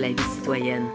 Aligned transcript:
la 0.00 0.08
vie 0.08 0.16
citoyenne. 0.34 0.86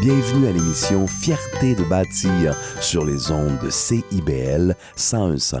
Bienvenue 0.00 0.46
à 0.46 0.52
l'émission 0.52 1.06
Fierté 1.06 1.74
de 1.74 1.82
bâtir 1.84 2.54
sur 2.80 3.04
les 3.04 3.30
ondes 3.30 3.58
de 3.60 3.70
CIBL 3.70 4.76
1015 4.96 5.56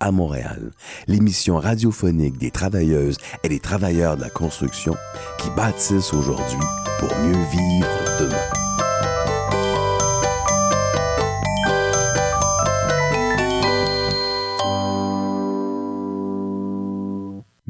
à 0.00 0.12
Montréal. 0.12 0.70
L'émission 1.08 1.56
radiophonique 1.56 2.38
des 2.38 2.52
travailleuses 2.52 3.18
et 3.42 3.48
des 3.48 3.60
travailleurs 3.60 4.16
de 4.16 4.22
la 4.22 4.30
construction 4.30 4.94
qui 5.38 5.50
bâtissent 5.50 6.14
aujourd'hui 6.14 6.66
pour 7.00 7.10
mieux 7.18 7.44
vivre 7.50 7.88
demain. 8.20 8.57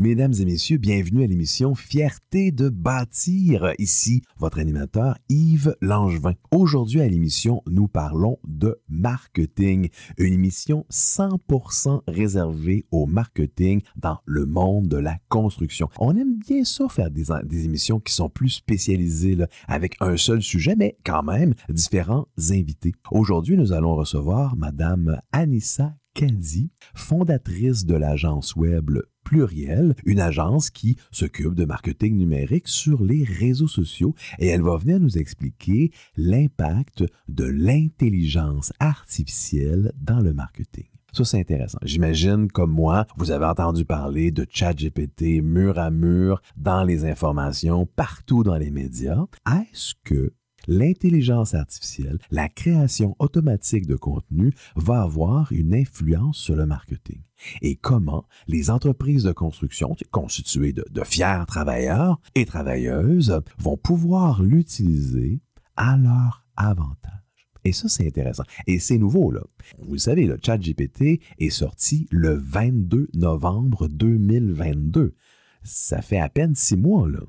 Mesdames 0.01 0.34
et 0.38 0.45
messieurs, 0.45 0.79
bienvenue 0.79 1.25
à 1.25 1.27
l'émission 1.27 1.75
Fierté 1.75 2.52
de 2.52 2.69
bâtir. 2.69 3.73
Ici, 3.80 4.23
votre 4.39 4.61
animateur 4.61 5.19
Yves 5.29 5.75
Langevin. 5.80 6.34
Aujourd'hui 6.52 7.01
à 7.01 7.09
l'émission, 7.09 7.65
nous 7.66 7.89
parlons 7.89 8.39
de 8.47 8.81
marketing. 8.89 9.89
Une 10.17 10.34
émission 10.34 10.87
100% 10.92 12.03
réservée 12.06 12.87
au 12.92 13.06
marketing 13.06 13.81
dans 13.97 14.20
le 14.25 14.47
monde 14.47 14.87
de 14.87 14.98
la 14.98 15.19
construction. 15.31 15.89
On 15.98 16.17
aime 16.17 16.39
bien 16.39 16.62
ça 16.62 16.89
faire 16.89 17.11
des, 17.11 17.33
émissions 17.65 17.98
qui 17.98 18.15
sont 18.15 18.28
plus 18.28 18.50
spécialisées 18.50 19.37
avec 19.67 19.97
un 19.98 20.17
seul 20.17 20.42
sujet, 20.42 20.77
mais 20.77 20.97
quand 21.05 21.25
même 21.25 21.55
différents 21.70 22.28
invités. 22.50 22.92
Aujourd'hui, 23.11 23.56
nous 23.56 23.72
allons 23.72 23.97
recevoir 23.97 24.55
Madame 24.55 25.20
Anissa 25.33 25.97
Kadi, 26.15 26.70
fondatrice 26.94 27.84
de 27.84 27.94
l'agence 27.94 28.56
web 28.56 28.91
Pluriel, 29.29 29.95
une 30.07 30.21
agence 30.21 30.71
qui 30.71 30.97
s'occupe 31.11 31.55
de 31.55 31.67
marketing 31.67 32.17
numérique 32.17 32.67
sur 32.67 33.05
les 33.05 33.25
réseaux 33.25 33.69
sociaux 33.69 34.15
et 34.39 34.47
elle 34.47 34.62
va 34.62 34.79
venir 34.79 34.98
nous 34.98 35.19
expliquer 35.19 35.91
l'impact 36.17 37.05
de 37.29 37.45
l'intelligence 37.45 38.73
artificielle 38.81 39.93
dans 40.01 40.21
le 40.21 40.33
marketing. 40.33 40.87
Ça, 41.12 41.27
c'est 41.27 41.41
intéressant. 41.41 41.79
J'imagine, 41.83 42.51
comme 42.51 42.71
moi, 42.71 43.06
vous 43.19 43.31
avez 43.31 43.45
entendu 43.45 43.84
parler 43.84 44.31
de 44.31 44.47
ChatGPT 44.49 45.43
mur 45.43 45.79
à 45.79 45.91
mur 45.91 46.41
dans 46.56 46.84
les 46.84 47.05
informations, 47.05 47.84
partout 47.84 48.43
dans 48.43 48.56
les 48.56 48.71
médias. 48.71 49.27
Est-ce 49.47 49.93
que 50.05 50.33
l'intelligence 50.69 51.55
artificielle, 51.55 52.19
la 52.30 52.48
création 52.48 53.16
automatique 53.19 53.86
de 53.86 53.97
contenu 53.97 54.52
va 54.77 55.02
avoir 55.02 55.50
une 55.50 55.75
influence 55.75 56.36
sur 56.36 56.55
le 56.55 56.66
marketing. 56.66 57.20
Et 57.62 57.75
comment 57.75 58.27
les 58.47 58.70
entreprises 58.70 59.25
de 59.25 59.33
construction, 59.33 59.97
constituées 60.10 60.72
de, 60.72 61.05
fiers 61.05 61.44
travailleurs 61.47 62.20
et 62.34 62.44
travailleuses, 62.44 63.41
vont 63.58 63.77
pouvoir 63.77 64.42
l'utiliser 64.42 65.41
à 65.77 65.97
leur 65.97 66.44
avantage. 66.56 67.12
Et 67.64 67.72
ça, 67.72 67.88
c'est 67.88 68.06
intéressant. 68.06 68.44
Et 68.66 68.78
c'est 68.78 68.98
nouveau, 68.98 69.30
là. 69.30 69.42
Vous 69.78 69.98
savez, 69.98 70.27
le 70.27 70.38
ChatGPT 70.42 71.20
est 71.38 71.50
sorti 71.50 72.06
le 72.10 72.34
22 72.34 73.09
novembre 73.14 73.88
2022. 73.88 75.14
Ça 75.64 76.03
fait 76.03 76.19
à 76.19 76.28
peine 76.28 76.54
six 76.54 76.76
mois, 76.76 77.09
là 77.09 77.20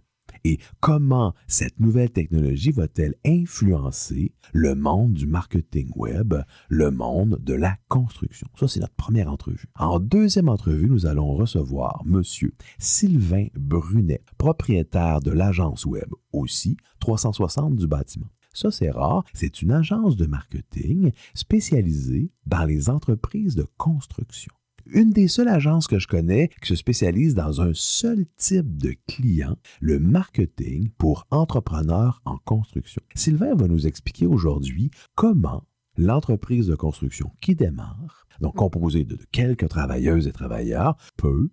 et 0.44 0.60
comment 0.80 1.34
cette 1.48 1.80
nouvelle 1.80 2.12
technologie 2.12 2.72
va-t-elle 2.72 3.16
influencer 3.26 4.34
le 4.54 4.76
monde 4.76 5.14
du 5.14 5.28
marketing 5.28 5.90
web, 5.96 6.36
le 6.70 6.92
monde 6.92 7.40
de 7.42 7.54
la 7.54 7.76
construction? 7.88 8.48
Ça, 8.60 8.68
c'est 8.68 8.80
notre 8.80 8.96
première 8.96 9.32
entrevue. 9.32 9.70
En 9.76 10.00
deuxième 10.00 10.50
entrevue, 10.50 10.90
nous 10.90 11.06
allons 11.06 11.34
recevoir 11.34 12.02
Monsieur 12.06 12.54
Sylvain 12.78 13.48
Brunet, 13.56 14.24
propriétaire 14.38 15.20
de 15.22 15.32
l'agence 15.32 15.86
web 15.86 16.10
aussi 16.32 16.78
360 17.00 17.76
du 17.76 17.88
bâtiment. 17.88 18.28
Ça, 18.54 18.72
c'est 18.72 18.90
rare. 18.90 19.24
C'est 19.34 19.62
une 19.62 19.72
agence 19.72 20.18
de 20.18 20.26
marketing 20.26 21.12
spécialisée 21.34 22.32
dans 22.46 22.66
les 22.66 22.90
entreprises 22.90 23.56
de 23.56 23.66
construction 23.78 24.54
une 24.94 25.12
des 25.12 25.28
seules 25.28 25.48
agences 25.48 25.88
que 25.88 26.00
je 26.00 26.08
connais 26.08 26.50
qui 26.62 26.70
se 26.70 26.76
spécialise 26.76 27.36
dans 27.36 27.62
un 27.62 27.72
seul 27.74 28.26
type 28.38 28.78
de 28.78 28.96
client, 29.08 29.58
le 29.82 30.00
marketing 30.00 30.90
pour 30.98 31.28
entrepreneurs 31.32 32.22
en 32.26 32.38
construction. 32.38 33.02
Sylvain 33.16 33.56
va 33.56 33.68
nous 33.68 33.88
expliquer 33.88 34.26
aujourd'hui 34.26 34.92
comment 35.16 35.64
l'entreprise 35.98 36.68
de 36.68 36.76
construction 36.76 37.32
qui 37.42 37.56
démarre, 37.56 38.26
donc 38.40 38.56
composée 38.56 39.04
de 39.04 39.18
quelques 39.32 39.68
travailleuses 39.68 40.28
et 40.28 40.32
travailleurs, 40.32 40.96
peut 41.18 41.50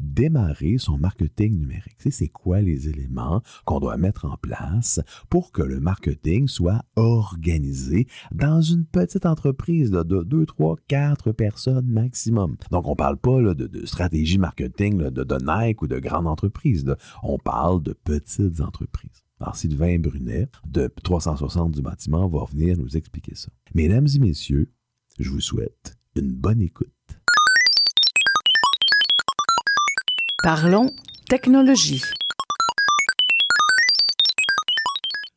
démarrer 0.00 0.78
son 0.78 0.98
marketing 0.98 1.58
numérique. 1.58 1.96
C'est 2.10 2.28
quoi 2.28 2.60
les 2.60 2.88
éléments 2.88 3.42
qu'on 3.64 3.80
doit 3.80 3.96
mettre 3.96 4.24
en 4.26 4.36
place 4.36 5.00
pour 5.30 5.52
que 5.52 5.62
le 5.62 5.80
marketing 5.80 6.48
soit 6.48 6.82
organisé 6.96 8.06
dans 8.32 8.60
une 8.60 8.84
petite 8.84 9.26
entreprise 9.26 9.90
de 9.90 10.22
2, 10.22 10.46
3, 10.46 10.76
4 10.88 11.32
personnes 11.32 11.86
maximum? 11.86 12.56
Donc, 12.70 12.86
on 12.86 12.90
ne 12.90 12.96
parle 12.96 13.16
pas 13.16 13.54
de, 13.54 13.86
stratégie 13.86 14.38
marketing 14.38 14.98
de, 15.10 15.24
de, 15.24 15.36
Nike 15.36 15.82
ou 15.82 15.86
de 15.86 15.98
grandes 15.98 16.26
entreprises. 16.26 16.84
On 17.22 17.38
parle 17.38 17.82
de 17.82 17.92
petites 17.92 18.60
entreprises. 18.60 19.24
Alors, 19.40 19.56
Sylvain 19.56 19.98
Brunet 19.98 20.48
de 20.66 20.90
360 21.02 21.72
du 21.72 21.82
bâtiment 21.82 22.28
va 22.28 22.44
venir 22.50 22.78
nous 22.78 22.96
expliquer 22.96 23.34
ça. 23.34 23.48
Mesdames 23.74 24.06
et 24.14 24.18
messieurs, 24.18 24.72
je 25.18 25.30
vous 25.30 25.40
souhaite 25.40 25.96
une 26.14 26.32
bonne 26.32 26.62
écoute. 26.62 26.95
Parlons 30.42 30.92
technologie. 31.28 32.02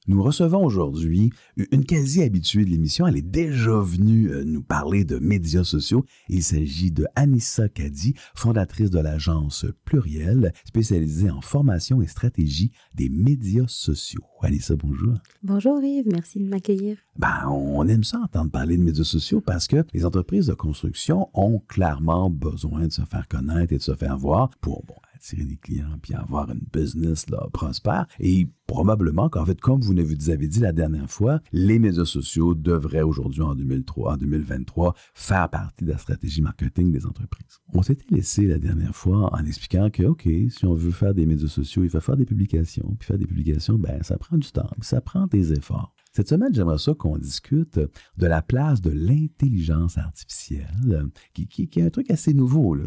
Nous 0.09 0.24
recevons 0.24 0.66
aujourd'hui 0.66 1.30
une 1.72 1.86
quasi-habituée 1.86 2.66
de 2.66 2.72
l'émission. 2.72 3.06
Elle 3.06 3.18
est 3.18 3.22
déjà 3.22 3.80
venue 3.80 4.31
euh, 4.31 4.44
nous 4.44 4.64
parler 4.64 5.06
de 5.06 5.20
médias 5.20 5.64
sociaux. 5.64 6.03
Il 6.30 6.42
s'agit 6.42 6.92
de 6.92 7.06
Anissa 7.16 7.70
Kadi, 7.70 8.16
fondatrice 8.34 8.90
de 8.90 8.98
l'agence 8.98 9.68
Pluriel, 9.86 10.52
spécialisée 10.66 11.30
en 11.30 11.42
formation 11.42 12.02
et 12.02 12.08
stratégie 12.08 12.72
des 12.96 13.08
médias 13.08 13.68
sociaux. 13.68 14.24
Anissa, 14.42 14.75
bonjour. 14.75 15.14
Bonjour 15.44 15.80
Yves, 15.80 16.08
merci 16.12 16.40
de 16.40 16.50
m'accueillir. 16.50 16.98
Ben, 17.16 17.48
on 17.48 17.88
aime 17.88 18.03
ça 18.03 18.18
entendre 18.18 18.50
parler 18.50 18.78
de 18.78 18.81
médias 18.81 19.03
sociaux 19.03 19.42
parce 19.42 19.68
que 19.68 19.86
les 19.94 20.06
entreprises 20.06 20.48
de 20.48 20.56
construction 20.56 21.30
ont 21.36 21.59
clairement 21.68 22.31
besoin 22.31 22.88
de 22.88 22.92
se 22.92 23.03
faire 23.03 23.28
connaître 23.28 23.74
et 23.74 23.78
de 23.78 23.84
se 23.84 23.94
faire 23.94 24.18
voir 24.18 24.50
pour 24.59 24.84
bon, 24.88 24.96
attirer 25.19 25.44
des 25.44 25.57
clients 25.57 25.97
puis 26.02 26.13
avoir 26.13 26.50
une 26.50 26.62
business 26.72 27.30
là, 27.30 27.47
prospère. 27.52 28.07
Et 28.19 28.47
probablement 28.68 29.30
qu'en 29.30 29.46
fait, 29.46 29.59
comme 29.59 29.81
vous 29.81 29.94
nous 29.94 30.30
avez 30.30 30.47
dit 30.47 30.59
la 30.59 30.72
dernière 30.72 31.09
fois, 31.09 31.41
les 31.52 31.80
médias 31.80 32.06
sociaux 32.06 32.56
devraient 32.56 33.02
aujourd'hui, 33.02 33.41
en 33.41 33.56
2003, 33.56 34.13
en 34.13 34.18
2023, 34.18 34.96
faire 35.13 35.50
partie 35.50 35.84
de 35.84 35.91
la 35.91 35.97
stratégie 35.97 36.41
marketing 36.41 36.91
des 36.91 37.06
entreprises. 37.06 37.59
On 37.74 37.81
s'était 37.81 38.06
laissé 38.16 38.46
la 38.46 38.59
dernière 38.59 38.96
fois 38.96 39.34
en 39.34 39.46
expliquant 39.46 39.90
que, 39.90 40.03
OK, 40.03 40.24
si 40.24 40.66
on 40.66 40.74
veut 40.74 40.91
faire 40.91 41.13
des 41.13 41.25
médias 41.25 41.47
sociaux, 41.47 41.84
il 41.84 41.90
faut 41.90 42.00
faire 42.00 42.18
des 42.18 42.25
publications. 42.25 42.96
Puis 43.00 43.07
faire 43.07 43.18
des 43.18 43.28
publications, 43.28 43.78
ben, 43.78 44.01
ça 44.03 44.18
prend 44.18 44.38
du 44.38 44.51
temps, 44.51 44.69
ça 44.81 45.01
prend 45.01 45.28
des 45.28 45.51
efforts. 45.51 45.94
Cette 46.13 46.30
semaine, 46.30 46.54
j'aimerais 46.54 46.80
ça 46.80 46.94
qu'on 46.94 47.18
discute 47.18 47.80
de 48.18 48.27
la 48.27 48.42
place 48.42 48.81
de 48.81 48.89
l'intelligence 48.89 49.98
artificielle, 49.98 51.06
qui, 51.33 51.48
qui, 51.48 51.68
qui, 51.68 51.80
est 51.80 51.83
un 51.83 51.89
truc 51.89 52.10
assez 52.10 52.33
nouveau. 52.33 52.74
Là 52.74 52.86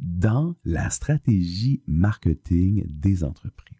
dans 0.00 0.54
la 0.64 0.90
stratégie 0.90 1.82
marketing 1.86 2.84
des 2.88 3.24
entreprises. 3.24 3.76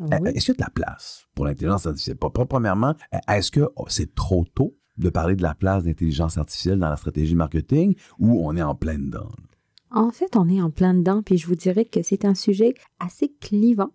Ah 0.00 0.18
est-ce 0.24 0.46
qu'il 0.46 0.48
y 0.48 0.50
a 0.50 0.54
de 0.54 0.62
la 0.62 0.70
place 0.70 1.26
pour 1.34 1.44
l'intelligence 1.44 1.86
artificielle? 1.86 2.16
Premièrement, 2.16 2.94
est-ce 3.28 3.50
que 3.50 3.68
oh, 3.76 3.84
c'est 3.88 4.14
trop 4.14 4.44
tôt 4.54 4.76
de 4.98 5.10
parler 5.10 5.36
de 5.36 5.42
la 5.42 5.54
place 5.54 5.84
d'intelligence 5.84 6.38
artificielle 6.38 6.78
dans 6.78 6.88
la 6.88 6.96
stratégie 6.96 7.34
marketing 7.34 7.94
ou 8.18 8.46
on 8.46 8.56
est 8.56 8.62
en 8.62 8.74
plein 8.74 8.98
dedans? 8.98 9.30
En 9.90 10.10
fait, 10.10 10.36
on 10.36 10.48
est 10.48 10.60
en 10.60 10.70
plein 10.70 10.94
dedans, 10.94 11.22
puis 11.22 11.36
je 11.36 11.46
vous 11.46 11.54
dirais 11.54 11.84
que 11.84 12.02
c'est 12.02 12.24
un 12.24 12.34
sujet 12.34 12.74
assez 12.98 13.32
clivant 13.40 13.92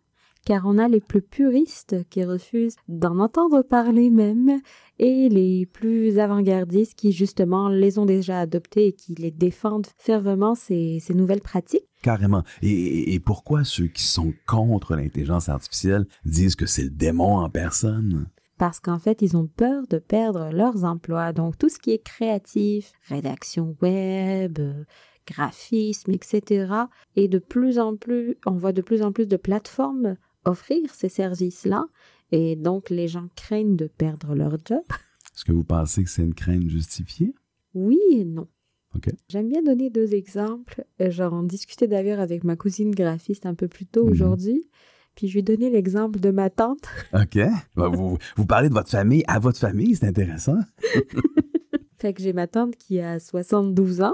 car 0.47 0.65
on 0.65 0.77
a 0.77 0.87
les 0.87 1.01
plus 1.01 1.21
puristes 1.21 2.07
qui 2.09 2.23
refusent 2.23 2.77
d'en 2.87 3.19
entendre 3.19 3.63
parler 3.63 4.09
même, 4.09 4.61
et 4.99 5.29
les 5.29 5.65
plus 5.65 6.19
avant-gardistes 6.19 6.95
qui 6.95 7.11
justement 7.11 7.69
les 7.69 7.99
ont 7.99 8.05
déjà 8.05 8.39
adoptés 8.39 8.88
et 8.88 8.94
qui 8.94 9.15
les 9.15 9.31
défendent 9.31 9.88
fervement 9.97 10.55
ces, 10.55 10.99
ces 10.99 11.13
nouvelles 11.13 11.41
pratiques. 11.41 11.88
Carrément. 12.01 12.44
Et, 12.61 13.13
et, 13.13 13.19
pourquoi 13.19 13.63
ceux 13.63 13.88
qui 13.88 14.03
sont 14.03 14.33
contre 14.45 14.95
l'intelligence 14.95 15.49
artificielle 15.49 16.05
disent 16.25 16.55
que 16.55 16.65
c'est 16.65 16.83
le 16.83 16.89
démon 16.89 17.38
en 17.38 17.49
personne? 17.49 18.27
Parce 18.57 18.79
qu'en 18.79 18.99
fait, 18.99 19.21
ils 19.21 19.38
ont 19.38 19.47
peur 19.47 19.85
de 19.88 19.99
perdre 19.99 20.49
leurs 20.51 20.83
emplois. 20.83 21.33
Donc, 21.33 21.57
tout 21.57 21.69
ce 21.69 21.79
qui 21.79 21.91
est 21.91 22.03
créatif, 22.03 22.93
rédaction 23.07 23.75
web, 23.81 24.59
graphisme, 25.27 26.11
etc. 26.11 26.73
Et 27.15 27.27
de 27.27 27.39
plus 27.39 27.77
en 27.77 27.95
plus, 27.95 28.38
on 28.45 28.53
voit 28.53 28.73
de 28.73 28.81
plus 28.81 29.03
en 29.03 29.11
plus 29.11 29.27
de 29.27 29.38
plateformes 29.38 30.17
offrir 30.45 30.93
ces 30.93 31.09
services-là 31.09 31.85
Et 32.31 32.56
donc, 32.56 32.89
les 32.89 33.07
gens 33.07 33.27
craignent 33.35 33.75
de 33.75 33.88
perdre 33.88 34.35
leur 34.35 34.57
job. 34.65 34.81
Est-ce 35.35 35.45
que 35.45 35.51
vous 35.51 35.63
pensez 35.63 36.03
que 36.03 36.09
c'est 36.09 36.24
une 36.24 36.33
crainte 36.33 36.68
justifiée? 36.68 37.33
Oui 37.74 38.00
et 38.12 38.25
non. 38.25 38.47
OK. 38.95 39.09
J'aime 39.29 39.50
bien 39.50 39.62
donner 39.62 39.89
deux 39.89 40.13
exemples. 40.15 40.83
Euh, 41.01 41.12
J'en 41.12 41.44
discutais 41.44 41.88
d'ailleurs 41.88 42.19
avec 42.19 42.44
ma 42.44 42.56
cousine 42.56 42.91
graphiste 42.91 43.45
un 43.45 43.53
peu 43.53 43.68
plus 43.68 43.85
tôt 43.85 44.06
Mhm. 44.06 44.12
aujourd'hui. 44.12 44.68
Puis 45.15 45.27
je 45.27 45.33
lui 45.33 45.39
ai 45.39 45.44
donné 45.44 45.69
l'exemple 45.69 46.19
de 46.19 46.29
ma 46.31 46.50
tante. 46.50 46.88
OK. 47.13 47.38
Ben, 47.75 47.88
vous, 47.89 48.18
vous 48.35 48.45
parlez 48.45 48.69
de 48.69 48.74
votre 48.74 48.89
famille 48.89 49.24
à 49.27 49.39
votre 49.39 49.59
famille, 49.59 49.95
c'est 49.95 50.06
intéressant. 50.07 50.57
Fait 52.00 52.13
que 52.13 52.21
j'ai 52.21 52.33
ma 52.33 52.47
tante 52.47 52.75
qui 52.75 53.00
a 53.00 53.19
72 53.19 54.01
ans. 54.01 54.13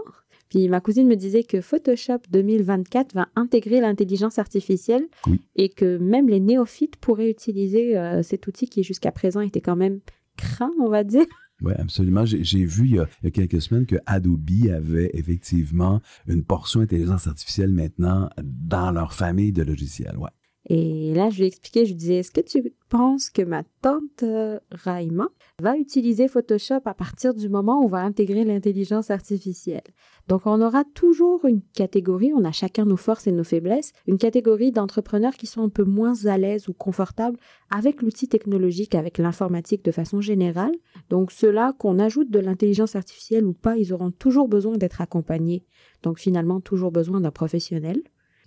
Puis 0.54 0.70
ma 0.70 0.82
cousine 0.82 1.08
me 1.08 1.16
disait 1.16 1.44
que 1.44 1.62
Photoshop 1.62 2.20
2024 2.30 3.16
va 3.16 3.28
intégrer 3.36 3.82
l'intelligence 3.82 4.38
artificielle 4.38 5.08
Oui. 5.26 5.42
et 5.56 5.70
que 5.70 5.98
même 5.98 6.30
les 6.30 6.40
néophytes 6.40 6.96
pourraient 6.98 7.32
utiliser 7.32 7.98
euh, 7.98 8.22
cet 8.22 8.46
outil 8.46 8.68
qui 8.68 8.84
jusqu'à 8.84 9.12
présent 9.12 9.42
était 9.42 9.62
quand 9.62 9.76
même 9.76 10.00
craint, 10.38 10.70
on 10.80 10.90
va 10.90 11.04
dire. 11.04 11.26
Oui, 11.64 11.74
absolument. 11.78 12.24
J'ai 12.26 12.44
j'ai 12.44 12.66
vu 12.66 12.86
il 12.86 12.96
y, 12.96 13.00
a, 13.00 13.08
il 13.22 13.26
y 13.26 13.28
a 13.30 13.32
quelques 13.32 13.62
semaines 13.64 13.88
que 13.88 13.96
Adobe 14.06 14.68
avait 14.72 15.10
effectivement 15.16 16.02
une 16.28 16.44
portion 16.44 16.82
intelligence 16.82 17.26
artificielle 17.26 17.72
maintenant 17.72 18.30
dans 18.44 18.92
leur 18.92 19.14
famille 19.14 19.54
de 19.54 19.64
logiciels. 19.64 20.18
Ouais. 20.18 20.30
Et 20.70 21.14
là, 21.14 21.30
je 21.30 21.38
lui 21.38 21.44
ai 21.44 21.48
expliqué, 21.48 21.86
je 21.86 21.90
lui 21.90 21.98
disais, 21.98 22.16
est-ce 22.16 22.32
que 22.32 22.40
tu 22.40 22.74
penses 22.88 23.30
que 23.30 23.42
ma 23.42 23.64
tante 23.82 24.24
euh, 24.24 24.60
Raima 24.72 25.28
va 25.62 25.76
utiliser 25.76 26.30
Photoshop 26.30 26.80
à 26.86 26.94
partir 26.94 27.34
du 27.34 27.50
moment 27.50 27.82
où 27.82 27.86
on 27.86 27.88
va 27.88 28.00
intégrer 28.00 28.46
l'intelligence 28.46 29.12
artificielle? 29.12 29.84
Donc, 30.30 30.44
on 30.46 30.62
aura 30.62 30.86
toujours 30.94 31.44
une 31.44 31.62
catégorie, 31.76 32.32
on 32.34 32.46
a 32.46 32.54
chacun 32.54 32.86
nos 32.86 32.96
forces 32.96 33.28
et 33.28 33.34
nos 33.34 33.44
faiblesses, 33.44 33.92
une 34.08 34.18
catégorie 34.18 34.72
d'entrepreneurs 34.72 35.34
qui 35.34 35.48
sont 35.48 35.64
un 35.64 35.70
peu 35.70 35.84
moins 35.84 36.26
à 36.28 36.38
l'aise 36.38 36.70
ou 36.70 36.74
confortables 36.74 37.38
avec 37.70 38.02
l'outil 38.02 38.30
technologique, 38.30 38.96
avec 38.96 39.18
l'informatique 39.18 39.84
de 39.84 39.92
façon 39.92 40.22
générale. 40.22 40.72
Donc, 41.10 41.34
ceux-là, 41.34 41.74
qu'on 41.78 42.00
ajoute 42.00 42.32
de 42.32 42.40
l'intelligence 42.40 42.96
artificielle 42.96 43.46
ou 43.46 43.54
pas, 43.54 43.76
ils 43.76 43.92
auront 43.92 44.12
toujours 44.12 44.48
besoin 44.48 44.78
d'être 44.78 45.02
accompagnés. 45.02 45.66
Donc, 46.04 46.20
finalement, 46.20 46.62
toujours 46.62 46.92
besoin 46.92 47.20
d'un 47.20 47.32
professionnel. 47.32 48.02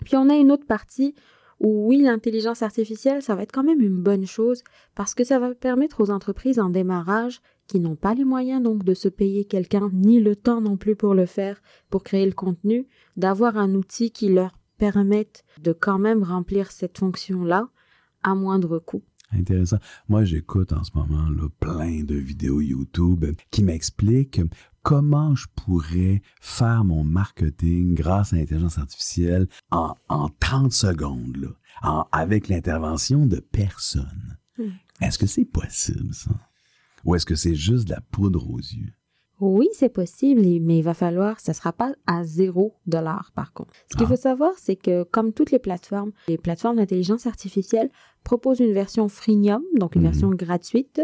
Puis, 0.05 0.17
on 0.17 0.31
a 0.31 0.35
une 0.35 0.51
autre 0.51 0.67
partie 0.67 1.15
où 1.61 1.89
oui, 1.89 2.03
l'intelligence 2.03 2.63
artificielle, 2.63 3.23
ça 3.23 3.35
va 3.35 3.43
être 3.43 3.53
quand 3.53 3.65
même 3.65 3.81
une 3.81 4.03
bonne 4.03 4.27
chose 4.27 4.63
parce 4.95 5.15
que 5.15 5.25
ça 5.25 5.39
va 5.39 5.55
permettre 5.55 6.01
aux 6.01 6.11
entreprises 6.11 6.59
en 6.59 6.71
démarrage 6.71 7.41
qui 7.67 7.81
n'ont 7.81 7.97
pas 7.97 8.15
les 8.15 8.25
moyens 8.25 8.63
donc 8.63 8.85
de 8.85 8.95
se 8.95 9.09
payer 9.09 9.45
quelqu'un, 9.45 9.91
ni 9.93 10.21
le 10.21 10.37
temps 10.37 10.61
non 10.61 10.77
plus 10.77 10.97
pour 10.97 11.15
le 11.15 11.27
faire, 11.27 11.61
pour 11.91 12.03
créer 12.03 12.27
le 12.27 12.33
contenu, 12.33 12.87
d'avoir 13.17 13.57
un 13.57 13.75
outil 13.75 14.11
qui 14.11 14.29
leur 14.29 14.53
permette 14.79 15.45
de 15.63 15.73
quand 15.73 15.99
même 15.99 16.23
remplir 16.23 16.71
cette 16.71 16.99
fonction-là 16.99 17.69
à 18.23 18.35
moindre 18.35 18.79
coût. 18.79 19.03
Intéressant. 19.33 19.79
Moi, 20.09 20.25
j'écoute 20.25 20.73
en 20.73 20.85
ce 20.85 20.93
moment 20.95 21.29
là, 21.31 21.49
plein 21.59 22.05
de 22.05 22.15
vidéos 22.15 22.61
YouTube 22.61 23.25
qui 23.51 23.65
m'expliquent 23.65 24.41
comment 24.91 25.35
je 25.35 25.47
pourrais 25.57 26.23
faire 26.41 26.85
mon 26.85 27.03
marketing 27.03 27.95
grâce 27.95 28.33
à 28.33 28.37
l'intelligence 28.37 28.79
artificielle 28.79 29.49
en, 29.73 29.95
en 30.09 30.29
30 30.39 30.73
secondes, 30.73 31.37
là, 31.39 31.49
en- 31.83 32.07
avec 32.13 32.47
l'intervention 32.47 33.27
de 33.27 33.41
personne? 33.41 34.37
Hmm. 34.59 34.71
Est-ce 35.01 35.19
que 35.19 35.27
c'est 35.27 35.45
possible, 35.45 36.15
ça? 36.15 36.31
Ou 37.05 37.17
est-ce 37.17 37.27
que 37.27 37.35
c'est 37.35 37.57
juste 37.57 37.89
de 37.89 37.95
la 37.95 38.01
poudre 38.01 38.49
aux 38.49 38.59
yeux? 38.61 38.93
Oui, 39.41 39.69
c'est 39.75 39.89
possible, 39.93 40.41
mais 40.63 40.79
il 40.79 40.83
va 40.83 40.95
falloir, 40.95 41.41
ça 41.41 41.53
sera 41.53 41.73
pas 41.73 41.93
à 42.07 42.23
zéro 42.25 42.75
dollar 42.87 43.33
par 43.35 43.53
contre. 43.53 43.73
Ce 43.91 43.97
qu'il 43.97 44.07
Ah. 44.07 44.11
faut 44.11 44.17
savoir, 44.17 44.53
c'est 44.57 44.77
que 44.77 45.03
comme 45.03 45.33
toutes 45.33 45.51
les 45.51 45.59
plateformes, 45.59 46.13
les 46.29 46.39
plateformes 46.39 46.77
d'intelligence 46.77 47.27
artificielle 47.27 47.91
proposent 48.23 48.61
une 48.61 48.73
version 48.73 49.09
freemium, 49.09 49.63
donc 49.79 49.97
une 49.97 50.03
Mhm. 50.03 50.11
version 50.11 50.31
gratuite, 50.31 51.03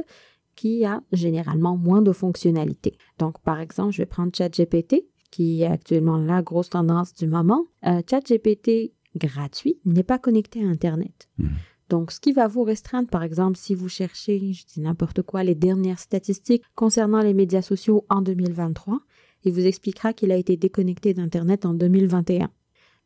qui 0.57 0.85
a 0.85 1.03
généralement 1.13 1.77
moins 1.77 2.03
de 2.03 2.13
fonctionnalités. 2.13 2.97
Donc, 3.19 3.41
par 3.41 3.61
exemple, 3.61 3.93
je 3.93 3.99
vais 3.99 4.07
prendre 4.07 4.33
ChatGPT, 4.35 5.07
qui 5.31 5.63
est 5.63 5.67
actuellement 5.67 6.19
la 6.19 6.43
grosse 6.43 6.71
tendance 6.71 7.15
du 7.15 7.27
moment. 7.27 7.65
Euh, 7.87 8.03
ChatGPT 8.09 8.93
gratuit 9.17 9.79
n'est 9.85 10.03
pas 10.03 10.19
connecté 10.19 10.63
à 10.65 10.69
Internet. 10.69 11.29
Mhm. 11.39 11.51
Donc, 11.89 12.11
ce 12.11 12.21
qui 12.21 12.33
va 12.33 12.49
vous 12.49 12.63
restreindre, 12.63 13.09
par 13.09 13.23
exemple, 13.23 13.59
si 13.59 13.75
vous 13.75 13.89
cherchez, 13.89 14.53
je 14.53 14.65
dis 14.65 14.81
n'importe 14.81 15.23
quoi, 15.23 15.43
les 15.43 15.55
dernières 15.55 15.99
statistiques 15.99 16.63
concernant 16.75 17.21
les 17.21 17.35
médias 17.35 17.61
sociaux 17.61 18.07
en 18.09 18.23
2023, 18.23 19.01
il 19.45 19.53
vous 19.53 19.67
expliquera 19.67 20.13
qu'il 20.13 20.33
a 20.33 20.37
été 20.37 20.57
déconnecté 20.57 21.13
d'Internet 21.15 21.67
en 21.67 21.75
2021. 21.75 22.51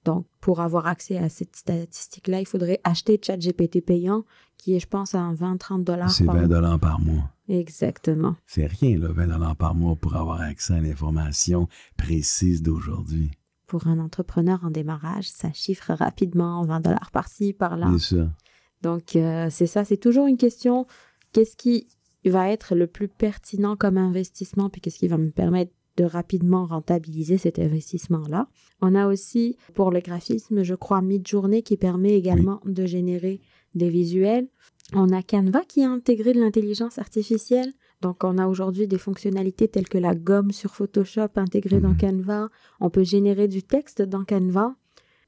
Donc, 0.06 0.24
pour 0.40 0.60
avoir 0.60 0.86
accès 0.86 1.18
à 1.18 1.28
cette 1.28 1.56
statistique-là, 1.56 2.40
il 2.40 2.46
faudrait 2.46 2.80
acheter 2.84 3.20
ChatGPT 3.20 3.80
payant, 3.84 4.24
qui 4.56 4.74
est, 4.76 4.78
je 4.80 4.86
pense, 4.86 5.14
à 5.16 5.32
20-30 5.34 5.82
dollars 5.82 6.10
C'est 6.10 6.24
par 6.24 6.36
20 6.36 6.40
mois. 6.42 6.48
dollars 6.48 6.78
par 6.78 7.00
mois. 7.00 7.30
Exactement. 7.48 8.36
C'est 8.46 8.66
rien, 8.66 8.98
là, 8.98 9.08
20 9.10 9.26
dollars 9.26 9.56
par 9.56 9.74
mois 9.74 9.96
pour 9.96 10.14
avoir 10.16 10.40
accès 10.40 10.74
à 10.74 10.80
l'information 10.80 11.68
précise 11.96 12.62
d'aujourd'hui. 12.62 13.32
Pour 13.66 13.88
un 13.88 13.98
entrepreneur 13.98 14.60
en 14.64 14.70
démarrage, 14.70 15.28
ça 15.28 15.52
chiffre 15.52 15.92
rapidement 15.92 16.62
20 16.64 16.80
dollars 16.80 17.10
par-ci, 17.10 17.52
par-là. 17.52 17.88
Bien 17.88 17.98
sûr. 17.98 18.28
Donc, 18.82 19.16
euh, 19.16 19.48
c'est 19.50 19.66
ça, 19.66 19.84
c'est 19.84 19.96
toujours 19.96 20.28
une 20.28 20.36
question, 20.36 20.86
qu'est-ce 21.32 21.56
qui 21.56 21.88
va 22.24 22.48
être 22.50 22.76
le 22.76 22.86
plus 22.86 23.08
pertinent 23.08 23.74
comme 23.76 23.98
investissement, 23.98 24.70
puis 24.70 24.80
qu'est-ce 24.80 24.98
qui 24.98 25.08
va 25.08 25.18
me 25.18 25.30
permettre 25.30 25.72
de 25.96 26.04
rapidement 26.04 26.66
rentabiliser 26.66 27.38
cet 27.38 27.58
investissement-là. 27.58 28.48
On 28.82 28.94
a 28.94 29.06
aussi, 29.08 29.56
pour 29.74 29.90
le 29.90 30.00
graphisme, 30.00 30.62
je 30.62 30.74
crois, 30.74 31.02
Midjourney 31.02 31.62
qui 31.62 31.76
permet 31.76 32.14
également 32.14 32.60
de 32.64 32.84
générer 32.86 33.40
des 33.74 33.88
visuels. 33.88 34.48
On 34.92 35.10
a 35.12 35.22
Canva 35.22 35.62
qui 35.64 35.82
a 35.82 35.90
intégré 35.90 36.32
de 36.32 36.40
l'intelligence 36.40 36.98
artificielle. 36.98 37.72
Donc, 38.02 38.24
on 38.24 38.38
a 38.38 38.46
aujourd'hui 38.46 38.86
des 38.86 38.98
fonctionnalités 38.98 39.68
telles 39.68 39.88
que 39.88 39.98
la 39.98 40.14
gomme 40.14 40.52
sur 40.52 40.74
Photoshop 40.74 41.28
intégrée 41.36 41.80
dans 41.80 41.90
Mhm. 41.90 41.98
Canva. 41.98 42.48
On 42.80 42.90
peut 42.90 43.02
générer 43.04 43.48
du 43.48 43.62
texte 43.62 44.02
dans 44.02 44.24
Canva. 44.24 44.76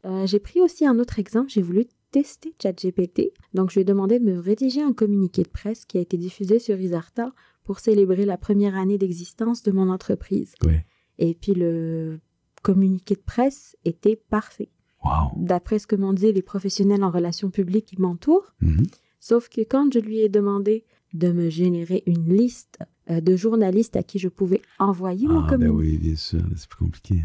Euh, 0.04 0.26
j'ai 0.26 0.38
pris 0.38 0.60
aussi 0.60 0.86
un 0.86 0.98
autre 0.98 1.18
exemple. 1.18 1.50
J'ai 1.50 1.62
voulu 1.62 1.86
tester 2.12 2.54
ChatGPT. 2.62 3.32
Donc, 3.52 3.70
je 3.70 3.74
lui 3.76 3.80
ai 3.80 3.84
demandé 3.84 4.18
de 4.18 4.24
me 4.24 4.38
rédiger 4.38 4.82
un 4.82 4.92
communiqué 4.92 5.42
de 5.42 5.48
presse 5.48 5.84
qui 5.86 5.98
a 5.98 6.00
été 6.00 6.16
diffusé 6.16 6.58
sur 6.58 6.78
Isarta 6.80 7.32
pour 7.68 7.80
célébrer 7.80 8.24
la 8.24 8.38
première 8.38 8.76
année 8.76 8.96
d'existence 8.96 9.62
de 9.62 9.72
mon 9.72 9.90
entreprise. 9.90 10.54
Oui. 10.64 10.76
Et 11.18 11.34
puis, 11.34 11.52
le 11.52 12.18
communiqué 12.62 13.14
de 13.14 13.20
presse 13.20 13.76
était 13.84 14.16
parfait. 14.16 14.70
Wow. 15.04 15.32
D'après 15.36 15.78
ce 15.78 15.86
que 15.86 15.94
m'ont 15.94 16.14
dit 16.14 16.32
les 16.32 16.40
professionnels 16.40 17.04
en 17.04 17.10
relations 17.10 17.50
publiques 17.50 17.84
qui 17.90 18.00
m'entourent, 18.00 18.54
Mhm. 18.62 18.86
Sauf 19.20 19.48
que 19.50 19.60
quand 19.60 19.92
je 19.92 19.98
lui 19.98 20.20
ai 20.20 20.28
demandé 20.30 20.84
de 21.12 21.30
me 21.32 21.50
générer 21.50 22.02
une 22.06 22.32
liste 22.34 22.78
euh, 23.10 23.20
de 23.20 23.36
journalistes 23.36 23.96
à 23.96 24.02
qui 24.02 24.18
je 24.18 24.28
pouvais 24.28 24.62
envoyer 24.78 25.26
mon 25.26 25.40
Ah, 25.40 25.42
ben 25.42 25.48
communiqué, 25.68 25.76
oui, 25.92 25.98
bien 25.98 26.16
sûr, 26.16 26.38
là, 26.38 26.54
c'est 26.56 26.68
plus 26.70 26.78
compliqué. 26.86 27.16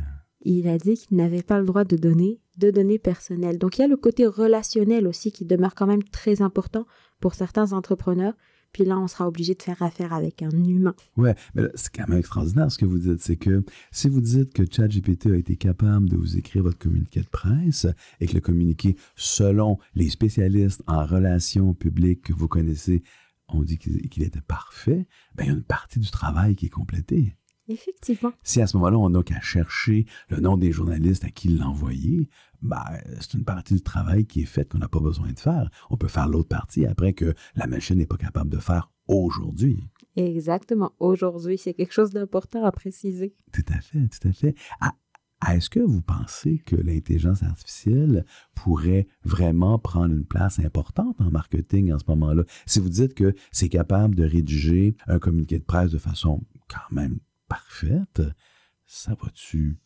il 0.41 0.67
a 0.67 0.77
dit 0.77 0.95
qu'il 0.95 1.15
n'avait 1.15 1.43
pas 1.43 1.59
le 1.59 1.65
droit 1.65 1.85
de 1.85 1.95
donner 1.95 2.41
de 2.57 2.69
données 2.69 2.99
personnelles. 2.99 3.57
Donc 3.59 3.77
il 3.77 3.81
y 3.81 3.85
a 3.85 3.87
le 3.87 3.95
côté 3.95 4.25
relationnel 4.27 5.07
aussi 5.07 5.31
qui 5.31 5.45
demeure 5.45 5.73
quand 5.75 5.87
même 5.87 6.03
très 6.03 6.41
important 6.41 6.85
pour 7.21 7.33
certains 7.35 7.71
entrepreneurs. 7.71 8.33
Puis 8.73 8.83
là, 8.83 8.99
on 8.99 9.07
sera 9.07 9.27
obligé 9.27 9.53
de 9.53 9.61
faire 9.61 9.81
affaire 9.81 10.13
avec 10.13 10.41
un 10.41 10.49
humain. 10.49 10.95
Ouais, 11.15 11.35
mais 11.53 11.63
c'est 11.75 11.93
quand 11.93 12.07
même 12.07 12.19
extraordinaire 12.19 12.71
ce 12.71 12.77
que 12.77 12.85
vous 12.85 12.97
dites. 12.97 13.21
C'est 13.21 13.37
que 13.37 13.63
si 13.91 14.09
vous 14.09 14.21
dites 14.21 14.53
que 14.53 14.63
ChatGPT 14.69 15.27
a 15.27 15.37
été 15.37 15.55
capable 15.55 16.09
de 16.09 16.17
vous 16.17 16.37
écrire 16.37 16.63
votre 16.63 16.79
communiqué 16.79 17.21
de 17.21 17.27
presse 17.27 17.87
et 18.19 18.25
que 18.25 18.33
le 18.33 18.41
communiqué, 18.41 18.97
selon 19.15 19.77
les 19.95 20.09
spécialistes 20.09 20.83
en 20.87 21.05
relations 21.05 21.73
publiques 21.73 22.23
que 22.23 22.33
vous 22.33 22.47
connaissez, 22.47 23.03
on 23.47 23.61
dit 23.61 23.77
qu'il 23.77 24.09
qu'il 24.09 24.23
était 24.23 24.41
parfait, 24.41 25.07
ben, 25.35 25.43
il 25.43 25.47
y 25.47 25.49
a 25.51 25.53
une 25.53 25.63
partie 25.63 25.99
du 25.99 26.09
travail 26.09 26.55
qui 26.55 26.65
est 26.65 26.69
complétée. 26.69 27.37
Effectivement. 27.67 28.33
Si 28.43 28.61
à 28.61 28.67
ce 28.67 28.77
moment-là, 28.77 28.97
on 28.97 29.09
n'a 29.09 29.23
qu'à 29.23 29.39
chercher 29.41 30.05
le 30.29 30.39
nom 30.39 30.57
des 30.57 30.71
journalistes 30.71 31.23
à 31.23 31.29
qui 31.29 31.49
l'envoyer, 31.49 32.29
ben, 32.61 32.83
c'est 33.19 33.35
une 33.35 33.45
partie 33.45 33.75
du 33.75 33.81
travail 33.81 34.25
qui 34.25 34.41
est 34.41 34.45
faite 34.45 34.69
qu'on 34.69 34.79
n'a 34.79 34.87
pas 34.87 34.99
besoin 34.99 35.31
de 35.31 35.39
faire. 35.39 35.69
On 35.89 35.97
peut 35.97 36.07
faire 36.07 36.27
l'autre 36.27 36.49
partie 36.49 36.85
après 36.85 37.13
que 37.13 37.33
la 37.55 37.67
machine 37.67 37.97
n'est 37.97 38.05
pas 38.05 38.17
capable 38.17 38.49
de 38.49 38.57
faire 38.57 38.91
aujourd'hui. 39.07 39.83
Exactement. 40.15 40.93
Aujourd'hui, 40.99 41.57
c'est 41.57 41.73
quelque 41.73 41.93
chose 41.93 42.11
d'important 42.11 42.63
à 42.63 42.71
préciser. 42.71 43.35
Tout 43.51 43.65
à 43.69 43.79
fait, 43.81 44.07
tout 44.07 44.27
à 44.27 44.31
fait. 44.31 44.55
Ah, 44.79 44.93
Est-ce 45.53 45.69
que 45.69 45.79
vous 45.79 46.01
pensez 46.01 46.59
que 46.59 46.75
l'intelligence 46.75 47.43
artificielle 47.43 48.25
pourrait 48.55 49.07
vraiment 49.23 49.77
prendre 49.79 50.13
une 50.13 50.25
place 50.25 50.59
importante 50.59 51.19
en 51.19 51.31
marketing 51.31 51.91
en 51.91 51.99
ce 51.99 52.05
moment-là? 52.09 52.43
Si 52.65 52.79
vous 52.79 52.89
dites 52.89 53.13
que 53.13 53.33
c'est 53.51 53.69
capable 53.69 54.15
de 54.15 54.23
rédiger 54.23 54.95
un 55.07 55.19
communiqué 55.19 55.59
de 55.59 55.65
presse 55.65 55.91
de 55.91 55.97
façon 55.97 56.43
quand 56.69 56.95
même 56.95 57.19
parfaite, 57.53 58.23
ça 58.87 59.11
va-tu 59.21 59.77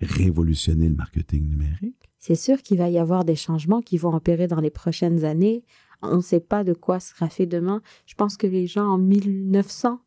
révolutionner 0.00 0.88
le 0.88 0.94
marketing 0.94 1.48
numérique? 1.48 2.08
C'est 2.18 2.36
sûr 2.36 2.62
qu'il 2.62 2.78
va 2.78 2.88
y 2.88 2.98
avoir 2.98 3.24
des 3.24 3.34
changements 3.34 3.82
qui 3.82 3.98
vont 3.98 4.14
opérer 4.14 4.46
dans 4.46 4.60
les 4.60 4.70
prochaines 4.70 5.24
années. 5.24 5.64
On 6.02 6.16
ne 6.16 6.22
sait 6.22 6.40
pas 6.40 6.62
de 6.62 6.72
quoi 6.72 7.00
sera 7.00 7.28
fait 7.28 7.46
demain. 7.46 7.82
Je 8.06 8.14
pense 8.14 8.36
que 8.36 8.46
les 8.46 8.68
gens 8.68 8.86
en 8.86 8.98
1900 8.98 10.00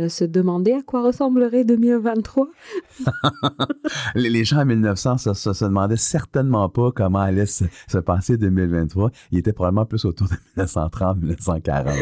euh, 0.00 0.08
se 0.08 0.24
demander 0.24 0.72
à 0.72 0.82
quoi 0.82 1.02
ressemblerait 1.02 1.64
2023. 1.64 2.48
les, 4.14 4.44
gens 4.44 4.58
en 4.58 4.66
1900 4.66 5.16
se, 5.16 5.32
se, 5.32 5.52
se, 5.54 5.64
demandaient 5.64 5.96
certainement 5.96 6.68
pas 6.68 6.92
comment 6.92 7.20
allait 7.20 7.46
se, 7.46 7.64
se, 7.88 7.98
passer 7.98 8.36
2023. 8.36 9.10
Ils 9.30 9.38
étaient 9.38 9.54
probablement 9.54 9.86
plus 9.86 10.04
autour 10.04 10.28
de 10.28 10.34
1930, 10.56 11.18
1940. 11.18 11.96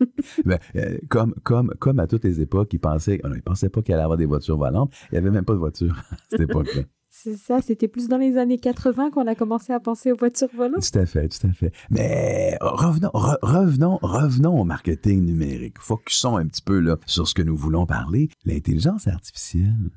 ben, 0.44 0.58
euh, 0.76 0.98
comme, 1.08 1.34
comme, 1.42 1.74
comme 1.78 1.98
à 1.98 2.06
toutes 2.06 2.24
les 2.24 2.40
époques, 2.40 2.72
ils 2.72 2.80
pensaient, 2.80 3.20
non, 3.24 3.34
ils 3.34 3.42
pensaient 3.42 3.68
pas 3.68 3.82
qu'il 3.82 3.94
allait 3.94 4.02
avoir 4.02 4.18
des 4.18 4.26
voitures 4.26 4.58
volantes. 4.58 4.92
Il 5.10 5.14
n'y 5.14 5.18
avait 5.18 5.30
même 5.30 5.44
pas 5.44 5.54
de 5.54 5.58
voiture 5.58 5.96
à 6.10 6.16
cette 6.30 6.40
époque-là. 6.50 6.82
C'est 7.14 7.36
ça, 7.36 7.60
c'était 7.60 7.88
plus 7.88 8.08
dans 8.08 8.16
les 8.16 8.38
années 8.38 8.58
80 8.58 9.10
qu'on 9.10 9.26
a 9.26 9.34
commencé 9.34 9.72
à 9.74 9.80
penser 9.80 10.12
aux 10.12 10.16
voitures 10.16 10.48
volantes. 10.56 10.90
Tout 10.90 10.98
à 10.98 11.04
fait, 11.04 11.28
tout 11.28 11.46
à 11.46 11.52
fait. 11.52 11.70
Mais 11.90 12.56
revenons, 12.62 13.10
re, 13.12 13.36
revenons, 13.42 13.98
revenons 14.00 14.58
au 14.58 14.64
marketing 14.64 15.22
numérique. 15.22 15.78
Focusons 15.78 16.38
un 16.38 16.46
petit 16.46 16.62
peu 16.62 16.80
là 16.80 16.96
sur 17.04 17.28
ce 17.28 17.34
que 17.34 17.42
nous 17.42 17.54
voulons 17.54 17.84
parler, 17.84 18.30
l'intelligence 18.46 19.08
artificielle. 19.08 19.90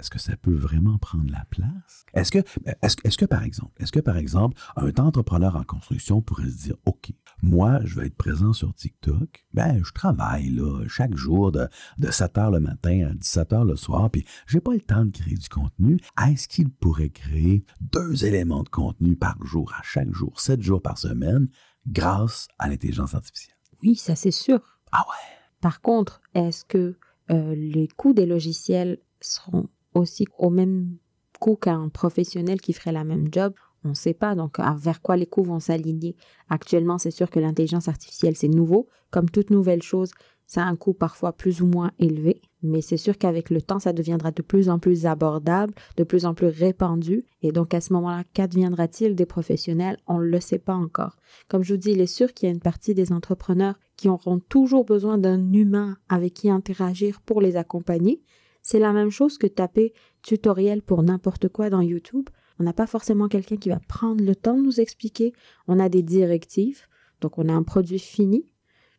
Est-ce 0.00 0.10
que 0.10 0.18
ça 0.18 0.36
peut 0.36 0.54
vraiment 0.54 0.98
prendre 0.98 1.30
la 1.30 1.44
place? 1.50 2.04
Est-ce 2.14 2.30
que, 2.30 2.38
est-ce, 2.82 2.96
est-ce 3.04 3.18
que 3.18 3.26
par 3.26 3.42
exemple, 3.42 3.72
est-ce 3.82 3.92
que 3.92 4.00
par 4.00 4.16
exemple, 4.16 4.58
un 4.76 4.92
entrepreneur 4.96 5.56
en 5.56 5.64
construction 5.64 6.22
pourrait 6.22 6.48
se 6.48 6.56
dire, 6.56 6.76
OK, 6.86 7.12
moi, 7.42 7.80
je 7.84 7.98
vais 7.98 8.06
être 8.06 8.16
présent 8.16 8.52
sur 8.52 8.74
TikTok, 8.74 9.46
ben, 9.52 9.82
je 9.84 9.92
travaille 9.92 10.50
là, 10.50 10.84
chaque 10.88 11.16
jour 11.16 11.52
de, 11.52 11.68
de 11.98 12.10
7 12.10 12.38
heures 12.38 12.50
le 12.50 12.60
matin 12.60 13.08
à 13.10 13.14
17 13.14 13.52
heures 13.52 13.64
le 13.64 13.76
soir, 13.76 14.10
puis 14.10 14.24
j'ai 14.46 14.60
pas 14.60 14.72
le 14.72 14.80
temps 14.80 15.04
de 15.04 15.10
créer 15.10 15.34
du 15.34 15.48
contenu. 15.48 15.98
Est-ce 16.26 16.48
qu'il 16.48 16.70
pourrait 16.70 17.10
créer 17.10 17.64
deux 17.80 18.24
éléments 18.24 18.62
de 18.62 18.68
contenu 18.68 19.16
par 19.16 19.36
jour, 19.44 19.72
à 19.78 19.82
chaque 19.82 20.12
jour, 20.12 20.40
7 20.40 20.62
jours 20.62 20.82
par 20.82 20.98
semaine, 20.98 21.48
grâce 21.86 22.48
à 22.58 22.68
l'intelligence 22.68 23.14
artificielle? 23.14 23.56
Oui, 23.82 23.96
ça 23.96 24.14
c'est 24.14 24.30
sûr. 24.30 24.60
Ah 24.92 25.04
ouais. 25.08 25.36
Par 25.60 25.80
contre, 25.80 26.20
est-ce 26.34 26.64
que 26.64 26.96
euh, 27.30 27.54
les 27.54 27.88
coûts 27.88 28.12
des 28.12 28.26
logiciels 28.26 28.98
seront 29.20 29.68
aussi 29.94 30.26
au 30.38 30.50
même 30.50 30.96
coût 31.38 31.56
qu'un 31.56 31.88
professionnel 31.88 32.60
qui 32.60 32.72
ferait 32.72 32.92
la 32.92 33.04
même 33.04 33.28
job? 33.32 33.54
On 33.84 33.90
ne 33.90 33.94
sait 33.94 34.14
pas, 34.14 34.34
donc 34.34 34.58
vers 34.58 35.00
quoi 35.00 35.16
les 35.16 35.26
coûts 35.26 35.44
vont 35.44 35.60
s'aligner. 35.60 36.16
Actuellement, 36.48 36.98
c'est 36.98 37.10
sûr 37.10 37.30
que 37.30 37.40
l'intelligence 37.40 37.88
artificielle, 37.88 38.36
c'est 38.36 38.48
nouveau. 38.48 38.88
Comme 39.10 39.30
toute 39.30 39.50
nouvelle 39.50 39.82
chose, 39.82 40.10
ça 40.46 40.64
a 40.64 40.66
un 40.66 40.74
coût 40.76 40.94
parfois 40.94 41.32
plus 41.32 41.62
ou 41.62 41.66
moins 41.66 41.92
élevé, 42.00 42.42
mais 42.62 42.80
c'est 42.80 42.96
sûr 42.96 43.16
qu'avec 43.16 43.50
le 43.50 43.62
temps, 43.62 43.78
ça 43.78 43.92
deviendra 43.92 44.32
de 44.32 44.42
plus 44.42 44.68
en 44.68 44.80
plus 44.80 45.06
abordable, 45.06 45.72
de 45.96 46.02
plus 46.02 46.26
en 46.26 46.34
plus 46.34 46.48
répandu. 46.48 47.22
Et 47.42 47.52
donc 47.52 47.72
à 47.72 47.80
ce 47.80 47.92
moment-là, 47.92 48.24
qu'adviendra-t-il 48.34 49.14
des 49.14 49.26
professionnels? 49.26 49.96
On 50.08 50.18
ne 50.18 50.24
le 50.24 50.40
sait 50.40 50.58
pas 50.58 50.74
encore. 50.74 51.16
Comme 51.48 51.62
je 51.62 51.74
vous 51.74 51.80
dis, 51.80 51.92
il 51.92 52.00
est 52.00 52.06
sûr 52.06 52.34
qu'il 52.34 52.48
y 52.48 52.50
a 52.50 52.54
une 52.54 52.60
partie 52.60 52.94
des 52.94 53.12
entrepreneurs 53.12 53.78
qui 53.96 54.08
auront 54.08 54.40
toujours 54.40 54.84
besoin 54.84 55.18
d'un 55.18 55.52
humain 55.52 55.96
avec 56.08 56.34
qui 56.34 56.50
interagir 56.50 57.20
pour 57.20 57.40
les 57.40 57.56
accompagner. 57.56 58.20
C'est 58.60 58.80
la 58.80 58.92
même 58.92 59.10
chose 59.10 59.38
que 59.38 59.46
taper 59.46 59.92
tutoriel 60.22 60.82
pour 60.82 61.04
n'importe 61.04 61.48
quoi 61.48 61.70
dans 61.70 61.80
YouTube. 61.80 62.28
On 62.60 62.62
n'a 62.62 62.74
pas 62.74 62.86
forcément 62.86 63.28
quelqu'un 63.28 63.56
qui 63.56 63.70
va 63.70 63.80
prendre 63.80 64.22
le 64.22 64.36
temps 64.36 64.54
de 64.54 64.62
nous 64.62 64.80
expliquer. 64.80 65.32
On 65.66 65.80
a 65.80 65.88
des 65.88 66.02
directives, 66.02 66.82
donc 67.22 67.38
on 67.38 67.48
a 67.48 67.54
un 67.54 67.62
produit 67.62 67.98
fini, 67.98 68.44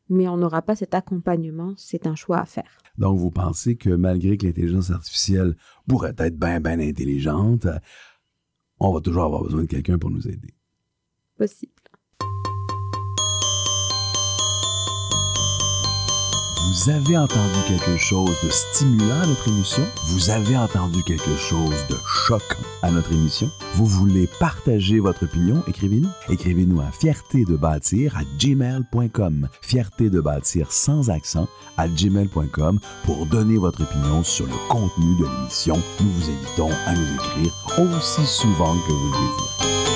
mais 0.10 0.28
on 0.28 0.36
n'aura 0.36 0.64
pas 0.64 0.76
cet 0.76 0.96
accompagnement. 0.96 1.76
C'est 1.78 2.08
un 2.08 2.16
choix 2.16 2.40
à 2.40 2.46
faire. 2.46 2.80
Donc 2.98 3.20
vous 3.20 3.30
pensez 3.30 3.76
que 3.76 3.92
malgré 3.92 4.36
que 4.36 4.48
l'intelligence 4.48 4.90
artificielle 4.90 5.56
pourrait 5.88 6.16
être 6.18 6.40
bien, 6.40 6.60
bien 6.60 6.80
intelligente, 6.80 7.68
on 8.80 8.92
va 8.92 9.00
toujours 9.00 9.26
avoir 9.26 9.44
besoin 9.44 9.62
de 9.62 9.68
quelqu'un 9.68 10.00
pour 10.00 10.10
nous 10.10 10.28
aider? 10.28 10.56
Possible. 11.38 11.72
Vous 16.72 16.90
avez 16.90 17.18
entendu 17.18 17.60
quelque 17.68 17.98
chose 17.98 18.34
de 18.46 18.50
stimulant 18.50 19.20
à 19.22 19.28
notre 19.28 19.50
émission? 19.50 19.84
Vous 20.06 20.30
avez 20.30 20.56
entendu 20.56 21.04
quelque 21.04 21.36
chose 21.36 21.86
de 21.90 21.98
choquant 22.08 22.64
à 22.82 22.90
notre 22.90 23.12
émission? 23.12 23.52
Vous 23.76 23.86
voulez 23.86 24.30
partager 24.40 25.02
votre 25.02 25.24
opinion? 25.26 25.62
Écrivez-nous. 25.68 26.08
Écrivez-nous 26.30 26.80
à 26.80 26.90
fierté 26.94 27.44
de 27.44 27.58
bâtir 27.58 28.16
à 28.16 28.22
gmail.com. 28.40 29.50
Fierté 29.62 30.10
de 30.10 30.22
bâtir 30.22 30.72
sans 30.72 31.10
accent 31.10 31.50
à 31.76 31.90
gmail.com 31.90 32.80
pour 33.04 33.26
donner 33.26 33.58
votre 33.58 33.82
opinion 33.82 34.24
sur 34.24 34.46
le 34.46 34.56
contenu 34.70 35.18
de 35.20 35.26
l'émission. 35.26 35.76
Nous 36.00 36.10
vous 36.10 36.30
invitons 36.30 36.70
à 36.86 36.94
nous 36.94 37.16
écrire 37.16 37.54
aussi 37.80 38.26
souvent 38.26 38.76
que 38.88 38.94
vous 38.94 39.08
le 39.08 39.12
désirez. 39.12 39.91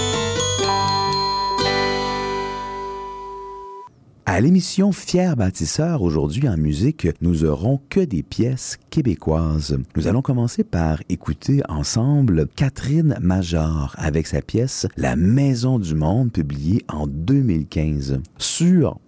À 4.28 4.42
l'émission 4.42 4.92
Fier 4.92 5.36
bâtisseur, 5.36 6.02
aujourd'hui 6.02 6.50
en 6.50 6.58
musique, 6.58 7.08
nous 7.22 7.46
aurons 7.46 7.80
que 7.90 8.00
des 8.00 8.24
pièces 8.24 8.80
québécoises. 8.90 9.78
Nous 9.96 10.08
allons 10.08 10.24
commencer 10.24 10.64
par 10.64 11.00
écouter 11.10 11.62
ensemble 11.70 12.48
Catherine 12.56 13.18
Major 13.22 13.94
avec 14.00 14.26
sa 14.26 14.42
pièce 14.42 14.88
La 14.98 15.16
Maison 15.16 15.78
du 15.78 15.94
Monde, 15.94 16.32
publiée 16.32 16.84
en 16.88 17.06
2015. 17.06 18.20
Sur 18.40 19.00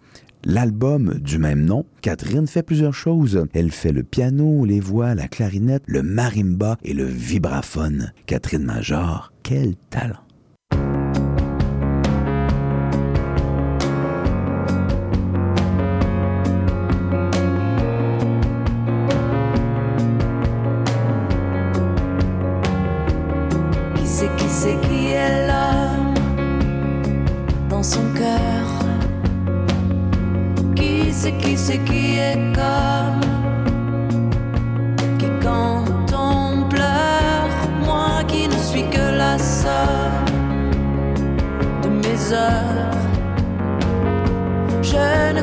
L'album 0.44 1.16
du 1.16 1.40
même 1.40 1.66
nom, 1.66 1.84
Catherine 2.02 2.46
fait 2.46 2.62
plusieurs 2.62 2.94
choses. 2.94 3.44
Elle 3.54 3.72
fait 3.72 3.92
le 3.92 4.04
piano, 4.04 4.66
les 4.66 4.80
voix, 4.80 5.16
la 5.16 5.28
clarinette, 5.28 5.84
le 5.88 6.04
marimba 6.04 6.78
et 6.84 6.94
le 6.94 7.06
vibraphone. 7.06 8.14
Catherine 8.28 8.64
Major, 8.64 9.34
quel 9.42 9.76
talent! 9.90 10.27
C'est 31.20 31.80
qui 31.80 32.20
est 32.20 32.38
comme 32.54 33.22
qui 35.18 35.26
quand 35.42 36.14
on 36.14 36.70
pleure, 36.70 37.50
moi 37.84 38.24
qui 38.28 38.48
ne 38.48 38.58
suis 38.70 38.88
que 38.96 39.06
la 39.24 39.40
somme 39.40 40.36
de 41.82 41.90
mes 41.90 42.20
heures, 42.32 42.98
je 44.84 45.34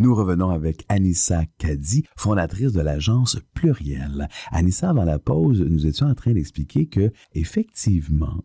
Nous 0.00 0.12
revenons 0.12 0.50
avec 0.50 0.84
Anissa 0.88 1.44
Kadi, 1.58 2.04
fondatrice 2.16 2.72
de 2.72 2.80
l'agence 2.80 3.38
Pluriel. 3.54 4.28
Anissa, 4.50 4.90
avant 4.90 5.04
la 5.04 5.20
pause, 5.20 5.60
nous 5.60 5.86
étions 5.86 6.08
en 6.08 6.16
train 6.16 6.32
d'expliquer 6.32 6.88
que, 6.88 7.12
effectivement, 7.34 8.42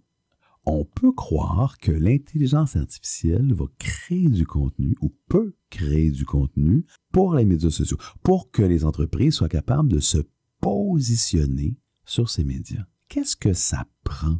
on 0.67 0.85
peut 0.85 1.11
croire 1.11 1.79
que 1.79 1.91
l'intelligence 1.91 2.75
artificielle 2.75 3.51
va 3.51 3.65
créer 3.79 4.29
du 4.29 4.45
contenu 4.45 4.95
ou 5.01 5.11
peut 5.27 5.55
créer 5.71 6.11
du 6.11 6.25
contenu 6.25 6.85
pour 7.11 7.33
les 7.33 7.45
médias 7.45 7.71
sociaux, 7.71 7.97
pour 8.21 8.51
que 8.51 8.61
les 8.61 8.85
entreprises 8.85 9.33
soient 9.33 9.49
capables 9.49 9.89
de 9.89 9.99
se 9.99 10.19
positionner 10.61 11.79
sur 12.05 12.29
ces 12.29 12.43
médias. 12.43 12.85
Qu'est-ce 13.09 13.35
que 13.35 13.53
ça 13.53 13.87
prend? 14.03 14.37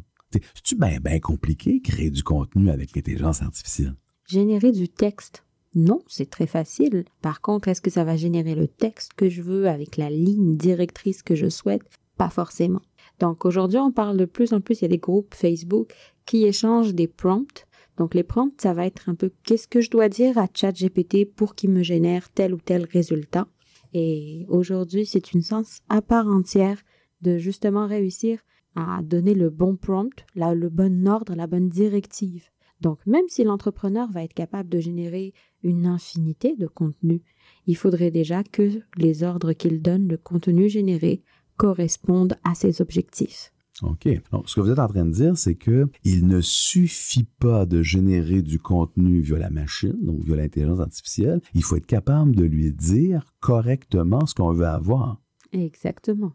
C'est-tu 0.54 0.76
bien, 0.76 0.98
bien 1.00 1.20
compliqué 1.20 1.80
créer 1.80 2.10
du 2.10 2.22
contenu 2.22 2.70
avec 2.70 2.96
l'intelligence 2.96 3.42
artificielle? 3.42 3.94
Générer 4.26 4.72
du 4.72 4.88
texte. 4.88 5.44
Non, 5.74 6.02
c'est 6.06 6.30
très 6.30 6.46
facile. 6.46 7.04
Par 7.20 7.40
contre, 7.40 7.68
est-ce 7.68 7.80
que 7.80 7.90
ça 7.90 8.04
va 8.04 8.16
générer 8.16 8.54
le 8.54 8.68
texte 8.68 9.12
que 9.14 9.28
je 9.28 9.42
veux 9.42 9.68
avec 9.68 9.96
la 9.96 10.10
ligne 10.10 10.56
directrice 10.56 11.22
que 11.22 11.34
je 11.34 11.48
souhaite? 11.48 11.82
Pas 12.16 12.30
forcément. 12.30 12.80
Donc 13.20 13.44
aujourd'hui, 13.44 13.78
on 13.78 13.92
parle 13.92 14.16
de 14.16 14.24
plus 14.24 14.52
en 14.52 14.60
plus, 14.60 14.80
il 14.80 14.82
y 14.82 14.84
a 14.86 14.88
des 14.88 14.98
groupes 14.98 15.34
Facebook 15.34 15.92
qui 16.26 16.44
échangent 16.44 16.94
des 16.94 17.08
prompts. 17.08 17.66
Donc 17.96 18.14
les 18.14 18.24
prompts, 18.24 18.60
ça 18.60 18.72
va 18.72 18.86
être 18.86 19.08
un 19.08 19.14
peu 19.14 19.30
qu'est-ce 19.44 19.68
que 19.68 19.80
je 19.80 19.90
dois 19.90 20.08
dire 20.08 20.38
à 20.38 20.48
ChatGPT 20.52 21.24
pour 21.24 21.54
qu'il 21.54 21.70
me 21.70 21.82
génère 21.82 22.30
tel 22.30 22.54
ou 22.54 22.58
tel 22.58 22.84
résultat? 22.84 23.46
Et 23.92 24.46
aujourd'hui, 24.48 25.06
c'est 25.06 25.32
une 25.32 25.42
science 25.42 25.78
à 25.88 26.02
part 26.02 26.26
entière 26.26 26.82
de 27.20 27.38
justement 27.38 27.86
réussir 27.86 28.40
à 28.74 29.02
donner 29.02 29.34
le 29.34 29.50
bon 29.50 29.76
prompt, 29.76 30.24
la- 30.34 30.54
le 30.54 30.68
bon 30.68 31.06
ordre, 31.08 31.34
la 31.34 31.46
bonne 31.46 31.68
directive. 31.68 32.44
Donc, 32.80 32.98
même 33.06 33.28
si 33.28 33.44
l'entrepreneur 33.44 34.10
va 34.10 34.24
être 34.24 34.34
capable 34.34 34.68
de 34.68 34.80
générer 34.80 35.32
une 35.62 35.86
infinité 35.86 36.56
de 36.56 36.66
contenus, 36.66 37.20
il 37.66 37.76
faudrait 37.76 38.10
déjà 38.10 38.42
que 38.44 38.68
les 38.96 39.22
ordres 39.22 39.52
qu'il 39.52 39.80
donne, 39.80 40.08
le 40.08 40.16
contenu 40.18 40.68
généré, 40.68 41.22
correspondent 41.56 42.36
à 42.44 42.54
ses 42.54 42.82
objectifs. 42.82 43.52
OK. 43.82 44.06
Donc, 44.30 44.48
ce 44.48 44.54
que 44.56 44.60
vous 44.60 44.70
êtes 44.70 44.78
en 44.78 44.86
train 44.86 45.04
de 45.06 45.10
dire, 45.12 45.36
c'est 45.36 45.54
que 45.56 45.88
il 46.04 46.26
ne 46.28 46.40
suffit 46.40 47.24
pas 47.40 47.66
de 47.66 47.82
générer 47.82 48.42
du 48.42 48.58
contenu 48.58 49.20
via 49.20 49.38
la 49.38 49.50
machine, 49.50 49.96
donc 50.02 50.20
via 50.22 50.36
l'intelligence 50.36 50.80
artificielle. 50.80 51.40
Il 51.54 51.62
faut 51.64 51.76
être 51.76 51.86
capable 51.86 52.36
de 52.36 52.44
lui 52.44 52.72
dire 52.72 53.24
correctement 53.40 54.26
ce 54.26 54.34
qu'on 54.34 54.52
veut 54.52 54.66
avoir. 54.66 55.20
Exactement. 55.52 56.32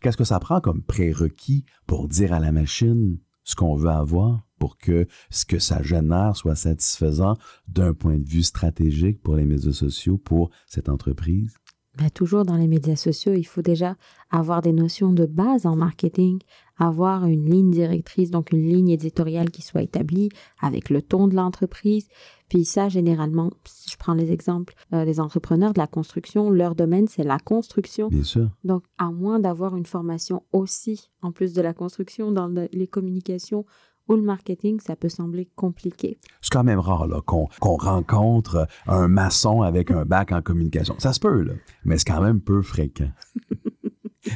Qu'est-ce 0.00 0.16
que 0.16 0.24
ça 0.24 0.40
prend 0.40 0.60
comme 0.60 0.82
prérequis 0.82 1.64
pour 1.86 2.08
dire 2.08 2.32
à 2.32 2.40
la 2.40 2.52
machine 2.52 3.18
ce 3.44 3.54
qu'on 3.54 3.76
veut 3.76 3.90
avoir 3.90 4.46
pour 4.58 4.78
que 4.78 5.08
ce 5.30 5.44
que 5.44 5.58
ça 5.58 5.82
génère 5.82 6.36
soit 6.36 6.54
satisfaisant 6.54 7.36
d'un 7.66 7.94
point 7.94 8.18
de 8.18 8.28
vue 8.28 8.44
stratégique 8.44 9.20
pour 9.20 9.34
les 9.34 9.44
médias 9.44 9.72
sociaux, 9.72 10.18
pour 10.18 10.50
cette 10.66 10.88
entreprise? 10.88 11.56
Ben, 11.98 12.08
toujours 12.08 12.44
dans 12.44 12.56
les 12.56 12.68
médias 12.68 12.96
sociaux, 12.96 13.34
il 13.34 13.44
faut 13.44 13.60
déjà 13.60 13.96
avoir 14.30 14.62
des 14.62 14.72
notions 14.72 15.12
de 15.12 15.26
base 15.26 15.66
en 15.66 15.76
marketing, 15.76 16.38
avoir 16.86 17.26
une 17.26 17.48
ligne 17.50 17.70
directrice, 17.70 18.30
donc 18.30 18.50
une 18.52 18.62
ligne 18.66 18.88
éditoriale 18.90 19.50
qui 19.50 19.62
soit 19.62 19.82
établie 19.82 20.28
avec 20.60 20.90
le 20.90 21.00
ton 21.02 21.28
de 21.28 21.34
l'entreprise. 21.36 22.08
Puis 22.48 22.64
ça, 22.64 22.88
généralement, 22.88 23.50
si 23.64 23.90
je 23.90 23.96
prends 23.96 24.14
les 24.14 24.30
exemples 24.32 24.74
euh, 24.92 25.04
des 25.04 25.20
entrepreneurs 25.20 25.72
de 25.72 25.78
la 25.78 25.86
construction, 25.86 26.50
leur 26.50 26.74
domaine, 26.74 27.06
c'est 27.08 27.22
la 27.24 27.38
construction. 27.38 28.08
Bien 28.08 28.22
sûr. 28.24 28.50
Donc, 28.64 28.82
à 28.98 29.10
moins 29.10 29.38
d'avoir 29.38 29.76
une 29.76 29.86
formation 29.86 30.42
aussi, 30.52 31.10
en 31.22 31.32
plus 31.32 31.52
de 31.54 31.62
la 31.62 31.72
construction, 31.72 32.32
dans 32.32 32.48
le- 32.48 32.68
les 32.72 32.86
communications 32.86 33.64
ou 34.08 34.14
le 34.16 34.22
marketing, 34.22 34.80
ça 34.80 34.96
peut 34.96 35.08
sembler 35.08 35.48
compliqué. 35.54 36.18
C'est 36.40 36.50
quand 36.52 36.64
même 36.64 36.80
rare 36.80 37.06
qu'on 37.24 37.48
rencontre 37.76 38.66
un 38.88 39.06
maçon 39.06 39.62
avec 39.62 39.92
un 39.92 40.04
bac 40.04 40.32
en 40.32 40.42
communication. 40.42 40.96
Ça 40.98 41.12
se 41.12 41.20
peut, 41.20 41.42
là, 41.42 41.52
mais 41.84 41.96
c'est 41.98 42.06
quand 42.10 42.20
même 42.20 42.40
peu 42.40 42.60
fréquent. 42.62 43.10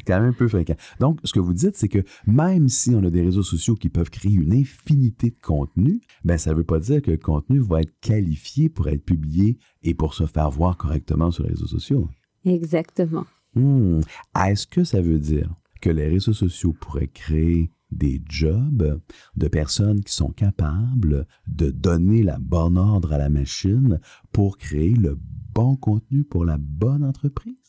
quand 0.06 0.20
même 0.20 0.34
peu 0.34 0.48
fréquent. 0.48 0.76
Donc, 1.00 1.20
ce 1.24 1.32
que 1.32 1.40
vous 1.40 1.54
dites, 1.54 1.76
c'est 1.76 1.88
que 1.88 2.04
même 2.26 2.68
si 2.68 2.90
on 2.94 3.04
a 3.04 3.10
des 3.10 3.22
réseaux 3.22 3.42
sociaux 3.42 3.74
qui 3.74 3.88
peuvent 3.88 4.10
créer 4.10 4.32
une 4.32 4.52
infinité 4.52 5.30
de 5.30 5.40
contenus, 5.40 6.00
ben 6.24 6.38
ça 6.38 6.50
ne 6.50 6.56
veut 6.56 6.64
pas 6.64 6.78
dire 6.78 7.02
que 7.02 7.10
le 7.10 7.16
contenu 7.16 7.60
va 7.60 7.80
être 7.80 7.94
qualifié 8.00 8.68
pour 8.68 8.88
être 8.88 9.04
publié 9.04 9.58
et 9.82 9.94
pour 9.94 10.14
se 10.14 10.26
faire 10.26 10.50
voir 10.50 10.76
correctement 10.76 11.30
sur 11.30 11.44
les 11.44 11.50
réseaux 11.50 11.66
sociaux. 11.66 12.08
Exactement. 12.44 13.26
Hmm. 13.54 14.00
Est-ce 14.36 14.66
que 14.66 14.84
ça 14.84 15.00
veut 15.00 15.18
dire 15.18 15.52
que 15.80 15.90
les 15.90 16.08
réseaux 16.08 16.32
sociaux 16.32 16.74
pourraient 16.78 17.08
créer 17.08 17.70
des 17.90 18.22
jobs 18.28 19.00
de 19.36 19.48
personnes 19.48 20.02
qui 20.02 20.12
sont 20.12 20.30
capables 20.30 21.26
de 21.46 21.70
donner 21.70 22.22
la 22.22 22.38
bonne 22.38 22.76
ordre 22.76 23.12
à 23.12 23.18
la 23.18 23.28
machine 23.28 24.00
pour 24.32 24.58
créer 24.58 24.94
le 24.94 25.18
bon 25.54 25.76
contenu 25.76 26.24
pour 26.24 26.44
la 26.44 26.58
bonne 26.58 27.04
entreprise? 27.04 27.65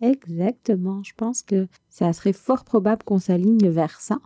Exactement. 0.00 1.02
Je 1.02 1.12
pense 1.16 1.42
que 1.42 1.66
ça 1.88 2.12
serait 2.12 2.32
fort 2.32 2.64
probable 2.64 3.02
qu'on 3.02 3.18
s'aligne 3.18 3.68
vers 3.68 4.00
ça. 4.00 4.18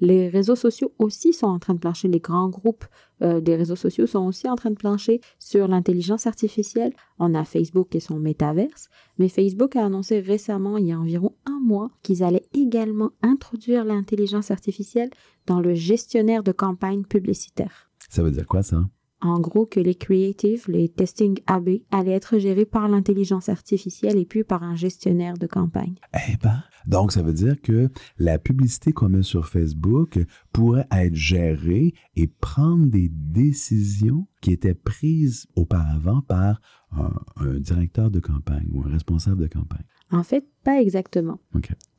Les 0.00 0.28
réseaux 0.28 0.56
sociaux 0.56 0.92
aussi 0.98 1.32
sont 1.32 1.46
en 1.46 1.58
train 1.58 1.74
de 1.74 1.78
plancher. 1.78 2.08
Les 2.08 2.20
grands 2.20 2.48
groupes 2.48 2.84
euh, 3.22 3.40
des 3.40 3.54
réseaux 3.54 3.76
sociaux 3.76 4.06
sont 4.06 4.26
aussi 4.26 4.48
en 4.48 4.56
train 4.56 4.70
de 4.70 4.76
plancher 4.76 5.20
sur 5.38 5.68
l'intelligence 5.68 6.26
artificielle. 6.26 6.92
On 7.18 7.34
a 7.34 7.44
Facebook 7.44 7.94
et 7.94 8.00
son 8.00 8.18
métaverse. 8.18 8.88
Mais 9.18 9.28
Facebook 9.28 9.76
a 9.76 9.84
annoncé 9.84 10.20
récemment, 10.20 10.78
il 10.78 10.86
y 10.86 10.92
a 10.92 10.98
environ 10.98 11.36
un 11.46 11.60
mois, 11.60 11.90
qu'ils 12.02 12.24
allaient 12.24 12.48
également 12.54 13.10
introduire 13.22 13.84
l'intelligence 13.84 14.50
artificielle 14.50 15.10
dans 15.46 15.60
le 15.60 15.74
gestionnaire 15.74 16.42
de 16.42 16.52
campagne 16.52 17.04
publicitaire. 17.04 17.90
Ça 18.08 18.22
veut 18.22 18.30
dire 18.30 18.46
quoi, 18.46 18.62
ça? 18.62 18.84
En 19.20 19.38
gros, 19.40 19.66
que 19.66 19.80
les 19.80 19.94
creatives, 19.94 20.64
les 20.68 20.88
testing 20.88 21.38
AB, 21.46 21.80
allaient 21.90 22.12
être 22.12 22.38
gérés 22.38 22.64
par 22.64 22.88
l'intelligence 22.88 23.48
artificielle 23.48 24.16
et 24.16 24.24
puis 24.24 24.44
par 24.44 24.62
un 24.62 24.76
gestionnaire 24.76 25.34
de 25.34 25.46
campagne. 25.46 25.94
Eh 26.14 26.36
ben, 26.42 26.62
donc 26.86 27.12
ça 27.12 27.22
veut 27.22 27.32
dire 27.32 27.60
que 27.60 27.90
la 28.18 28.38
publicité 28.38 28.92
qu'on 28.92 29.10
met 29.10 29.22
sur 29.22 29.46
Facebook 29.46 30.18
pourrait 30.52 30.86
être 30.90 31.14
gérée 31.14 31.94
et 32.16 32.26
prendre 32.26 32.86
des 32.86 33.10
décisions 33.10 34.26
qui 34.40 34.52
étaient 34.52 34.74
prises 34.74 35.46
auparavant 35.54 36.22
par 36.22 36.60
un, 36.92 37.12
un 37.36 37.58
directeur 37.58 38.10
de 38.10 38.20
campagne 38.20 38.68
ou 38.72 38.82
un 38.82 38.88
responsable 38.88 39.42
de 39.42 39.48
campagne. 39.48 39.84
En 40.12 40.22
fait, 40.24 40.44
pas 40.64 40.80
exactement. 40.80 41.38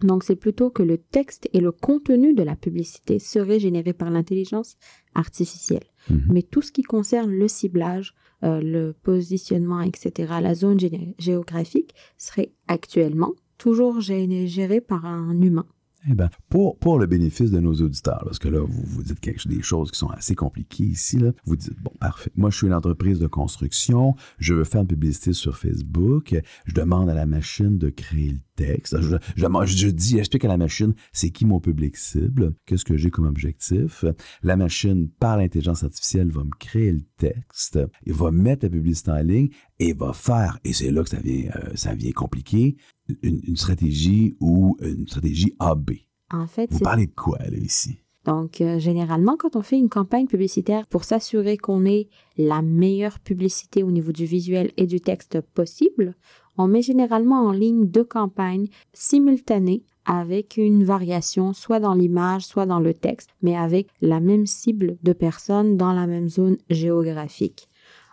Donc, 0.02 0.24
c'est 0.24 0.36
plutôt 0.36 0.70
que 0.70 0.84
le 0.84 0.98
texte 0.98 1.48
et 1.54 1.60
le 1.62 1.72
contenu 1.72 2.34
de 2.34 2.44
la 2.44 2.56
publicité 2.56 3.20
seraient 3.20 3.60
générés 3.60 3.94
par 3.94 4.10
l'intelligence 4.10 4.76
artificielle. 5.16 5.84
Mhm. 6.10 6.26
Mais 6.30 6.42
tout 6.42 6.62
ce 6.62 6.72
qui 6.72 6.82
concerne 6.84 7.32
le 7.32 7.48
ciblage, 7.48 8.14
euh, 8.44 8.60
le 8.62 8.94
positionnement, 9.04 9.82
etc., 9.82 10.34
la 10.42 10.56
zone 10.56 10.78
gé- 10.78 11.14
géographique 11.20 11.94
serait 12.18 12.52
actuellement 12.68 13.34
toujours 13.58 14.00
gé- 14.00 14.48
géré 14.48 14.82
par 14.82 15.06
un 15.06 15.40
humain. 15.42 15.68
Eh 16.10 16.16
ben, 16.16 16.30
pour, 16.50 16.78
pour 16.80 16.98
le 16.98 17.06
bénéfice 17.06 17.52
de 17.52 17.60
nos 17.60 17.74
auditeurs, 17.76 18.22
parce 18.26 18.40
que 18.40 18.50
là, 18.50 18.60
vous, 18.60 18.84
vous 18.84 19.04
dites 19.04 19.20
quelque, 19.20 19.48
des 19.48 19.62
choses 19.62 19.92
qui 19.92 20.00
sont 20.00 20.10
assez 20.10 20.34
compliquées 20.34 20.84
ici, 20.86 21.18
là. 21.18 21.32
vous 21.46 21.56
dites, 21.56 21.80
bon, 21.80 21.92
parfait, 22.00 22.32
moi 22.36 22.50
je 22.50 22.58
suis 22.58 22.68
une 22.68 22.74
entreprise 22.74 23.20
de 23.20 23.28
construction, 23.28 24.16
je 24.40 24.54
veux 24.54 24.64
faire 24.64 24.82
une 24.82 24.88
publicité 24.88 25.34
sur 25.34 25.58
Facebook, 25.58 26.36
je 26.66 26.74
demande 26.74 27.10
à 27.10 27.14
la 27.14 27.28
machine 27.28 27.78
de 27.78 27.90
créer 27.90 28.32
le 28.32 28.40
texte. 28.62 29.00
Je, 29.02 29.16
je, 29.36 29.66
je 29.66 29.88
dis, 29.90 30.12
j'explique 30.18 30.46
à 30.46 30.48
la 30.48 30.58
machine, 30.58 30.94
c'est 31.12 31.32
qui 31.32 31.46
mon 31.46 31.60
public 31.60 31.98
cible, 31.98 32.54
qu'est-ce 32.66 32.86
que 32.86 32.98
j'ai 32.98 33.10
comme 33.10 33.26
objectif? 33.26 34.06
La 34.44 34.56
machine, 34.56 35.10
par 35.20 35.38
l'intelligence 35.38 35.84
artificielle, 35.84 36.32
va 36.32 36.44
me 36.44 36.56
créer 36.60 36.92
le 36.92 37.02
texte, 37.18 37.80
il 38.06 38.14
va 38.14 38.32
mettre 38.32 38.66
la 38.66 38.70
publicité 38.70 39.12
en 39.12 39.22
ligne 39.22 39.50
et 39.80 39.94
va 39.94 40.14
faire, 40.14 40.60
et 40.64 40.74
c'est 40.74 40.92
là 40.92 41.04
que 41.04 41.10
ça 41.10 41.20
vient, 41.20 41.50
euh, 41.56 41.72
ça 41.76 41.94
vient 41.96 42.12
compliquer, 42.12 42.76
une, 43.24 43.42
une 43.48 43.58
stratégie 43.58 44.36
ou 44.40 44.78
une 44.82 45.08
stratégie 45.08 45.56
AB. 45.60 45.92
En 46.32 46.48
fait, 46.48 46.72
Vous 46.72 46.80
parlez 46.80 47.08
de 47.08 47.14
quoi, 47.14 47.40
là, 47.40 47.58
ici? 47.58 47.98
Donc, 48.24 48.62
euh, 48.62 48.78
généralement, 48.78 49.36
quand 49.36 49.56
on 49.56 49.64
fait 49.64 49.80
une 49.80 49.90
campagne 49.90 50.28
publicitaire 50.28 50.86
pour 50.88 51.04
s'assurer 51.04 51.58
qu'on 51.58 51.86
ait 51.86 52.08
la 52.38 52.62
meilleure 52.62 53.20
publicité 53.20 53.82
au 53.82 53.92
niveau 53.92 54.12
du 54.12 54.26
visuel 54.26 54.72
et 54.78 54.86
du 54.86 55.02
texte 55.02 55.42
possible, 55.42 56.16
on 56.58 56.68
met 56.68 56.82
généralement 56.82 57.46
en 57.46 57.52
ligne 57.52 57.88
deux 57.88 58.04
campagnes 58.04 58.68
simultanées 58.94 59.84
avec 60.06 60.58
une 60.58 60.84
variation 60.84 61.54
soit 61.54 61.80
dans 61.80 61.94
l'image, 61.94 62.46
soit 62.46 62.66
dans 62.66 62.80
le 62.80 62.94
texte, 62.94 63.30
mais 63.42 63.56
avec 63.56 63.88
la 64.02 64.20
même 64.20 64.46
cible 64.46 64.98
de 65.04 65.14
personnes 65.14 65.78
dans 65.78 65.94
la 65.94 66.08
même 66.08 66.30
zone 66.30 66.58
géographique. 66.70 67.70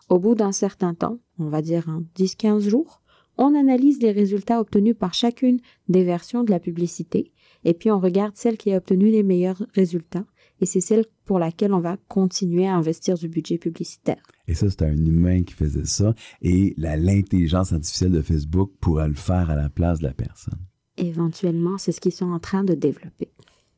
Au 0.09 0.19
bout 0.19 0.35
d'un 0.35 0.53
certain 0.53 0.95
temps, 0.95 1.19
on 1.39 1.49
va 1.49 1.63
dire 1.63 1.89
en 1.89 2.03
10-15 2.17 2.69
jours, 2.69 3.03
on 3.37 3.55
analyse 3.55 4.01
les 4.03 4.13
résultats 4.13 4.61
obtenus 4.61 4.97
par 4.99 5.15
chacune 5.15 5.61
des 5.89 6.05
versions 6.05 6.45
de 6.45 6.51
la 6.51 6.59
publicité 6.59 7.33
et 7.65 7.75
puis 7.75 7.91
on 7.91 8.01
regarde 8.01 8.37
celle 8.37 8.57
qui 8.57 8.73
a 8.73 8.79
obtenu 8.79 9.11
les 9.11 9.23
meilleurs 9.23 9.65
résultats 9.75 10.25
et 10.61 10.67
c'est 10.67 10.81
celle 10.81 11.05
pour 11.25 11.39
laquelle 11.39 11.73
on 11.73 11.81
va 11.81 11.97
continuer 12.09 12.67
à 12.67 12.75
investir 12.75 13.17
du 13.17 13.29
budget 13.29 13.59
publicitaire. 13.59 14.23
Et 14.47 14.55
ça, 14.55 14.69
c'était 14.71 14.87
un 14.87 14.97
humain 14.97 15.43
qui 15.43 15.55
faisait 15.55 15.85
ça. 15.85 16.15
Et 16.43 16.75
l'intelligence 16.77 17.73
artificielle 17.73 18.13
de 18.13 18.23
Facebook 18.23 18.73
pourra 18.81 19.07
le 19.07 19.15
faire 19.15 19.51
à 19.51 19.57
la 19.57 19.69
place 19.69 19.99
de 19.99 20.05
la 20.05 20.15
personne. 20.15 20.59
Éventuellement, 20.97 21.79
c'est 21.79 21.93
ce 21.93 22.01
qu'ils 22.01 22.13
sont 22.13 22.33
en 22.33 22.41
train 22.41 22.65
de 22.65 22.75
développer. 22.75 23.31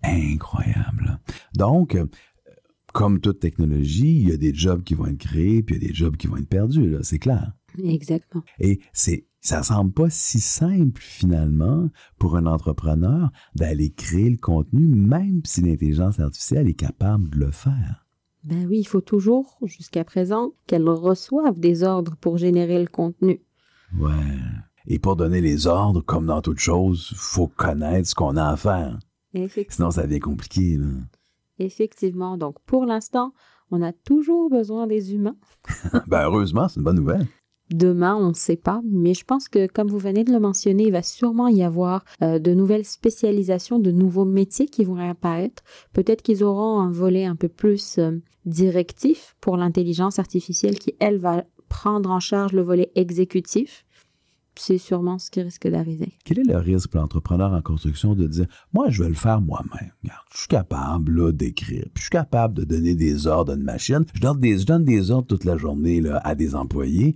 Incroyable. 0.02 1.20
Donc, 1.54 1.94
euh, 1.94 2.06
comme 2.92 3.20
toute 3.20 3.40
technologie, 3.40 4.20
il 4.20 4.28
y 4.28 4.32
a 4.32 4.36
des 4.36 4.54
jobs 4.54 4.82
qui 4.82 4.94
vont 4.94 5.06
être 5.06 5.18
créés, 5.18 5.62
puis 5.62 5.76
il 5.76 5.82
y 5.82 5.84
a 5.84 5.88
des 5.88 5.94
jobs 5.94 6.16
qui 6.16 6.26
vont 6.26 6.38
être 6.38 6.48
perdus, 6.48 6.96
c'est 7.02 7.18
clair. 7.18 7.52
Exactement. 7.82 8.42
Et 8.58 8.80
c'est, 8.92 9.26
ça 9.40 9.62
semble 9.62 9.92
pas 9.92 10.11
si 10.11 10.38
simple, 10.40 11.00
finalement, 11.00 11.88
pour 12.18 12.37
un 12.37 12.46
entrepreneur 12.46 13.31
d'aller 13.55 13.90
créer 13.90 14.29
le 14.29 14.37
contenu, 14.37 14.87
même 14.87 15.40
si 15.44 15.62
l'intelligence 15.62 16.20
artificielle 16.20 16.68
est 16.68 16.74
capable 16.74 17.31
de 17.31 17.38
le 17.38 17.50
faire. 17.50 18.07
Ben 18.44 18.66
oui, 18.66 18.81
il 18.81 18.87
faut 18.87 19.00
toujours, 19.00 19.59
jusqu'à 19.64 20.05
présent, 20.05 20.53
qu'elle 20.66 20.88
reçoive 20.88 21.59
des 21.59 21.83
ordres 21.83 22.16
pour 22.20 22.38
générer 22.38 22.79
le 22.79 22.88
contenu. 22.88 23.42
Ouais. 23.98 24.38
Et 24.87 24.98
pour 24.98 25.16
donner 25.16 25.40
les 25.40 25.66
ordres, 25.66 26.00
comme 26.00 26.26
dans 26.26 26.42
toute 26.42 26.59
chose, 26.59 27.12
faut 27.16 27.48
connaître 27.48 28.09
ce 28.09 28.14
qu'on 28.14 28.37
a 28.37 28.46
à 28.46 28.57
faire. 28.57 28.98
Effectivement. 29.35 29.90
Sinon, 29.90 29.90
ça 29.90 30.07
devient 30.07 30.20
compliqué, 30.20 30.76
là. 30.76 30.88
Effectivement. 31.59 32.38
Donc, 32.38 32.57
pour 32.64 32.87
l'instant, 32.87 33.35
on 33.70 33.83
a 33.83 33.92
toujours 33.92 34.50
besoin 34.50 34.87
des 34.87 35.14
humains. 35.14 35.37
ben, 36.07 36.22
heureusement, 36.22 36.68
c'est 36.68 36.81
une 36.81 36.85
bonne 36.85 36.96
nouvelle. 36.96 37.26
Demain, 37.70 38.16
on 38.16 38.30
ne 38.30 38.35
sait 38.35 38.56
pas, 38.56 38.80
mais 38.85 39.14
je 39.14 39.24
pense 39.24 39.48
que, 39.48 39.68
comme 39.68 39.88
vous 39.88 39.98
venez 39.98 40.24
de 40.24 40.33
le 40.33 40.40
mentionner, 40.40 40.87
il 40.87 40.92
va 40.92 41.02
sûrement 41.02 41.46
y 41.46 41.62
avoir 41.62 42.04
euh, 42.20 42.40
de 42.40 42.52
nouvelles 42.52 42.85
spécialisations, 42.85 43.78
de 43.78 43.92
nouveaux 43.92 44.24
métiers 44.24 44.66
qui 44.66 44.85
vont 44.85 44.96
apparaître. 44.96 45.62
Peut-être 45.92 46.22
qu'ils 46.22 46.42
auront 46.42 46.80
un 46.80 46.90
volet 46.90 47.24
un 47.26 47.37
peu 47.37 47.48
plus 47.48 47.98
euh, 47.98 48.18
directif 48.44 49.37
pour 49.40 49.56
l'intelligence 49.56 50.18
artificielle 50.18 50.78
qui, 50.80 50.96
elle, 50.98 51.18
va 51.18 51.44
prendre 51.68 52.11
en 52.11 52.18
charge 52.18 52.52
le 52.52 52.62
volet 52.62 52.90
exécutif. 52.96 53.85
C'est 54.56 54.76
sûrement 54.76 55.18
ce 55.18 55.30
qui 55.30 55.40
risque 55.40 55.68
d'arriver. 55.68 56.12
Quel 56.24 56.40
est 56.40 56.44
le 56.44 56.59
risque 56.59 56.90
pour 56.90 57.00
l'entrepreneur 57.00 57.52
en 57.52 57.62
construction 57.62 58.16
de 58.16 58.26
dire 58.26 58.46
Moi, 58.74 58.90
je 58.90 59.04
vais 59.04 59.09
le 59.09 59.14
faire 59.14 59.40
moi-même. 59.40 59.92
Je 60.02 60.38
suis 60.38 60.48
capable 60.48 61.33
d'écrire, 61.35 61.87
je 61.94 62.00
suis 62.00 62.11
capable 62.11 62.54
de 62.54 62.64
donner 62.64 62.96
des 62.96 63.28
ordres 63.28 63.52
à 63.52 63.54
une 63.54 63.62
machine. 63.62 64.04
Je 64.12 64.20
donne 64.20 64.40
des, 64.40 64.64
des 64.80 65.11
ordres 65.12 65.28
toute 65.28 65.44
la 65.44 65.56
journée 65.56 66.02
à 66.24 66.35
des 66.35 66.56
employés. 66.56 67.14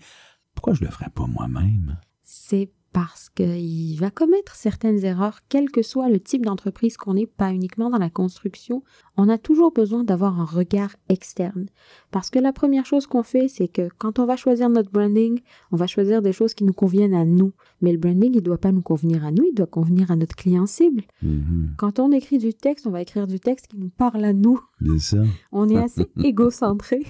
Pourquoi 0.65 0.79
je 0.79 0.85
ne 0.85 0.89
le 0.89 0.95
ferais 0.95 1.11
pas 1.15 1.27
moi-même? 1.27 1.99
C'est 2.23 2.71
parce 2.95 3.29
qu'il 3.29 3.99
va 4.01 4.11
commettre 4.11 4.55
certaines 4.55 5.05
erreurs, 5.05 5.41
quel 5.51 5.71
que 5.71 5.83
soit 5.83 6.09
le 6.09 6.19
type 6.19 6.47
d'entreprise 6.47 6.97
qu'on 6.97 7.17
est, 7.17 7.27
pas 7.27 7.53
uniquement 7.53 7.91
dans 7.91 7.99
la 7.99 8.09
construction. 8.09 8.83
On 9.19 9.29
a 9.29 9.37
toujours 9.37 9.73
besoin 9.73 10.05
d'avoir 10.05 10.41
un 10.41 10.47
regard 10.47 10.97
externe. 11.11 11.67
Parce 12.13 12.31
que 12.31 12.39
la 12.39 12.55
première 12.55 12.87
chose 12.87 13.07
qu'on 13.07 13.23
fait, 13.23 13.47
c'est 13.49 13.69
que 13.69 13.91
quand 13.99 14.19
on 14.19 14.25
va 14.25 14.37
choisir 14.37 14.71
notre 14.71 14.91
branding, 14.91 15.39
on 15.71 15.77
va 15.77 15.87
choisir 15.87 16.23
des 16.23 16.33
choses 16.33 16.55
qui 16.55 16.65
nous 16.65 16.73
conviennent 16.73 17.13
à 17.13 17.27
nous. 17.27 17.53
Mais 17.83 17.93
le 17.93 17.99
branding, 17.99 18.31
il 18.33 18.37
ne 18.37 18.41
doit 18.41 18.57
pas 18.57 18.73
nous 18.73 18.81
convenir 18.81 19.23
à 19.23 19.33
nous, 19.33 19.45
il 19.45 19.55
doit 19.55 19.67
convenir 19.67 20.11
à 20.11 20.17
notre 20.17 20.35
client 20.35 20.65
cible. 20.65 21.03
Mhm. 21.21 21.75
Quand 21.77 21.99
on 21.99 22.11
écrit 22.11 22.39
du 22.39 22.55
texte, 22.55 22.87
on 22.87 22.91
va 22.91 23.03
écrire 23.03 23.27
du 23.27 23.39
texte 23.39 23.67
qui 23.67 23.77
nous 23.77 23.91
parle 23.91 24.25
à 24.25 24.33
nous. 24.33 24.59
Bien 24.81 24.99
ça. 24.99 25.23
On 25.53 25.69
est 25.69 25.77
assez 25.77 26.07
égocentré. 26.25 27.03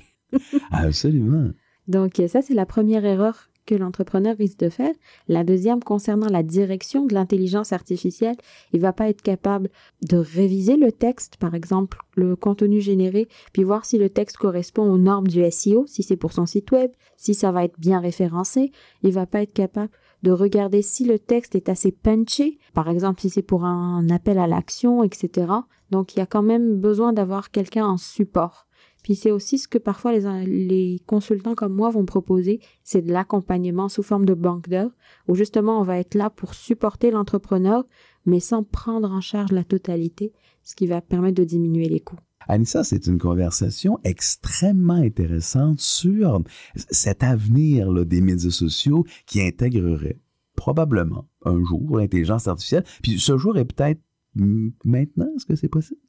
Absolument. 0.73 1.53
Donc 1.89 2.21
ça, 2.29 2.43
c'est 2.43 2.55
la 2.55 2.67
première 2.67 3.05
erreur 3.05 3.49
que 3.67 3.75
l'entrepreneur 3.75 4.37
risque 4.37 4.59
de 4.59 4.69
faire. 4.69 4.93
La 5.29 5.45
deuxième, 5.45 5.83
concernant 5.83 6.29
la 6.29 6.43
direction 6.43 7.07
de 7.07 7.15
l'intelligence 7.15 7.73
artificielle, 7.73 8.37
il 8.73 8.81
va 8.81 8.93
pas 8.93 9.09
être 9.09 9.23
capable 9.23 9.71
de 10.03 10.17
réviser 10.17 10.77
le 10.77 10.93
texte, 10.93 11.37
par 11.37 11.55
exemple 11.55 11.99
le 12.15 12.37
contenu 12.37 12.81
généré, 12.81 13.29
puis 13.53 13.65
voir 13.65 13.85
si 13.85 13.99
le 13.99 14.11
texte 14.11 14.37
correspond 14.37 14.91
aux 14.91 14.99
normes 14.99 15.29
du 15.29 15.43
SEO, 15.51 15.87
si 15.87 16.03
c'est 16.03 16.17
pour 16.17 16.33
son 16.33 16.47
site 16.47 16.71
web, 16.73 16.91
si 17.17 17.35
ça 17.35 17.53
va 17.53 17.65
être 17.65 17.79
bien 17.79 18.01
référencé. 18.01 18.71
Il 19.03 19.13
va 19.13 19.27
pas 19.27 19.43
être 19.43 19.53
capable 19.53 19.91
de 20.23 20.31
regarder 20.31 20.81
si 20.81 21.05
le 21.05 21.19
texte 21.19 21.55
est 21.55 21.69
assez 21.69 21.93
punché, 21.93 22.59
par 22.73 22.89
exemple 22.89 23.21
si 23.21 23.29
c'est 23.29 23.43
pour 23.43 23.65
un 23.65 24.09
appel 24.09 24.39
à 24.39 24.47
l'action, 24.47 25.03
etc. 25.03 25.49
Donc 25.91 26.15
il 26.15 26.19
y 26.19 26.23
a 26.23 26.27
quand 26.27 26.43
même 26.43 26.81
besoin 26.81 27.13
d'avoir 27.13 27.51
quelqu'un 27.51 27.87
en 27.87 27.99
support. 27.99 28.67
Puis 29.05 29.15
c'est 29.15 29.31
aussi 29.31 29.59
ce 29.59 29.69
que 29.69 29.79
parfois 29.79 30.13
les, 30.13 30.47
les 30.47 31.03
consultants 31.07 31.55
comme 31.55 31.75
moi 31.75 31.91
vont 31.91 32.07
proposer, 32.07 32.59
c'est 32.83 33.03
de 33.03 33.13
l'accompagnement 33.13 33.89
sous 33.89 34.03
forme 34.03 34.25
de 34.25 34.35
banque 34.35 34.69
d'heures, 34.69 34.91
où 35.29 35.37
justement 35.37 35.79
on 35.79 35.85
va 35.85 35.99
être 35.99 36.15
là 36.15 36.31
pour 36.31 36.55
supporter 36.55 37.13
l'entrepreneur, 37.13 37.85
mais 38.25 38.41
sans 38.41 38.65
prendre 38.65 39.13
en 39.13 39.21
charge 39.21 39.53
la 39.53 39.63
totalité, 39.63 40.33
ce 40.63 40.75
qui 40.75 40.87
va 40.87 41.03
permettre 41.03 41.37
de 41.37 41.45
diminuer 41.45 41.89
les 41.89 42.01
coûts. 42.01 42.19
Anissa, 42.49 42.83
c'est 42.83 43.07
une 43.07 43.19
conversation 43.19 43.99
extrêmement 44.05 44.95
intéressante 44.95 45.81
sur 45.81 46.43
cet 46.75 47.23
avenir 47.23 48.07
des 48.07 48.23
médias 48.23 48.51
sociaux 48.51 49.05
qui 49.27 49.43
intégrerait 49.43 50.19
probablement 50.57 51.29
un 51.45 51.63
jour 51.63 51.99
l'intelligence 51.99 52.49
artificielle. 52.49 52.85
Puis 53.03 53.19
ce 53.21 53.37
jour 53.37 53.59
est 53.59 53.65
peut-être 53.67 54.01
maintenant, 54.35 55.29
est-ce 55.37 55.47
que 55.47 55.57
c'est 55.57 55.69
possible? 55.69 56.01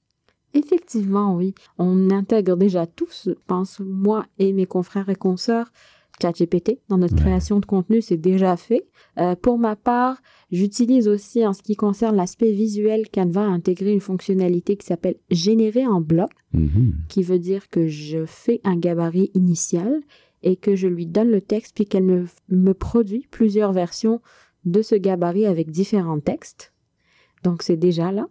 Effectivement, 0.56 1.36
oui. 1.36 1.54
On 1.78 2.10
intègre 2.10 2.56
déjà 2.56 2.88
tous, 2.88 3.26
je 3.28 3.34
pense, 3.46 3.80
moi 3.80 4.26
et 4.40 4.54
mes 4.54 4.66
confrères 4.66 5.10
et 5.10 5.16
consoeurs, 5.16 5.72
ChatGPT 6.22 6.80
dans 6.88 6.98
notre 6.98 7.14
Ouais. 7.16 7.20
création 7.22 7.60
de 7.60 7.66
contenu, 7.66 8.02
c'est 8.02 8.16
déjà 8.18 8.56
fait. 8.56 8.88
Euh, 9.20 9.36
pour 9.36 9.58
ma 9.60 9.76
part, 9.76 10.18
j'utilise 10.52 11.10
aussi 11.10 11.46
en 11.46 11.52
ce 11.52 11.62
qui 11.62 11.76
concerne 11.76 12.16
l'aspect 12.16 12.52
visuel 12.54 13.10
Canva 13.14 13.42
a 13.42 13.50
intégré 13.50 13.92
une 13.92 14.00
fonctionnalité 14.00 14.78
qui 14.78 14.86
s'appelle 14.86 15.18
générer 15.30 15.86
en 15.86 16.00
bloc, 16.00 16.30
Mhm. 16.54 16.94
qui 17.10 17.22
veut 17.22 17.40
dire 17.40 17.70
que 17.70 17.88
je 17.88 18.26
fais 18.26 18.62
un 18.64 18.78
gabarit 18.78 19.30
initial 19.34 20.02
et 20.42 20.56
que 20.56 20.76
je 20.78 20.88
lui 20.88 21.06
donne 21.06 21.32
le 21.32 21.42
texte 21.42 21.76
puis 21.76 21.86
qu'elle 21.86 22.04
me, 22.04 22.26
me 22.48 22.74
produit 22.74 23.28
plusieurs 23.30 23.74
versions 23.74 24.22
de 24.64 24.82
ce 24.82 24.96
gabarit 24.96 25.46
avec 25.46 25.70
différents 25.70 26.22
textes. 26.22 26.72
Donc 27.44 27.62
c'est 27.62 27.78
déjà 27.78 28.12
là. 28.14 28.28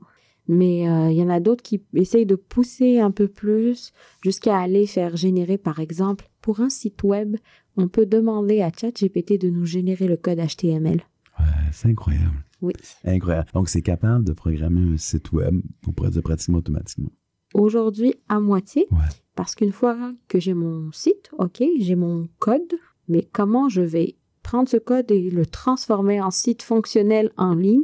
Mais 0.46 0.88
euh, 0.88 1.10
il 1.10 1.16
y 1.16 1.22
en 1.22 1.30
a 1.30 1.40
d'autres 1.40 1.62
qui 1.62 1.82
essayent 1.94 2.26
de 2.26 2.34
pousser 2.34 2.98
un 3.00 3.10
peu 3.10 3.28
plus 3.28 3.92
jusqu'à 4.22 4.58
aller 4.58 4.86
faire 4.86 5.16
générer, 5.16 5.56
par 5.58 5.80
exemple, 5.80 6.28
pour 6.42 6.60
un 6.60 6.68
site 6.68 7.02
web, 7.02 7.36
on 7.76 7.88
peut 7.88 8.04
demander 8.06 8.60
à 8.60 8.70
ChatGPT 8.70 9.40
de 9.40 9.48
nous 9.48 9.64
générer 9.66 10.06
le 10.06 10.16
code 10.18 10.38
HTML. 10.38 11.02
Ouais, 11.40 11.46
c'est 11.72 11.88
incroyable. 11.88 12.44
Oui. 12.60 12.72
Incroyable. 13.04 13.48
Donc, 13.54 13.68
c'est 13.68 13.82
capable 13.82 14.24
de 14.24 14.32
programmer 14.32 14.82
un 14.94 14.96
site 14.98 15.32
web, 15.32 15.60
on 15.86 15.92
pourrait 15.92 16.10
dire 16.10 16.22
pratiquement 16.22 16.58
automatiquement. 16.58 17.10
Aujourd'hui, 17.54 18.14
à 18.28 18.38
moitié, 18.40 18.86
Ouais. 18.90 18.98
parce 19.36 19.54
qu'une 19.54 19.72
fois 19.72 20.12
que 20.28 20.38
j'ai 20.40 20.54
mon 20.54 20.90
site, 20.92 21.30
ok, 21.38 21.62
j'ai 21.78 21.94
mon 21.94 22.28
code, 22.38 22.74
mais 23.08 23.26
comment 23.32 23.68
je 23.68 23.80
vais 23.80 24.16
prendre 24.42 24.68
ce 24.68 24.76
code 24.76 25.10
et 25.10 25.30
le 25.30 25.46
transformer 25.46 26.20
en 26.20 26.30
site 26.30 26.62
fonctionnel 26.62 27.30
en 27.38 27.54
ligne 27.54 27.82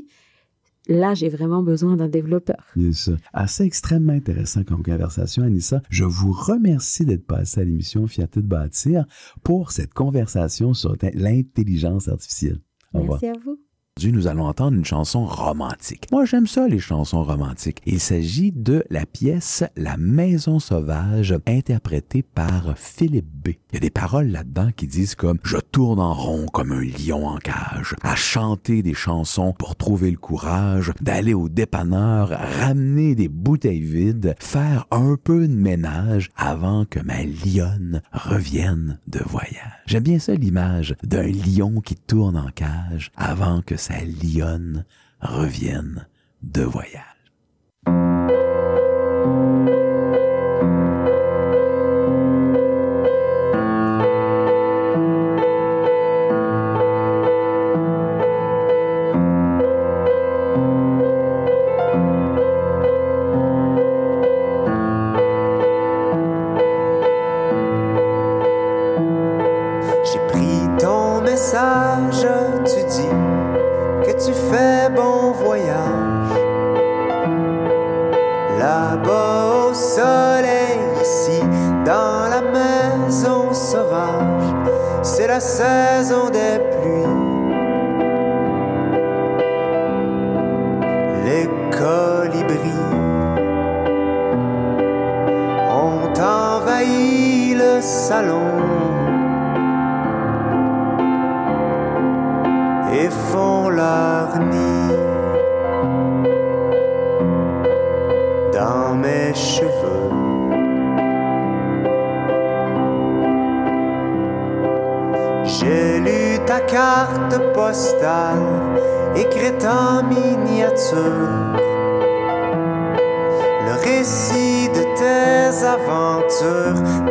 Là, 0.90 1.14
j'ai 1.14 1.29
vraiment 1.29 1.62
besoin 1.62 1.94
d'un 1.94 2.09
développeur. 2.09 2.66
Bien 2.74 2.90
sûr. 2.90 3.16
Assez 3.33 3.62
extrêmement 3.62 4.12
intéressant 4.12 4.64
comme 4.64 4.83
conversation, 4.83 5.44
Anissa. 5.44 5.83
Je 5.88 6.03
vous 6.03 6.33
remercie 6.33 7.05
d'être 7.05 7.24
passé 7.24 7.61
à 7.61 7.64
l'émission 7.64 8.09
Fierté 8.09 8.42
de 8.42 8.46
bâtir 8.48 9.07
pour 9.44 9.70
cette 9.70 9.94
conversation 9.94 10.74
sur 10.74 10.96
l'intelligence 11.14 12.09
artificielle. 12.09 12.59
Au 12.92 13.03
revoir. 13.03 13.20
Merci 13.22 13.38
à 13.38 13.40
vous. 13.44 13.61
Nous 14.08 14.26
allons 14.26 14.46
entendre 14.46 14.78
une 14.78 14.84
chanson 14.84 15.26
romantique. 15.26 16.06
Moi, 16.10 16.24
j'aime 16.24 16.46
ça, 16.46 16.66
les 16.66 16.78
chansons 16.78 17.22
romantiques. 17.22 17.82
Il 17.84 18.00
s'agit 18.00 18.50
de 18.50 18.82
la 18.88 19.04
pièce 19.04 19.62
La 19.76 19.98
Maison 19.98 20.58
Sauvage, 20.58 21.34
interprétée 21.46 22.22
par 22.22 22.78
Philippe 22.78 23.28
B. 23.28 23.48
Il 23.48 23.74
y 23.74 23.76
a 23.76 23.80
des 23.80 23.90
paroles 23.90 24.28
là-dedans 24.28 24.70
qui 24.74 24.86
disent 24.86 25.14
comme 25.14 25.38
Je 25.44 25.58
tourne 25.58 26.00
en 26.00 26.14
rond 26.14 26.46
comme 26.46 26.72
un 26.72 26.80
lion 26.80 27.26
en 27.26 27.36
cage, 27.36 27.94
à 28.02 28.16
chanter 28.16 28.82
des 28.82 28.94
chansons 28.94 29.52
pour 29.52 29.76
trouver 29.76 30.10
le 30.10 30.16
courage 30.16 30.92
d'aller 31.00 31.34
au 31.34 31.48
dépanneur, 31.48 32.30
ramener 32.60 33.14
des 33.14 33.28
bouteilles 33.28 33.82
vides, 33.82 34.34
faire 34.40 34.86
un 34.90 35.16
peu 35.22 35.46
de 35.46 35.54
ménage 35.54 36.30
avant 36.36 36.86
que 36.86 37.00
ma 37.00 37.22
lionne 37.22 38.00
revienne 38.12 38.98
de 39.08 39.20
voyage. 39.26 39.50
J'aime 39.86 40.04
bien 40.04 40.18
ça 40.18 40.34
l'image 40.34 40.94
d'un 41.02 41.26
lion 41.26 41.80
qui 41.80 41.96
tourne 41.96 42.36
en 42.36 42.50
cage 42.54 43.12
avant 43.16 43.60
que 43.60 43.76
sa 43.76 43.89
lionne 43.98 44.85
revienne 45.20 46.07
de 46.42 46.62
voyage. 46.62 47.19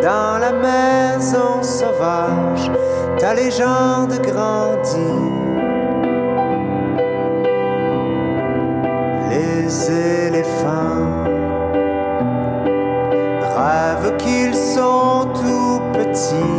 Dans 0.02 0.38
la 0.40 0.52
maison 0.52 1.62
sauvage, 1.62 2.72
ta 3.20 3.34
légende 3.34 4.14
grandit. 4.22 5.30
Les 9.30 9.92
éléphants 10.28 11.24
rêvent 13.58 14.18
qu'ils 14.18 14.56
sont 14.56 15.28
tout 15.34 15.82
petits, 15.94 16.59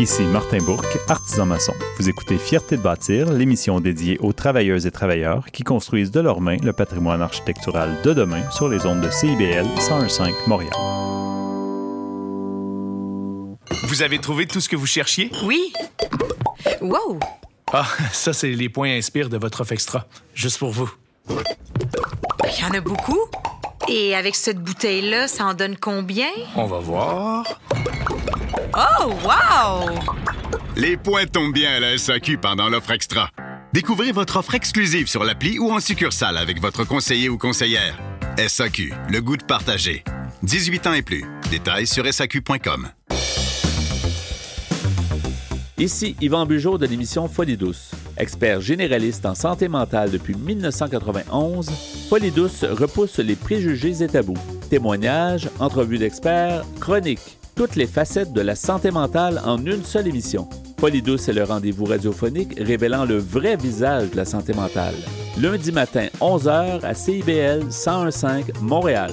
Ici 0.00 0.22
Martin 0.22 0.58
Bourque, 0.58 0.96
artisan 1.08 1.44
maçon. 1.44 1.74
Vous 1.98 2.08
écoutez 2.08 2.38
Fierté 2.38 2.76
de 2.76 2.82
bâtir, 2.82 3.32
l'émission 3.32 3.80
dédiée 3.80 4.16
aux 4.20 4.32
travailleuses 4.32 4.86
et 4.86 4.92
travailleurs 4.92 5.46
qui 5.46 5.64
construisent 5.64 6.12
de 6.12 6.20
leurs 6.20 6.40
mains 6.40 6.58
le 6.62 6.72
patrimoine 6.72 7.20
architectural 7.20 8.00
de 8.04 8.12
demain 8.12 8.48
sur 8.52 8.68
les 8.68 8.86
ondes 8.86 9.00
de 9.00 9.10
CIBL 9.10 9.66
101.5 9.76 10.32
Montréal. 10.46 10.72
Vous 13.88 14.02
avez 14.02 14.20
trouvé 14.20 14.46
tout 14.46 14.60
ce 14.60 14.68
que 14.68 14.76
vous 14.76 14.86
cherchiez? 14.86 15.32
Oui. 15.42 15.72
Wow! 16.80 17.18
Ah, 17.72 17.86
ça, 18.12 18.32
c'est 18.32 18.50
les 18.50 18.68
points 18.68 18.96
inspire 18.96 19.28
de 19.28 19.36
votre 19.36 19.62
offre 19.62 19.72
extra. 19.72 20.06
Juste 20.32 20.58
pour 20.58 20.70
vous. 20.70 20.90
Il 21.28 22.60
y 22.60 22.64
en 22.64 22.70
a 22.70 22.80
beaucoup. 22.80 23.18
Et 23.88 24.14
avec 24.14 24.36
cette 24.36 24.58
bouteille-là, 24.58 25.26
ça 25.26 25.46
en 25.46 25.54
donne 25.54 25.76
combien? 25.76 26.28
On 26.54 26.66
va 26.66 26.78
voir. 26.78 27.60
Oh, 28.80 29.12
wow! 29.24 29.98
Les 30.76 30.96
points 30.96 31.26
tombent 31.26 31.52
bien 31.52 31.72
à 31.72 31.80
la 31.80 31.98
SAQ 31.98 32.38
pendant 32.38 32.68
l'offre 32.68 32.92
extra. 32.92 33.28
Découvrez 33.72 34.12
votre 34.12 34.36
offre 34.36 34.54
exclusive 34.54 35.08
sur 35.08 35.24
l'appli 35.24 35.58
ou 35.58 35.72
en 35.72 35.80
succursale 35.80 36.38
avec 36.38 36.60
votre 36.60 36.84
conseiller 36.84 37.28
ou 37.28 37.38
conseillère. 37.38 37.98
SAQ, 38.36 38.94
le 39.10 39.20
goût 39.20 39.36
de 39.36 39.42
partager. 39.42 40.04
18 40.44 40.86
ans 40.86 40.92
et 40.92 41.02
plus. 41.02 41.24
Détails 41.50 41.88
sur 41.88 42.06
SAQ.com. 42.06 42.88
Ici 45.76 46.14
Yvan 46.20 46.46
Bugeaud 46.46 46.78
de 46.78 46.86
l'émission 46.86 47.26
Folie 47.26 47.56
douce. 47.56 47.90
Expert 48.16 48.60
généraliste 48.60 49.26
en 49.26 49.34
santé 49.34 49.66
mentale 49.66 50.12
depuis 50.12 50.36
1991, 50.36 51.68
Folie 52.08 52.30
douce 52.30 52.62
repousse 52.62 53.18
les 53.18 53.34
préjugés 53.34 54.04
et 54.04 54.08
tabous. 54.08 54.38
Témoignages, 54.70 55.50
entrevues 55.58 55.98
d'experts, 55.98 56.64
chroniques. 56.78 57.37
Toutes 57.58 57.74
les 57.74 57.88
facettes 57.88 58.32
de 58.32 58.40
la 58.40 58.54
santé 58.54 58.92
mentale 58.92 59.42
en 59.44 59.58
une 59.58 59.82
seule 59.82 60.06
émission. 60.06 60.48
Polydouce 60.76 61.28
est 61.28 61.32
le 61.32 61.42
rendez-vous 61.42 61.86
radiophonique 61.86 62.54
révélant 62.56 63.04
le 63.04 63.18
vrai 63.18 63.56
visage 63.56 64.12
de 64.12 64.16
la 64.16 64.24
santé 64.24 64.54
mentale. 64.54 64.94
Lundi 65.36 65.72
matin, 65.72 66.06
11h 66.20 66.84
à 66.84 66.94
CIBL 66.94 67.64
1015 67.64 68.52
Montréal. 68.62 69.12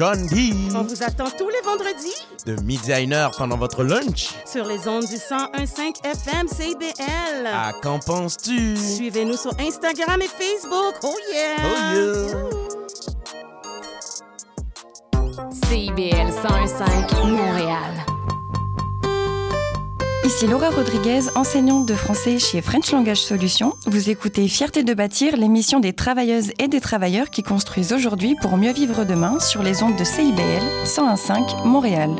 John 0.00 0.26
D. 0.28 0.54
On 0.74 0.82
vous 0.82 1.02
attend 1.02 1.28
tous 1.28 1.50
les 1.50 1.60
vendredis 1.62 2.16
De 2.46 2.58
midi 2.62 2.90
à 2.90 3.00
une 3.00 3.12
heure 3.12 3.32
pendant 3.36 3.58
votre 3.58 3.84
lunch. 3.84 4.30
sur 4.46 4.64
les 4.64 4.88
ondes 4.88 5.04
du 5.04 5.16
101.5 5.16 6.02
FM 6.02 6.48
CIBL. 6.48 7.46
À 7.46 7.74
qu'en 7.82 7.98
penses-tu? 7.98 8.78
Suivez-nous 8.78 9.36
sur 9.36 9.52
Instagram 9.60 10.22
et 10.22 10.28
Facebook. 10.28 10.94
Oh 11.02 11.14
yeah! 11.30 12.26
CIBL 15.68 16.30
101.5 16.30 17.26
Montréal. 17.26 18.09
Ici 20.22 20.46
Laura 20.46 20.68
Rodriguez, 20.68 21.30
enseignante 21.34 21.88
de 21.88 21.94
français 21.94 22.38
chez 22.38 22.60
French 22.60 22.92
Language 22.92 23.22
Solutions. 23.22 23.72
Vous 23.86 24.10
écoutez 24.10 24.48
Fierté 24.48 24.84
de 24.84 24.92
bâtir, 24.92 25.34
l'émission 25.38 25.80
des 25.80 25.94
travailleuses 25.94 26.52
et 26.58 26.68
des 26.68 26.80
travailleurs 26.80 27.30
qui 27.30 27.42
construisent 27.42 27.94
aujourd'hui 27.94 28.36
pour 28.42 28.58
mieux 28.58 28.72
vivre 28.72 29.06
demain 29.06 29.40
sur 29.40 29.62
les 29.62 29.82
ondes 29.82 29.98
de 29.98 30.04
CIBL 30.04 30.62
101.5 30.84 31.66
Montréal. 31.66 32.10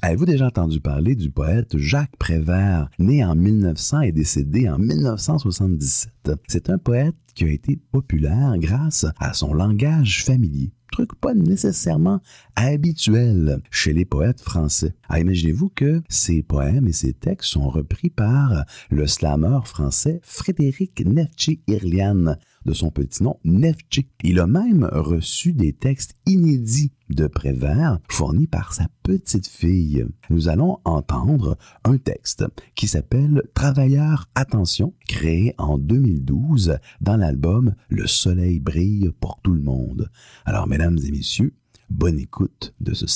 Avez-vous 0.00 0.24
déjà 0.24 0.46
entendu 0.46 0.80
parler 0.80 1.14
du 1.14 1.30
poète 1.30 1.76
Jacques 1.76 2.16
Prévert, 2.18 2.88
né 2.98 3.22
en 3.22 3.34
1900 3.34 4.00
et 4.00 4.12
décédé 4.12 4.66
en 4.70 4.78
1977? 4.78 6.10
C'est 6.46 6.70
un 6.70 6.78
poète 6.78 7.16
qui 7.34 7.44
a 7.44 7.48
été 7.48 7.78
populaire 7.92 8.54
grâce 8.56 9.04
à 9.20 9.34
son 9.34 9.52
langage 9.52 10.24
familier. 10.24 10.72
Truc 10.90 11.14
pas 11.14 11.34
nécessairement 11.34 12.20
habituel 12.56 13.60
chez 13.70 13.92
les 13.92 14.04
poètes 14.04 14.40
français. 14.40 14.94
Ah, 15.08 15.20
imaginez-vous 15.20 15.68
que 15.68 16.02
ces 16.08 16.42
poèmes 16.42 16.88
et 16.88 16.92
ces 16.92 17.12
textes 17.12 17.50
sont 17.50 17.68
repris 17.68 18.10
par 18.10 18.64
le 18.90 19.06
slammer 19.06 19.60
français 19.64 20.20
Frédéric 20.22 21.04
Neftchi-Irlian, 21.04 22.36
de 22.68 22.74
son 22.74 22.90
petit 22.90 23.22
nom 23.22 23.38
Neftchi. 23.44 24.08
Il 24.22 24.40
a 24.40 24.46
même 24.46 24.88
reçu 24.92 25.52
des 25.54 25.72
textes 25.72 26.14
inédits 26.26 26.92
de 27.08 27.26
Prévert 27.26 27.98
fournis 28.08 28.46
par 28.46 28.74
sa 28.74 28.88
petite 29.02 29.46
fille. 29.46 30.04
Nous 30.28 30.48
allons 30.48 30.78
entendre 30.84 31.56
un 31.84 31.96
texte 31.96 32.44
qui 32.74 32.86
s'appelle 32.86 33.42
Travailleurs, 33.54 34.28
attention, 34.34 34.92
créé 35.08 35.54
en 35.56 35.78
2012 35.78 36.78
dans 37.00 37.16
l'album 37.16 37.74
Le 37.88 38.06
soleil 38.06 38.60
brille 38.60 39.10
pour 39.18 39.40
tout 39.42 39.54
le 39.54 39.62
monde. 39.62 40.10
Alors, 40.44 40.66
mesdames 40.66 40.98
et 41.02 41.10
messieurs, 41.10 41.54
bonne 41.88 42.18
écoute 42.18 42.74
de 42.80 42.92
ce. 42.92 43.06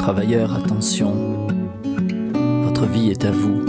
Travailleurs, 0.00 0.54
attention, 0.56 1.12
votre 2.64 2.86
vie 2.86 3.10
est 3.10 3.22
à 3.26 3.30
vous. 3.30 3.66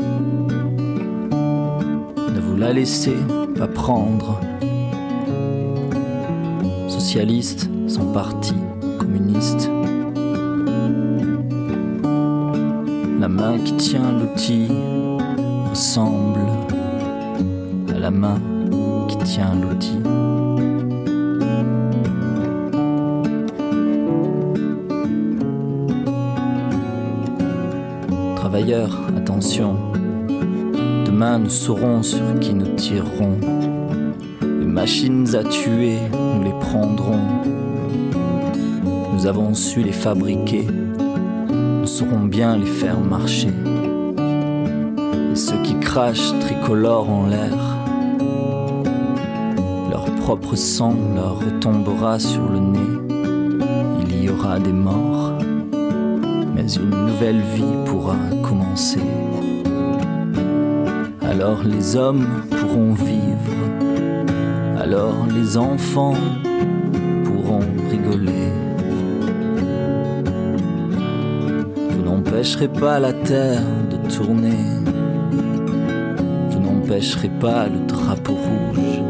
Ne 2.33 2.39
vous 2.39 2.55
la 2.55 2.71
laissez 2.71 3.17
pas 3.57 3.67
prendre. 3.67 4.39
Socialistes 6.87 7.69
sont 7.85 8.13
partis 8.13 8.55
communistes. 8.97 9.69
La 13.19 13.27
main 13.27 13.59
qui 13.65 13.73
tient 13.73 14.13
l'outil 14.13 14.69
ressemble 15.69 16.39
à 17.93 17.99
la 17.99 18.09
main 18.09 18.39
qui 19.09 19.17
tient 19.17 19.53
l'outil. 19.53 19.99
Travailleurs, 28.61 28.95
attention, 29.17 29.75
demain 31.03 31.39
nous 31.39 31.49
saurons 31.49 32.03
sur 32.03 32.39
qui 32.39 32.53
nous 32.53 32.75
tirerons. 32.75 33.39
Les 34.39 34.67
machines 34.67 35.35
à 35.35 35.43
tuer, 35.43 35.97
nous 36.13 36.43
les 36.43 36.53
prendrons. 36.59 37.25
Nous 39.13 39.25
avons 39.25 39.55
su 39.55 39.81
les 39.81 39.91
fabriquer, 39.91 40.67
nous 41.49 41.87
saurons 41.87 42.25
bien 42.25 42.55
les 42.55 42.67
faire 42.67 42.99
marcher. 42.99 43.49
Et 45.31 45.35
ceux 45.35 45.57
qui 45.63 45.79
crachent 45.79 46.37
tricolores 46.41 47.09
en 47.09 47.25
l'air, 47.25 47.57
leur 49.89 50.05
propre 50.17 50.55
sang 50.55 50.93
leur 51.15 51.39
retombera 51.39 52.19
sur 52.19 52.47
le 52.47 52.59
nez. 52.59 54.05
Il 54.07 54.23
y 54.23 54.29
aura 54.29 54.59
des 54.59 54.71
morts, 54.73 55.30
une 56.77 56.89
nouvelle 56.89 57.41
vie 57.41 57.75
pourra 57.85 58.17
commencer. 58.43 59.01
Alors 61.21 61.63
les 61.63 61.95
hommes 61.95 62.45
pourront 62.49 62.93
vivre, 62.93 63.53
alors 64.79 65.25
les 65.33 65.57
enfants 65.57 66.15
pourront 67.25 67.67
rigoler. 67.89 68.51
Vous 71.89 72.03
n'empêcherez 72.03 72.69
pas 72.69 72.99
la 72.99 73.13
terre 73.13 73.63
de 73.89 73.97
tourner, 74.09 74.63
vous 76.49 76.59
n'empêcherez 76.59 77.31
pas 77.39 77.67
le 77.67 77.79
drapeau 77.85 78.33
rouge 78.33 79.01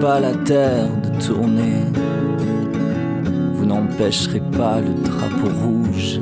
pas 0.00 0.18
la 0.18 0.32
terre 0.32 0.88
de 1.02 1.26
tourner, 1.26 1.84
vous 3.52 3.66
n'empêcherez 3.66 4.40
pas 4.56 4.80
le 4.80 4.94
drapeau 5.04 5.50
rouge 5.62 6.20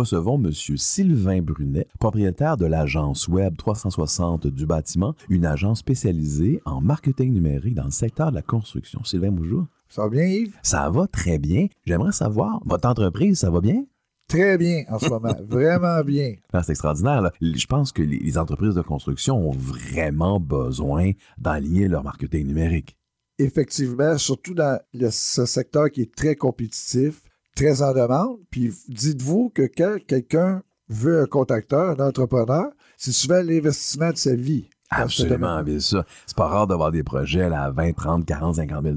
recevons 0.00 0.42
M. 0.42 0.50
Sylvain 0.76 1.42
Brunet, 1.42 1.86
propriétaire 1.98 2.56
de 2.56 2.64
l'agence 2.66 3.28
Web 3.28 3.56
360 3.58 4.46
du 4.46 4.64
bâtiment, 4.66 5.14
une 5.28 5.44
agence 5.44 5.80
spécialisée 5.80 6.60
en 6.64 6.80
marketing 6.80 7.32
numérique 7.34 7.74
dans 7.74 7.84
le 7.84 7.90
secteur 7.90 8.30
de 8.30 8.36
la 8.36 8.42
construction. 8.42 9.04
Sylvain, 9.04 9.30
bonjour. 9.30 9.66
Ça 9.90 10.02
va 10.02 10.08
bien, 10.08 10.24
Yves? 10.24 10.54
Ça 10.62 10.88
va 10.88 11.06
très 11.06 11.38
bien. 11.38 11.66
J'aimerais 11.84 12.12
savoir, 12.12 12.60
votre 12.64 12.88
entreprise, 12.88 13.40
ça 13.40 13.50
va 13.50 13.60
bien? 13.60 13.84
Très 14.26 14.56
bien 14.56 14.84
en 14.88 14.98
ce 14.98 15.08
moment. 15.10 15.34
Vraiment 15.48 16.02
bien. 16.02 16.34
Ah, 16.52 16.62
C'est 16.62 16.72
extraordinaire. 16.72 17.20
là. 17.20 17.32
Je 17.40 17.66
pense 17.66 17.92
que 17.92 18.02
les 18.02 18.38
entreprises 18.38 18.74
de 18.76 18.82
construction 18.82 19.36
ont 19.50 19.52
vraiment 19.52 20.38
besoin 20.40 21.10
d'aligner 21.36 21.88
leur 21.88 22.04
marketing 22.04 22.46
numérique. 22.46 22.96
Effectivement, 23.38 24.16
surtout 24.18 24.54
dans 24.54 24.78
le- 24.94 25.10
ce 25.10 25.44
secteur 25.46 25.90
qui 25.90 26.02
est 26.02 26.14
très 26.14 26.36
compétitif, 26.36 27.22
très 27.64 27.82
en 27.82 27.92
demande. 27.92 28.38
Puis 28.50 28.72
dites-vous 28.88 29.50
que 29.54 29.62
quand 29.62 29.96
quelqu'un 30.06 30.62
veut 30.88 31.22
un 31.22 31.26
contracteur, 31.26 32.00
un 32.00 32.06
entrepreneur, 32.08 32.66
c'est 32.96 33.12
souvent 33.12 33.42
l'investissement 33.42 34.10
de 34.10 34.16
sa 34.16 34.34
vie. 34.34 34.68
Absolument, 34.90 35.62
bien 35.62 35.78
ça. 35.78 36.04
C'est 36.26 36.36
pas 36.36 36.48
rare 36.48 36.66
d'avoir 36.66 36.90
des 36.90 37.04
projets 37.04 37.48
là, 37.48 37.64
à 37.64 37.70
20, 37.70 37.92
30, 37.92 38.26
40, 38.26 38.56
50 38.56 38.84
000 38.84 38.96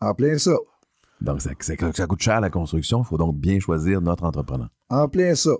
En 0.00 0.14
plein 0.14 0.36
ça. 0.38 0.56
Donc, 1.20 1.40
ça, 1.40 1.50
ça- 1.60 1.74
ça 1.94 2.06
coûte 2.06 2.20
cher 2.20 2.40
la 2.40 2.50
construction. 2.50 3.02
Il 3.02 3.06
faut 3.06 3.16
donc 3.16 3.36
bien 3.36 3.60
choisir 3.60 4.00
notre 4.00 4.24
entrepreneur. 4.24 4.68
En 4.90 5.08
plein 5.08 5.34
ça. 5.34 5.52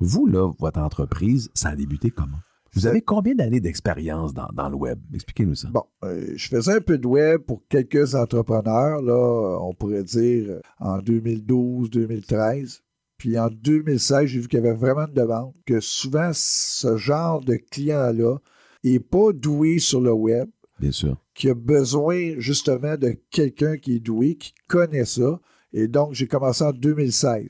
Vous, 0.00 0.26
là, 0.26 0.50
votre 0.58 0.80
entreprise, 0.80 1.50
ça 1.54 1.68
a 1.70 1.76
débuté 1.76 2.10
comment? 2.10 2.38
Vous 2.74 2.86
avez 2.86 3.02
combien 3.02 3.34
d'années 3.34 3.60
d'expérience 3.60 4.34
dans, 4.34 4.48
dans 4.52 4.68
le 4.68 4.76
web? 4.76 4.98
Expliquez-nous 5.14 5.54
ça. 5.54 5.68
Bon, 5.68 5.84
euh, 6.04 6.32
je 6.34 6.48
faisais 6.48 6.74
un 6.74 6.80
peu 6.80 6.98
de 6.98 7.06
web 7.06 7.40
pour 7.42 7.62
quelques 7.68 8.14
entrepreneurs, 8.14 9.00
là, 9.00 9.58
on 9.60 9.74
pourrait 9.74 10.02
dire 10.04 10.60
en 10.80 10.98
2012, 10.98 11.90
2013. 11.90 12.82
Puis 13.16 13.38
en 13.38 13.48
2016, 13.48 14.26
j'ai 14.26 14.40
vu 14.40 14.48
qu'il 14.48 14.58
y 14.58 14.62
avait 14.66 14.76
vraiment 14.76 15.06
une 15.06 15.14
demande, 15.14 15.52
que 15.66 15.78
souvent, 15.80 16.30
ce 16.34 16.96
genre 16.96 17.40
de 17.40 17.54
client-là 17.54 18.38
n'est 18.82 18.98
pas 18.98 19.32
doué 19.32 19.78
sur 19.78 20.00
le 20.00 20.12
web, 20.12 20.48
Bien 20.80 20.90
sûr. 20.90 21.16
qui 21.34 21.48
a 21.48 21.54
besoin 21.54 22.34
justement 22.38 22.96
de 22.96 23.14
quelqu'un 23.30 23.76
qui 23.76 23.96
est 23.96 24.00
doué, 24.00 24.34
qui 24.34 24.52
connaît 24.68 25.04
ça. 25.04 25.40
Et 25.72 25.86
donc, 25.88 26.12
j'ai 26.12 26.26
commencé 26.26 26.64
en 26.64 26.72
2016, 26.72 27.48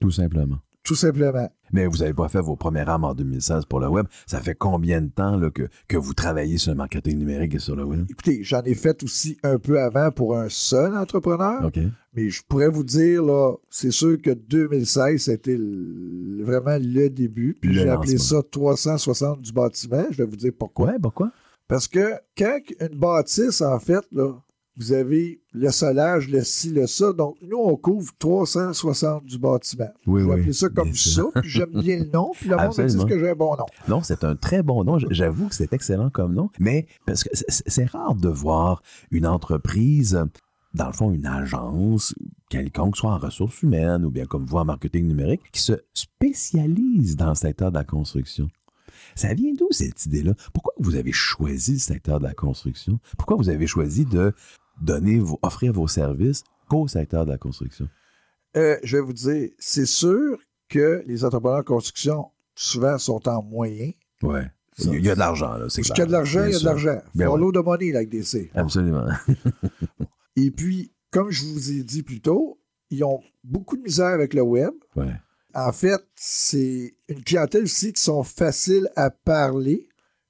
Tout 0.00 0.10
simplement. 0.10 0.58
Tout 0.86 0.94
simplement. 0.94 1.50
Mais 1.72 1.86
vous 1.86 1.98
n'avez 1.98 2.14
pas 2.14 2.28
fait 2.28 2.40
vos 2.40 2.54
premières 2.54 2.88
armes 2.88 3.04
en 3.04 3.14
2016 3.14 3.64
pour 3.64 3.80
le 3.80 3.88
web. 3.88 4.06
Ça 4.26 4.40
fait 4.40 4.54
combien 4.54 5.02
de 5.02 5.08
temps 5.08 5.36
là, 5.36 5.50
que, 5.50 5.68
que 5.88 5.96
vous 5.96 6.14
travaillez 6.14 6.58
sur 6.58 6.70
le 6.70 6.76
marketing 6.76 7.18
numérique 7.18 7.56
et 7.56 7.58
sur 7.58 7.74
le 7.74 7.82
web? 7.82 8.06
Écoutez, 8.08 8.44
j'en 8.44 8.62
ai 8.62 8.74
fait 8.74 9.02
aussi 9.02 9.36
un 9.42 9.58
peu 9.58 9.80
avant 9.80 10.12
pour 10.12 10.36
un 10.36 10.48
seul 10.48 10.96
entrepreneur. 10.96 11.64
OK. 11.64 11.80
Mais 12.14 12.30
je 12.30 12.40
pourrais 12.48 12.68
vous 12.68 12.84
dire, 12.84 13.22
là, 13.24 13.54
c'est 13.68 13.90
sûr 13.90 14.16
que 14.22 14.30
2016, 14.30 15.20
c'était 15.20 15.58
vraiment 15.58 16.78
le 16.80 17.10
début. 17.10 17.56
Puis 17.60 17.74
j'ai 17.74 17.88
appelé 17.88 18.16
ça 18.16 18.40
360 18.48 19.42
du 19.42 19.52
bâtiment. 19.52 20.06
Je 20.12 20.18
vais 20.18 20.26
vous 20.26 20.36
dire 20.36 20.52
pourquoi. 20.56 20.86
Ouais, 20.86 20.98
pourquoi? 21.02 21.32
Parce 21.66 21.88
que 21.88 22.12
quand 22.38 22.58
une 22.80 22.96
bâtisse, 22.96 23.60
en 23.60 23.80
fait, 23.80 24.04
là, 24.12 24.34
vous 24.78 24.92
avez 24.92 25.40
le 25.54 25.70
solage, 25.70 26.28
le 26.28 26.42
ci, 26.44 26.70
le 26.70 26.86
ça. 26.86 27.12
Donc, 27.12 27.36
nous, 27.42 27.56
on 27.58 27.76
couvre 27.76 28.12
360 28.18 29.24
du 29.24 29.38
bâtiment. 29.38 29.88
Oui, 30.06 30.22
oui, 30.22 30.32
appelé 30.34 30.52
ça 30.52 30.68
comme 30.68 30.94
ça. 30.94 31.22
Puis 31.40 31.48
j'aime 31.50 31.70
bien 31.80 31.98
le 32.00 32.10
nom. 32.10 32.32
Puis 32.34 32.48
le 32.48 32.56
monde 32.56 32.76
me 32.78 32.86
dit 32.88 33.06
que 33.06 33.18
j'ai 33.18 33.30
un 33.30 33.34
bon 33.34 33.56
nom. 33.56 33.66
Non, 33.88 34.02
c'est 34.02 34.22
un 34.24 34.36
très 34.36 34.62
bon 34.62 34.84
nom. 34.84 34.98
J'avoue 35.10 35.48
que 35.48 35.54
c'est 35.54 35.72
excellent 35.72 36.10
comme 36.10 36.34
nom. 36.34 36.50
Mais 36.58 36.86
parce 37.06 37.24
que 37.24 37.30
c'est- 37.32 37.62
c'est 37.66 37.86
rare 37.86 38.14
de 38.14 38.28
voir 38.28 38.82
une 39.10 39.26
entreprise, 39.26 40.20
dans 40.74 40.86
le 40.88 40.92
fond, 40.92 41.10
une 41.10 41.26
agence 41.26 42.14
quelconque, 42.50 42.96
soit 42.98 43.12
en 43.12 43.18
ressources 43.18 43.62
humaines 43.62 44.04
ou 44.04 44.10
bien 44.10 44.26
comme 44.26 44.44
vous 44.44 44.58
en 44.58 44.64
marketing 44.66 45.06
numérique, 45.08 45.40
qui 45.52 45.62
se 45.62 45.72
spécialise 45.94 47.16
dans 47.16 47.30
le 47.30 47.34
secteur 47.34 47.70
de 47.70 47.76
la 47.78 47.84
construction. 47.84 48.48
Ça 49.14 49.32
vient 49.34 49.52
d'où 49.54 49.68
cette 49.70 50.04
idée-là? 50.06 50.34
Pourquoi 50.52 50.74
vous 50.78 50.96
avez 50.96 51.12
choisi 51.12 51.72
le 51.74 51.78
secteur 51.78 52.18
de 52.18 52.24
la 52.24 52.34
construction? 52.34 52.98
Pourquoi 53.16 53.36
vous 53.36 53.48
avez 53.48 53.66
choisi 53.66 54.04
de 54.04 54.32
donner, 54.80 55.22
offrir 55.42 55.72
vos 55.72 55.88
services 55.88 56.42
qu'au 56.68 56.88
secteur 56.88 57.24
de 57.26 57.32
la 57.32 57.38
construction? 57.38 57.88
Euh, 58.56 58.76
je 58.82 58.96
vais 58.96 59.02
vous 59.02 59.12
dire, 59.12 59.50
c'est 59.58 59.86
sûr 59.86 60.38
que 60.68 61.02
les 61.06 61.24
entrepreneurs 61.24 61.60
de 61.60 61.66
construction, 61.66 62.26
souvent, 62.54 62.98
sont 62.98 63.28
en 63.28 63.42
moyen. 63.42 63.92
Ouais. 64.22 64.50
Il 64.78 64.86
y 64.86 64.90
a- 64.90 64.98
il 64.98 65.02
de 65.02 65.18
l'argent, 65.18 65.54
là. 65.54 65.66
c'est 65.68 65.82
clair. 65.82 65.94
qu'il 65.94 66.02
y 66.02 66.02
a 66.02 66.06
de 66.06 66.12
l'argent, 66.12 66.44
il 66.44 66.52
y 66.52 66.56
a 66.56 66.58
de 66.58 66.64
l'argent. 66.64 67.00
Ouais. 67.14 67.52
the 67.52 67.64
money, 67.64 68.06
they 68.10 68.22
say. 68.22 68.50
Absolument. 68.54 69.06
Et 70.36 70.50
puis, 70.50 70.92
comme 71.10 71.30
je 71.30 71.44
vous 71.44 71.70
ai 71.72 71.82
dit 71.82 72.02
plus 72.02 72.20
tôt, 72.20 72.58
ils 72.90 73.02
ont 73.04 73.20
beaucoup 73.42 73.76
de 73.76 73.82
misère 73.82 74.06
avec 74.08 74.34
le 74.34 74.42
web. 74.42 74.72
Ouais. 74.94 75.14
En 75.54 75.72
fait, 75.72 76.00
c'est 76.14 76.94
une 77.08 77.22
clientèle 77.24 77.62
aussi 77.64 77.92
qui 77.94 78.02
sont 78.02 78.22
faciles 78.22 78.88
à 78.96 79.10
parler. 79.10 79.88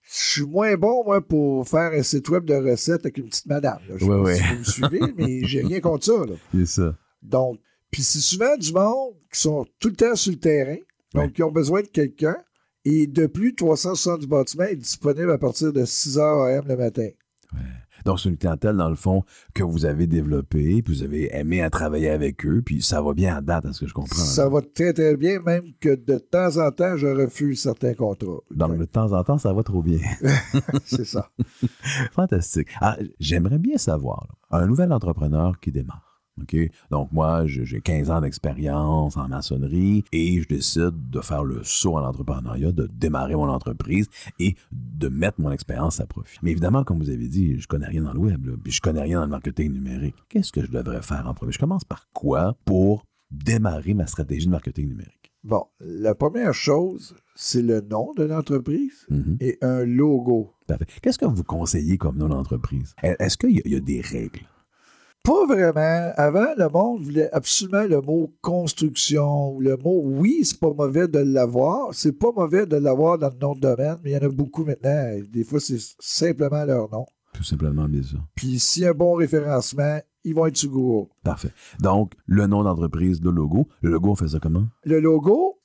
Je 0.08 0.18
suis 0.32 0.42
moins 0.46 0.76
bon, 0.76 1.02
moi, 1.04 1.20
pour 1.20 1.68
faire 1.68 1.92
un 1.92 2.02
site 2.02 2.28
web 2.28 2.44
de 2.44 2.54
recettes 2.54 3.04
avec 3.04 3.18
une 3.18 3.28
petite 3.28 3.46
madame. 3.46 3.78
là. 3.88 3.94
Je 3.96 4.04
sais 4.04 4.10
Ouais, 4.10 4.16
pas 4.16 4.22
ouais. 4.22 4.36
si 4.36 4.42
vous 4.42 4.58
me 4.58 4.64
suivez, 4.64 5.00
mais 5.16 5.44
j'ai 5.46 5.62
rien 5.62 5.80
contre 5.80 6.04
ça. 6.04 6.12
C'est 6.54 6.66
ça. 6.66 6.96
Donc, 7.22 7.58
puis 7.90 8.02
c'est 8.02 8.20
souvent 8.20 8.56
du 8.56 8.72
monde 8.72 9.14
qui 9.32 9.40
sont 9.40 9.66
tout 9.80 9.88
le 9.88 9.96
temps 9.96 10.14
sur 10.14 10.30
le 10.32 10.38
terrain, 10.38 10.76
donc 11.12 11.32
qui 11.32 11.42
ont 11.42 11.50
besoin 11.50 11.80
de 11.82 11.88
quelqu'un. 11.88 12.36
Et 12.84 13.08
de 13.08 13.26
plus, 13.26 13.54
360 13.56 14.20
du 14.20 14.26
bâtiment 14.28 14.64
est 14.64 14.76
disponible 14.76 15.32
à 15.32 15.38
partir 15.38 15.72
de 15.72 15.84
6 15.84 16.18
h 16.18 16.56
AM 16.56 16.68
le 16.68 16.76
matin. 16.76 17.08
Donc, 18.06 18.20
c'est 18.20 18.28
une 18.28 18.36
clientèle, 18.36 18.76
dans 18.76 18.88
le 18.88 18.94
fond, 18.94 19.24
que 19.52 19.64
vous 19.64 19.84
avez 19.84 20.06
développée, 20.06 20.80
puis 20.80 20.94
vous 20.94 21.02
avez 21.02 21.36
aimé 21.36 21.60
à 21.60 21.70
travailler 21.70 22.08
avec 22.08 22.46
eux, 22.46 22.62
puis 22.64 22.80
ça 22.80 23.02
va 23.02 23.12
bien 23.14 23.36
à 23.36 23.40
date, 23.40 23.66
à 23.66 23.72
ce 23.72 23.80
que 23.80 23.88
je 23.88 23.94
comprends. 23.94 24.14
Ça 24.14 24.48
va 24.48 24.62
très, 24.62 24.92
très 24.92 25.16
bien, 25.16 25.40
même 25.40 25.64
que 25.80 25.96
de 25.96 26.18
temps 26.18 26.56
en 26.56 26.70
temps, 26.70 26.96
je 26.96 27.08
refuse 27.08 27.60
certains 27.60 27.94
contrats. 27.94 28.38
Donc, 28.52 28.78
de 28.78 28.84
temps 28.84 29.12
en 29.12 29.24
temps, 29.24 29.38
ça 29.38 29.52
va 29.52 29.64
trop 29.64 29.82
bien. 29.82 29.98
c'est 30.84 31.04
ça. 31.04 31.30
Fantastique. 32.12 32.68
Ah, 32.80 32.96
J'aimerais 33.18 33.58
bien 33.58 33.76
savoir, 33.76 34.28
là, 34.28 34.58
un 34.60 34.66
nouvel 34.66 34.92
entrepreneur 34.92 35.58
qui 35.58 35.72
démarre. 35.72 36.05
OK? 36.40 36.56
Donc, 36.90 37.10
moi, 37.12 37.46
j'ai 37.46 37.80
15 37.80 38.10
ans 38.10 38.20
d'expérience 38.20 39.16
en 39.16 39.28
maçonnerie 39.28 40.04
et 40.12 40.40
je 40.42 40.48
décide 40.48 41.10
de 41.10 41.20
faire 41.20 41.44
le 41.44 41.60
saut 41.62 41.96
en 41.96 42.04
entrepreneuriat, 42.04 42.72
de 42.72 42.86
démarrer 42.92 43.34
mon 43.34 43.48
entreprise 43.48 44.08
et 44.38 44.56
de 44.72 45.08
mettre 45.08 45.40
mon 45.40 45.50
expérience 45.50 46.00
à 46.00 46.06
profit. 46.06 46.38
Mais 46.42 46.50
évidemment, 46.50 46.84
comme 46.84 46.98
vous 46.98 47.10
avez 47.10 47.28
dit, 47.28 47.58
je 47.58 47.66
connais 47.66 47.86
rien 47.86 48.02
dans 48.02 48.12
le 48.12 48.20
web, 48.20 48.44
là, 48.46 48.52
puis 48.62 48.72
je 48.72 48.80
connais 48.80 49.02
rien 49.02 49.18
dans 49.20 49.24
le 49.26 49.30
marketing 49.30 49.72
numérique. 49.72 50.16
Qu'est-ce 50.28 50.52
que 50.52 50.62
je 50.64 50.70
devrais 50.70 51.02
faire 51.02 51.26
en 51.26 51.34
premier? 51.34 51.52
Je 51.52 51.58
commence 51.58 51.84
par 51.84 52.08
quoi 52.12 52.56
pour 52.64 53.04
démarrer 53.30 53.94
ma 53.94 54.06
stratégie 54.06 54.46
de 54.46 54.50
marketing 54.52 54.88
numérique? 54.88 55.32
Bon, 55.44 55.64
la 55.80 56.14
première 56.16 56.54
chose, 56.54 57.14
c'est 57.36 57.62
le 57.62 57.80
nom 57.80 58.12
de 58.14 58.24
l'entreprise 58.24 59.06
Mhm. 59.10 59.36
et 59.40 59.58
un 59.62 59.84
logo. 59.84 60.52
Parfait. 60.66 60.86
Qu'est-ce 61.00 61.18
que 61.18 61.24
vous 61.24 61.44
conseillez 61.44 61.98
comme 61.98 62.18
nom 62.18 62.28
d'entreprise? 62.28 62.94
Est-ce 63.02 63.36
qu'il 63.36 63.62
y 63.64 63.74
a 63.76 63.80
des 63.80 64.00
règles? 64.00 64.40
Pas 65.26 65.44
vraiment. 65.44 66.12
Avant, 66.16 66.54
le 66.56 66.68
monde 66.68 67.02
voulait 67.02 67.28
absolument 67.32 67.82
le 67.82 68.00
mot 68.00 68.32
construction. 68.42 69.58
Le 69.58 69.76
mot, 69.76 70.00
oui, 70.04 70.44
c'est 70.44 70.60
pas 70.60 70.72
mauvais 70.72 71.08
de 71.08 71.18
l'avoir. 71.18 71.92
C'est 71.92 72.12
pas 72.12 72.30
mauvais 72.30 72.64
de 72.64 72.76
l'avoir 72.76 73.18
dans 73.18 73.30
le 73.30 73.38
nom 73.40 73.54
de 73.56 73.60
domaine, 73.60 73.96
mais 74.04 74.12
il 74.12 74.14
y 74.14 74.16
en 74.16 74.22
a 74.22 74.28
beaucoup 74.28 74.64
maintenant. 74.64 75.10
Des 75.28 75.42
fois, 75.42 75.58
c'est 75.58 75.80
simplement 75.98 76.64
leur 76.64 76.88
nom. 76.92 77.06
Tout 77.32 77.42
simplement, 77.42 77.88
bien 77.88 78.04
sûr. 78.04 78.20
Puis 78.36 78.60
s'il 78.60 78.84
y 78.84 78.86
a 78.86 78.90
un 78.90 78.94
bon 78.94 79.14
référencement, 79.14 79.98
ils 80.22 80.32
vont 80.32 80.46
être 80.46 80.56
sur 80.56 80.70
Google. 80.70 81.10
Parfait. 81.24 81.50
Donc, 81.80 82.12
le 82.26 82.46
nom 82.46 82.62
d'entreprise, 82.62 83.20
le 83.20 83.32
logo. 83.32 83.66
Le 83.80 83.90
logo, 83.90 84.10
on 84.10 84.14
fait 84.14 84.28
ça 84.28 84.38
comment? 84.38 84.68
Le 84.84 85.00
logo, 85.00 85.58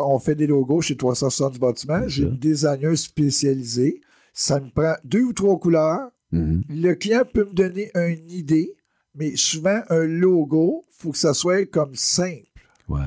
on 0.00 0.18
fait 0.20 0.36
des 0.36 0.46
logos 0.46 0.80
chez 0.80 0.96
360 0.96 1.52
du 1.52 1.58
bâtiment. 1.58 2.00
J'ai 2.06 2.22
une 2.22 2.38
designer 2.38 2.96
spécialisée. 2.96 4.00
Ça 4.32 4.58
me 4.58 4.70
prend 4.70 4.94
deux 5.04 5.22
ou 5.22 5.34
trois 5.34 5.58
couleurs. 5.58 6.08
Mhm. 6.32 6.62
Le 6.70 6.94
client 6.94 7.24
peut 7.30 7.44
me 7.44 7.52
donner 7.52 7.90
une 7.94 8.30
idée, 8.30 8.74
mais 9.14 9.36
souvent, 9.36 9.82
un 9.88 10.04
logo, 10.04 10.84
il 10.88 10.94
faut 10.98 11.12
que 11.12 11.18
ça 11.18 11.34
soit 11.34 11.66
comme 11.66 11.94
simple. 11.94 12.46
Ouais, 12.88 13.00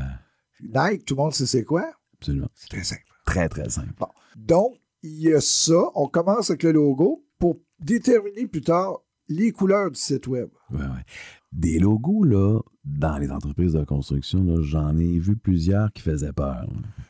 Nike, 0.61 1.05
tout 1.05 1.15
le 1.15 1.21
monde 1.23 1.33
sait 1.33 1.45
c'est 1.45 1.63
quoi? 1.63 1.91
absolument. 2.17 2.49
C'est 2.55 2.69
très 2.69 2.83
simple. 2.83 3.03
Très, 3.25 3.49
très 3.49 3.69
simple. 3.69 3.93
Donc, 4.35 4.75
il 5.03 5.21
y 5.21 5.33
a 5.33 5.41
ça. 5.41 5.91
On 5.95 6.07
commence 6.07 6.49
avec 6.49 6.63
le 6.63 6.71
logo 6.71 7.23
pour 7.37 7.59
déterminer 7.79 8.47
plus 8.47 8.61
tard 8.61 8.99
les 9.27 9.51
couleurs 9.51 9.91
du 9.91 9.99
site 9.99 10.27
web. 10.27 10.49
Ouais, 10.71 10.79
ouais. 10.79 11.05
Des 11.55 11.79
logos, 11.79 12.25
là, 12.25 12.59
dans 12.83 13.17
les 13.17 13.31
entreprises 13.31 13.73
de 13.73 13.83
construction, 13.85 14.43
là, 14.43 14.57
j'en 14.61 14.97
ai 14.97 15.19
vu 15.19 15.37
plusieurs 15.37 15.91
qui 15.93 16.01
faisaient 16.01 16.33
peur. 16.33 16.67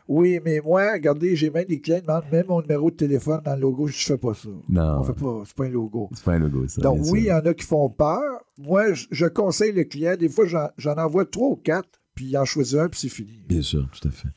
Oui, 0.08 0.40
mais 0.46 0.62
moi, 0.64 0.94
regardez, 0.94 1.36
j'ai 1.36 1.50
même 1.50 1.66
des 1.66 1.82
clients 1.82 2.00
qui 2.00 2.06
demandent 2.06 2.32
même 2.32 2.46
mon 2.48 2.62
numéro 2.62 2.92
de 2.92 2.96
téléphone 2.96 3.42
dans 3.44 3.56
le 3.56 3.62
logo. 3.62 3.88
Je 3.88 4.06
fais 4.06 4.18
pas 4.20 4.36
ça. 4.36 4.50
Non. 4.70 5.00
On 5.00 5.04
fait 5.04 5.14
pas, 5.14 5.42
c'est 5.46 5.56
pas 5.56 5.66
un 5.66 5.70
logo. 5.70 6.10
C'est 6.14 6.24
pas 6.24 6.34
un 6.34 6.40
logo, 6.40 6.68
ça. 6.68 6.82
Donc 6.82 7.00
oui, 7.06 7.22
il 7.22 7.26
y 7.26 7.34
en 7.34 7.40
a 7.40 7.54
qui 7.56 7.66
font 7.66 7.90
peur. 7.90 8.44
Moi, 8.60 8.94
je, 8.94 9.08
je 9.10 9.26
conseille 9.26 9.72
le 9.72 9.84
client. 9.84 10.16
Des 10.16 10.30
fois, 10.30 10.46
j'en, 10.46 10.94
envoie 10.94 11.26
trois 11.26 11.50
ou 11.50 11.56
quatre, 11.56 11.90
puis 12.14 12.26
il 12.28 12.38
en 12.38 12.46
choisit 12.46 12.78
un, 12.78 12.88
puis 12.88 13.00
c'est 13.00 13.10
fini. 13.10 13.44
Bien 13.48 13.64
sûr, 13.64 13.90
tout 13.92 14.08
à 14.08 14.12
fait. 14.12 14.30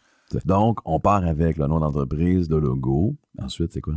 Donc, 0.46 0.78
on 0.86 1.00
part 1.00 1.24
avec 1.26 1.58
le 1.58 1.66
nom 1.66 1.80
d'entreprise, 1.80 2.48
le 2.48 2.60
logo. 2.60 3.14
Ensuite, 3.38 3.72
c'est 3.74 3.80
quoi? 3.82 3.94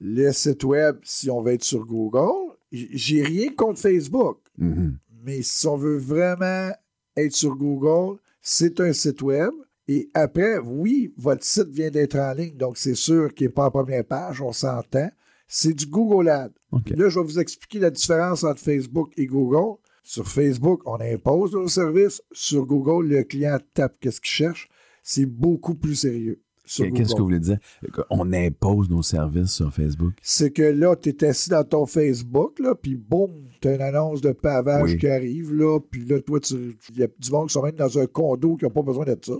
Le 0.00 0.32
site 0.32 0.64
web, 0.64 0.96
si 1.04 1.30
on 1.30 1.40
veut 1.42 1.52
être 1.52 1.64
sur 1.64 1.86
Google, 1.86 2.52
j'ai 2.72 3.22
rien 3.22 3.52
contre 3.56 3.78
Facebook. 3.78 4.38
Mhm. 4.58 4.98
Mais 5.26 5.42
si 5.42 5.66
on 5.66 5.76
veut 5.76 5.98
vraiment 5.98 6.70
être 7.16 7.34
sur 7.34 7.56
Google, 7.56 8.20
c'est 8.40 8.78
un 8.78 8.92
site 8.92 9.22
web. 9.22 9.50
Et 9.88 10.08
après, 10.14 10.58
oui, 10.58 11.12
votre 11.16 11.44
site 11.44 11.68
vient 11.68 11.90
d'être 11.90 12.16
en 12.16 12.32
ligne, 12.32 12.56
donc 12.56 12.78
c'est 12.78 12.94
sûr 12.94 13.34
qu'il 13.34 13.48
n'est 13.48 13.52
pas 13.52 13.66
en 13.66 13.70
première 13.72 14.04
page, 14.04 14.40
on 14.40 14.52
s'entend. 14.52 15.10
C'est 15.48 15.74
du 15.74 15.86
Google 15.86 16.28
Ads. 16.28 16.52
Là, 16.90 17.08
je 17.08 17.18
vais 17.18 17.24
vous 17.24 17.40
expliquer 17.40 17.80
la 17.80 17.90
différence 17.90 18.44
entre 18.44 18.60
Facebook 18.60 19.12
et 19.16 19.26
Google. 19.26 19.78
Sur 20.04 20.28
Facebook, 20.28 20.82
on 20.86 21.00
impose 21.00 21.54
nos 21.54 21.68
services. 21.68 22.22
Sur 22.30 22.64
Google, 22.64 23.08
le 23.08 23.24
client 23.24 23.58
tape 23.74 23.96
qu'est-ce 24.00 24.20
qu'il 24.20 24.30
cherche. 24.30 24.68
C'est 25.02 25.26
beaucoup 25.26 25.74
plus 25.74 25.96
sérieux. 25.96 26.40
Qu'est-ce 26.66 27.14
que 27.14 27.18
vous 27.18 27.24
voulez 27.26 27.40
dire? 27.40 27.58
On 28.10 28.32
impose 28.32 28.90
nos 28.90 29.02
services 29.02 29.50
sur 29.52 29.72
Facebook? 29.72 30.12
c'est 30.22 30.50
que 30.50 30.62
là, 30.62 30.96
tu 30.96 31.10
es 31.10 31.24
assis 31.24 31.50
dans 31.50 31.64
ton 31.64 31.86
Facebook, 31.86 32.58
là, 32.58 32.74
puis 32.74 32.96
boum, 32.96 33.30
tu 33.60 33.68
as 33.68 33.74
une 33.76 33.80
annonce 33.82 34.20
de 34.20 34.32
pavage 34.32 34.90
Oui. 34.92 34.98
qui 34.98 35.08
arrive, 35.08 35.54
là, 35.54 35.78
puis 35.90 36.04
là, 36.04 36.20
toi, 36.20 36.40
tu- 36.40 36.76
il 36.90 36.98
y 36.98 37.02
a 37.02 37.06
du 37.18 37.30
monde 37.30 37.48
qui 37.48 37.52
sont 37.54 37.62
même 37.62 37.74
dans 37.76 37.98
un 37.98 38.06
condo 38.06 38.56
qui 38.56 38.64
n'a 38.64 38.70
pas 38.70 38.82
besoin 38.82 39.04
de 39.04 39.16
ça. 39.24 39.34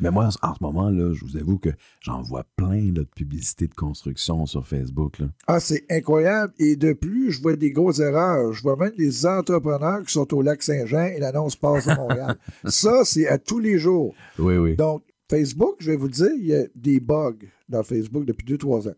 Mais 0.00 0.10
moi, 0.10 0.28
en 0.42 0.54
ce 0.54 0.62
moment, 0.62 0.90
là, 0.90 1.12
je 1.14 1.24
vous 1.24 1.36
avoue 1.36 1.58
que 1.58 1.70
j'en 2.00 2.22
vois 2.22 2.44
plein 2.56 2.80
là, 2.92 3.00
de 3.02 3.08
publicités 3.14 3.66
de 3.66 3.74
construction 3.74 4.44
sur 4.46 4.66
Facebook. 4.66 5.18
Là. 5.18 5.26
Ah, 5.46 5.60
c'est 5.60 5.84
incroyable. 5.90 6.52
Et 6.58 6.76
de 6.76 6.92
plus, 6.92 7.30
je 7.32 7.40
vois 7.42 7.56
des 7.56 7.70
grosses 7.70 8.00
erreurs. 8.00 8.52
Je 8.52 8.62
vois 8.62 8.76
même 8.76 8.92
des 8.98 9.24
entrepreneurs 9.26 10.02
qui 10.04 10.12
sont 10.12 10.32
au 10.34 10.42
lac 10.42 10.62
Saint-Jean 10.62 11.06
et 11.06 11.18
l'annonce 11.18 11.56
passe 11.56 11.88
à 11.88 11.96
Montréal. 11.96 12.36
ça, 12.66 13.02
c'est 13.04 13.26
à 13.28 13.38
tous 13.38 13.58
les 13.58 13.78
jours. 13.78 14.14
Oui, 14.38 14.56
oui. 14.56 14.76
Donc, 14.76 15.02
Facebook, 15.34 15.76
je 15.80 15.90
vais 15.90 15.96
vous 15.96 16.08
dire, 16.08 16.30
il 16.38 16.46
y 16.46 16.54
a 16.54 16.62
des 16.76 17.00
bugs 17.00 17.34
dans 17.68 17.82
Facebook 17.82 18.24
depuis 18.24 18.46
2-3 18.46 18.88
ans. 18.88 18.94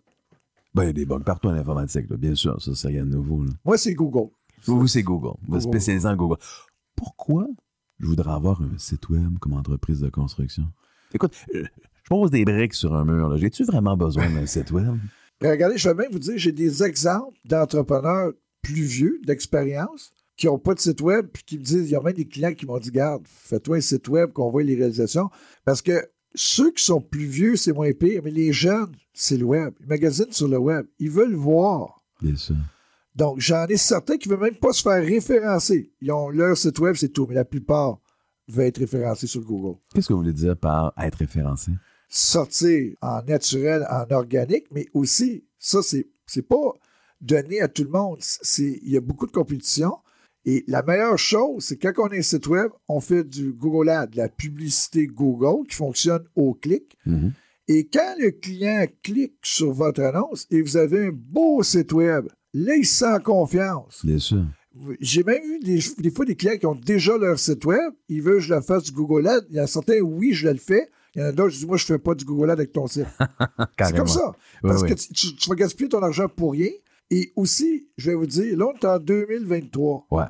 Ben, 0.74 0.82
il 0.82 0.86
y 0.86 0.90
a 0.90 0.92
des 0.92 1.06
bugs 1.06 1.20
partout 1.20 1.48
en 1.48 1.54
informatique, 1.54 2.10
là, 2.10 2.18
bien 2.18 2.34
sûr. 2.34 2.60
Ça, 2.60 2.74
c'est 2.74 2.88
rien 2.88 3.06
de 3.06 3.10
nouveau. 3.10 3.42
là. 3.42 3.52
Moi, 3.64 3.78
c'est 3.78 3.94
Google. 3.94 4.30
Vous, 4.66 4.86
c'est 4.86 5.02
Google. 5.02 5.38
Vous 5.48 5.60
spécialisé 5.60 6.06
en 6.06 6.14
Google. 6.14 6.36
Pourquoi 6.94 7.46
je 7.98 8.06
voudrais 8.06 8.32
avoir 8.32 8.60
un 8.60 8.76
site 8.76 9.08
web 9.08 9.38
comme 9.38 9.54
entreprise 9.54 10.00
de 10.00 10.10
construction? 10.10 10.64
Écoute, 11.14 11.32
euh, 11.54 11.64
je 12.02 12.08
pose 12.10 12.30
des 12.30 12.44
briques 12.44 12.74
sur 12.74 12.94
un 12.94 13.06
mur. 13.06 13.34
J'ai-tu 13.38 13.64
vraiment 13.64 13.96
besoin 13.96 14.28
d'un 14.28 14.44
site 14.44 14.70
web? 14.72 14.94
Mais 15.40 15.50
regardez, 15.50 15.78
je 15.78 15.88
vais 15.88 15.94
même 15.94 16.12
vous 16.12 16.18
dire, 16.18 16.34
j'ai 16.36 16.52
des 16.52 16.82
exemples 16.82 17.38
d'entrepreneurs 17.46 18.32
plus 18.60 18.82
vieux, 18.82 19.20
d'expérience, 19.24 20.12
qui 20.36 20.46
n'ont 20.46 20.58
pas 20.58 20.74
de 20.74 20.80
site 20.80 21.00
web, 21.00 21.28
puis 21.32 21.44
qui 21.44 21.58
me 21.58 21.64
disent, 21.64 21.88
il 21.88 21.92
y 21.92 21.96
a 21.96 22.02
même 22.02 22.12
des 22.12 22.28
clients 22.28 22.52
qui 22.52 22.66
m'ont 22.66 22.78
dit, 22.78 22.90
garde, 22.90 23.22
fais-toi 23.26 23.78
un 23.78 23.80
site 23.80 24.08
web 24.08 24.32
qu'on 24.32 24.50
voit 24.50 24.62
les 24.62 24.74
réalisations. 24.74 25.30
Parce 25.64 25.80
que 25.80 26.06
ceux 26.36 26.70
qui 26.70 26.84
sont 26.84 27.00
plus 27.00 27.26
vieux, 27.26 27.56
c'est 27.56 27.72
moins 27.72 27.92
pire, 27.92 28.22
mais 28.24 28.30
les 28.30 28.52
jeunes, 28.52 28.94
c'est 29.12 29.36
le 29.36 29.44
web. 29.44 29.74
Ils 29.80 29.86
magasinent 29.86 30.32
sur 30.32 30.48
le 30.48 30.58
web. 30.58 30.86
Ils 30.98 31.10
veulent 31.10 31.34
voir. 31.34 32.02
Bien 32.20 32.36
sûr. 32.36 32.56
Donc, 33.14 33.40
j'en 33.40 33.66
ai 33.66 33.76
certains 33.76 34.18
qui 34.18 34.28
ne 34.28 34.34
veulent 34.34 34.50
même 34.50 34.60
pas 34.60 34.72
se 34.72 34.82
faire 34.82 35.02
référencer. 35.02 35.90
Ils 36.00 36.12
ont 36.12 36.28
leur 36.28 36.56
site 36.56 36.78
web, 36.78 36.94
c'est 36.96 37.08
tout, 37.08 37.26
mais 37.26 37.34
la 37.34 37.44
plupart 37.44 37.98
veulent 38.48 38.66
être 38.66 38.78
référencés 38.78 39.26
sur 39.26 39.40
Google. 39.40 39.78
Qu'est-ce 39.94 40.08
que 40.08 40.12
vous 40.12 40.20
voulez 40.20 40.32
dire 40.32 40.56
par 40.56 40.92
être 40.98 41.16
référencé? 41.16 41.72
sortir 42.08 42.94
en 43.02 43.22
naturel, 43.22 43.86
en 43.90 44.06
organique, 44.14 44.66
mais 44.70 44.86
aussi, 44.94 45.44
ça, 45.58 45.82
c'est, 45.82 46.08
c'est 46.26 46.46
pas 46.46 46.72
donné 47.20 47.60
à 47.60 47.68
tout 47.68 47.84
le 47.84 47.90
monde. 47.90 48.18
C'est, 48.20 48.80
il 48.82 48.90
y 48.90 48.96
a 48.96 49.00
beaucoup 49.00 49.26
de 49.26 49.32
compétition. 49.32 49.98
Et 50.48 50.64
la 50.68 50.82
meilleure 50.82 51.18
chose, 51.18 51.64
c'est 51.64 51.76
quand 51.76 51.92
on 51.98 52.06
a 52.06 52.16
un 52.16 52.22
site 52.22 52.46
web, 52.46 52.70
on 52.88 53.00
fait 53.00 53.24
du 53.24 53.52
Google 53.52 53.88
Ads, 53.90 54.06
de 54.06 54.16
la 54.16 54.28
publicité 54.28 55.06
Google 55.08 55.66
qui 55.66 55.74
fonctionne 55.74 56.22
au 56.36 56.54
clic. 56.54 56.96
Mhm. 57.04 57.32
Et 57.68 57.88
quand 57.88 58.14
le 58.20 58.30
client 58.30 58.86
clique 59.02 59.34
sur 59.42 59.72
votre 59.72 60.00
annonce 60.02 60.46
et 60.52 60.62
vous 60.62 60.76
avez 60.76 61.06
un 61.08 61.12
beau 61.12 61.64
site 61.64 61.92
web, 61.92 62.28
là, 62.54 62.76
il 62.76 62.86
se 62.86 62.98
sent 63.04 63.20
confiance. 63.24 64.00
Bien 64.04 64.18
sûr. 64.20 64.44
J'ai 65.00 65.24
même 65.24 65.42
eu 65.42 65.58
des, 65.58 65.80
des 65.98 66.10
fois 66.10 66.24
des 66.24 66.36
clients 66.36 66.58
qui 66.58 66.66
ont 66.66 66.74
déjà 66.76 67.16
leur 67.18 67.38
site 67.40 67.64
web, 67.64 67.92
ils 68.08 68.22
veulent 68.22 68.36
que 68.36 68.40
je 68.44 68.54
le 68.54 68.60
fasse 68.60 68.84
du 68.84 68.92
Google 68.92 69.26
Ads. 69.26 69.46
Il 69.50 69.56
y 69.56 69.60
en 69.60 69.64
a 69.64 69.66
certains, 69.66 69.98
oui, 70.00 70.32
je 70.32 70.48
le 70.48 70.58
fais. 70.58 70.88
Il 71.16 71.22
y 71.22 71.24
en 71.24 71.28
a 71.28 71.32
d'autres, 71.32 71.48
je 71.54 71.58
dis, 71.60 71.66
moi, 71.66 71.76
je 71.76 71.84
ne 71.84 71.86
fais 71.86 71.98
pas 71.98 72.14
du 72.14 72.24
Google 72.24 72.50
Ads 72.50 72.52
avec 72.52 72.72
ton 72.72 72.86
site. 72.86 73.06
c'est 73.82 73.96
comme 73.96 74.06
ça. 74.06 74.32
Parce 74.62 74.82
oui. 74.82 74.90
que 74.90 74.94
tu, 74.94 75.12
tu- 75.12 75.34
tu 75.34 75.48
vas 75.48 75.56
gaspiller 75.56 75.88
ton 75.88 76.02
argent 76.02 76.28
pour 76.28 76.52
rien. 76.52 76.70
Et 77.10 77.32
aussi, 77.36 77.88
je 77.96 78.10
vais 78.10 78.16
vous 78.16 78.26
dire, 78.26 78.56
là, 78.58 78.66
on 78.66 78.76
est 78.78 78.84
en 78.84 78.98
2023. 78.98 80.06
Ouais. 80.10 80.24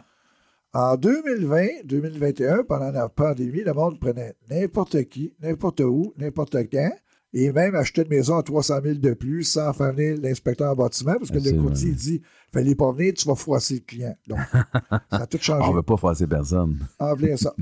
En 0.79 0.99
2020, 0.99 1.87
2021, 1.87 2.64
pendant 2.64 2.91
la 2.91 3.09
pandémie, 3.09 3.62
le 3.64 3.72
monde 3.72 3.99
prenait 3.99 4.35
n'importe 4.51 5.05
qui, 5.05 5.33
n'importe 5.41 5.81
où, 5.81 6.12
n'importe 6.18 6.55
quand, 6.70 6.93
et 7.33 7.51
même 7.51 7.74
achetait 7.74 8.03
une 8.03 8.11
maison 8.11 8.37
à 8.37 8.43
300 8.43 8.81
000 8.85 8.95
de 8.97 9.14
plus 9.14 9.45
sans 9.45 9.72
faire 9.72 9.95
venir 9.95 10.18
l'inspecteur 10.20 10.72
en 10.72 10.74
bâtiment, 10.74 11.14
parce 11.14 11.31
que 11.31 11.37
le 11.37 11.41
Absolument. 11.41 11.68
courtier 11.68 11.93
dit 11.93 12.20
fallait 12.61 12.74
pas 12.74 12.92
venir, 12.92 13.14
tu 13.14 13.26
vas 13.28 13.34
froisser 13.34 13.74
le 13.74 13.80
client. 13.80 14.16
Donc, 14.28 14.38
ça 14.90 15.00
a 15.11 15.26
tout 15.26 15.38
changé. 15.40 15.64
On 15.66 15.70
ne 15.72 15.76
veut 15.76 15.82
pas 15.82 15.96
froisser 15.96 16.26
personne. 16.26 16.78
En 16.98 17.14
plein 17.14 17.36
ça. 17.36 17.54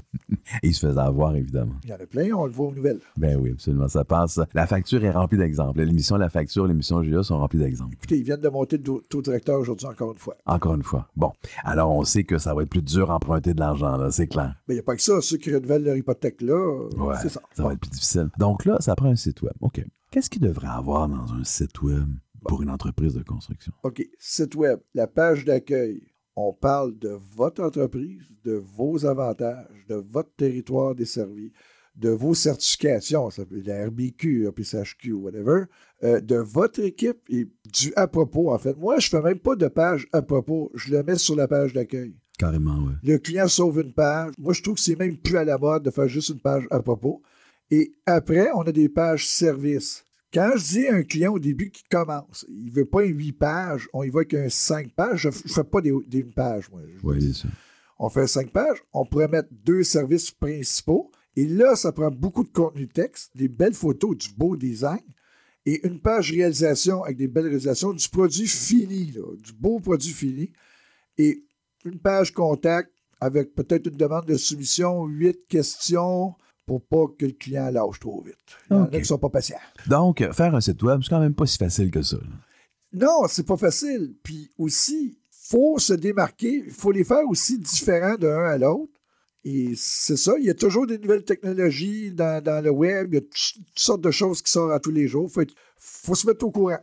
Et 0.63 0.69
il 0.69 0.75
se 0.75 0.87
faisait 0.87 1.01
avoir, 1.01 1.35
évidemment. 1.37 1.75
Il 1.85 1.91
y 1.91 1.93
en 1.93 1.97
a 1.97 2.07
plein, 2.07 2.33
on 2.35 2.47
le 2.47 2.53
voit 2.53 2.67
aux 2.69 2.73
nouvelles. 2.75 3.01
Ben 3.17 3.39
oui, 3.41 3.51
absolument. 3.53 3.89
Ça 3.89 4.05
passe. 4.05 4.41
La 4.53 4.67
facture 4.67 5.05
est 5.05 5.11
remplie 5.11 5.39
d'exemples. 5.39 5.83
L'émission 5.83 6.17
La 6.17 6.29
Facture, 6.29 6.67
l'émission 6.67 7.01
GA 7.03 7.23
sont 7.23 7.39
remplies 7.39 7.59
d'exemples. 7.59 7.95
Écoutez, 7.95 8.19
ils 8.19 8.25
viennent 8.25 8.41
de 8.41 8.49
monter 8.49 8.77
le 8.79 8.83
taux 9.09 9.23
directeur 9.23 9.59
aujourd'hui, 9.61 9.87
encore 9.87 10.13
une 10.13 10.19
fois. 10.19 10.37
Encore 10.47 10.75
une 10.75 10.83
fois. 10.83 11.09
Bon. 11.17 11.33
Alors, 11.65 11.91
on 11.93 12.05
sait 12.05 12.25
que 12.25 12.39
ça 12.39 12.55
va 12.55 12.63
être 12.63 12.71
plus 12.71 12.83
dur 12.83 13.11
emprunter 13.11 13.55
de 13.55 13.61
l'argent, 13.61 13.97
là. 13.97 14.11
C'est 14.11 14.27
clair. 14.27 14.55
Mais 14.69 14.75
il 14.75 14.77
n'y 14.77 14.81
a 14.81 14.85
pas 14.85 14.97
que 14.97 15.03
ça. 15.03 15.21
Ceux 15.21 15.37
qui 15.39 15.55
renouvellent 15.55 15.85
leur 15.85 15.97
hypothèque 15.97 16.41
là, 16.43 16.89
Ouais. 16.97 17.17
c'est 17.23 17.29
ça. 17.29 17.41
va 17.59 17.73
être 17.73 17.81
plus 17.81 17.91
difficile. 17.91 18.29
Donc 18.39 18.65
là, 18.65 18.77
ça 18.81 18.95
prend 18.95 19.09
un 19.09 19.17
site 19.17 19.43
web. 19.43 19.53
OK. 19.61 19.85
Qu'est-ce 20.11 20.31
qu'il 20.31 20.43
devrait 20.43 20.69
avoir 20.69 21.09
dans 21.09 21.33
un 21.33 21.43
site 21.43 21.83
web? 21.83 22.07
Pour 22.49 22.63
une 22.63 22.71
entreprise 22.71 23.15
de 23.15 23.23
construction? 23.23 23.73
OK. 23.83 24.07
Site 24.19 24.55
web, 24.55 24.81
la 24.95 25.07
page 25.07 25.45
d'accueil. 25.45 26.03
On 26.37 26.53
parle 26.53 26.99
de 26.99 27.17
votre 27.37 27.63
entreprise, 27.63 28.23
de 28.45 28.55
vos 28.55 29.07
avantages, 29.07 29.87
de 29.89 29.95
votre 29.95 30.35
territoire 30.37 30.97
desservi, 30.97 31.53
de 31.97 32.11
vos 32.11 32.35
certifications, 32.35 33.31
ça 33.31 33.45
peut 33.45 33.59
être 33.59 33.67
la 33.67 33.87
RBQ, 33.87 34.51
PCHQ, 34.55 35.13
whatever, 35.13 35.65
euh, 36.03 36.21
de 36.21 36.37
votre 36.37 36.81
équipe 36.81 37.19
et 37.29 37.47
du 37.73 37.93
à 37.95 38.09
propos, 38.09 38.51
en 38.53 38.59
fait. 38.59 38.77
Moi, 38.77 38.99
je 38.99 39.07
ne 39.07 39.11
fais 39.11 39.29
même 39.29 39.39
pas 39.39 39.55
de 39.55 39.69
page 39.69 40.09
à 40.13 40.23
propos. 40.23 40.73
Je 40.75 40.93
le 40.93 41.03
mets 41.03 41.17
sur 41.17 41.37
la 41.37 41.47
page 41.47 41.73
d'accueil. 41.73 42.17
Carrément, 42.37 42.79
oui. 42.85 42.95
Le 43.05 43.19
client 43.19 43.47
sauve 43.47 43.81
une 43.81 43.93
page. 43.93 44.33
Moi, 44.39 44.53
je 44.53 44.63
trouve 44.63 44.75
que 44.75 44.81
c'est 44.81 44.99
même 44.99 45.17
plus 45.17 45.37
à 45.37 45.45
la 45.45 45.57
mode 45.57 45.85
de 45.85 45.91
faire 45.91 46.09
juste 46.09 46.31
une 46.31 46.41
page 46.41 46.67
à 46.71 46.81
propos. 46.81 47.23
Et 47.71 47.95
après, 48.07 48.51
on 48.55 48.63
a 48.63 48.73
des 48.73 48.89
pages 48.89 49.27
services. 49.27 50.05
Quand 50.35 50.53
je 50.57 50.65
dis 50.65 50.89
à 50.89 50.97
un 50.97 51.03
client 51.05 51.35
au 51.35 51.39
début 51.39 51.71
qui 51.71 51.85
commence, 51.85 52.45
il 52.49 52.67
ne 52.67 52.73
veut 52.73 52.85
pas 52.85 53.05
une 53.05 53.17
8 53.17 53.33
pages, 53.33 53.89
on 53.93 54.03
y 54.03 54.11
va 54.11 54.21
avec 54.21 54.35
un 54.35 54.49
5 54.49 54.93
pages. 54.93 55.21
Je 55.21 55.29
ne 55.29 55.33
fais 55.33 55.65
pas 55.65 55.81
des, 55.81 55.93
des 56.09 56.25
page, 56.25 56.69
moi. 56.71 56.81
Oui. 57.05 57.43
On 58.01 58.09
fait 58.09 58.27
5 58.27 58.51
pages, 58.51 58.79
on 58.93 59.07
pourrait 59.07 59.29
mettre 59.29 59.49
deux 59.53 59.85
services 59.85 60.33
principaux. 60.33 61.13
Et 61.37 61.47
là, 61.47 61.77
ça 61.77 61.93
prend 61.93 62.11
beaucoup 62.11 62.43
de 62.43 62.51
contenu 62.51 62.89
texte, 62.89 63.31
des 63.37 63.49
belles 63.49 63.75
photos, 63.75 64.17
du 64.17 64.29
beau 64.37 64.57
design 64.57 65.01
et 65.67 65.87
une 65.87 66.01
page 66.01 66.31
réalisation 66.31 67.05
avec 67.05 67.17
des 67.17 67.29
belles 67.29 67.47
réalisations, 67.47 67.93
du 67.93 68.09
produit 68.09 68.47
fini, 68.47 69.13
là, 69.13 69.23
du 69.37 69.53
beau 69.53 69.81
produit 69.81 70.13
fini. 70.13 70.53
Et 71.17 71.45
une 71.85 71.99
page 71.99 72.33
contact 72.33 72.91
avec 73.21 73.55
peut-être 73.55 73.87
une 73.87 73.97
demande 73.97 74.27
de 74.27 74.37
soumission, 74.37 75.07
huit 75.07 75.47
questions 75.49 76.35
pour 76.67 76.83
pas 76.83 77.07
que 77.19 77.27
le 77.27 77.33
client 77.33 77.71
lâche 77.71 78.01
trop 78.01 78.23
vite. 78.23 78.37
Il 78.71 78.75
y 78.75 78.77
en 78.77 78.85
a 78.85 78.89
qui 78.89 78.99
ne 78.99 79.05
sont 79.05 79.19
pas 79.19 79.29
patients. 79.29 79.59
Donc, 79.87 80.25
faire 80.33 80.55
un 80.55 80.61
site 80.61 80.83
web, 80.83 81.01
c'est 81.03 81.11
quand 81.11 81.21
même 81.21 81.35
pas 81.35 81.47
si 81.47 81.59
facile 81.59 81.91
que 81.91 82.03
ça. 82.03 82.17
là. 82.17 82.23
Non, 82.95 83.27
c'est 83.29 83.47
pas 83.47 83.57
facile. 83.57 84.15
Puis 84.23 84.51
aussi, 84.57 85.19
faut 85.31 85.79
se 85.79 85.93
démarquer. 85.93 86.65
Il 86.67 86.73
faut 86.73 86.93
les 86.93 87.05
faire 87.05 87.29
aussi 87.29 87.59
différents 87.59 88.15
d'un 88.17 88.45
à 88.45 88.57
l'autre. 88.57 88.93
Et 89.45 89.75
c'est 89.77 90.17
ça, 90.17 90.33
il 90.39 90.47
y 90.47 90.51
a 90.51 90.55
toujours 90.55 90.87
des 90.87 90.99
nouvelles 90.99 91.25
technologies 91.25 92.13
dans, 92.13 92.43
dans 92.43 92.65
le 92.65 92.71
web. 92.71 93.09
Il 93.13 93.15
y 93.17 93.19
a 93.19 93.21
toutes 93.21 93.79
sortes 93.79 94.01
de 94.01 94.11
choses 94.11 94.41
qui 94.41 94.51
sortent 94.51 94.73
à 94.73 94.81
tous 94.81 94.91
les 94.91 95.07
jours. 95.07 95.29
Il 95.29 95.33
faut, 95.33 95.43
faut 95.77 96.15
se 96.15 96.27
mettre 96.27 96.47
au 96.47 96.51
courant. 96.51 96.79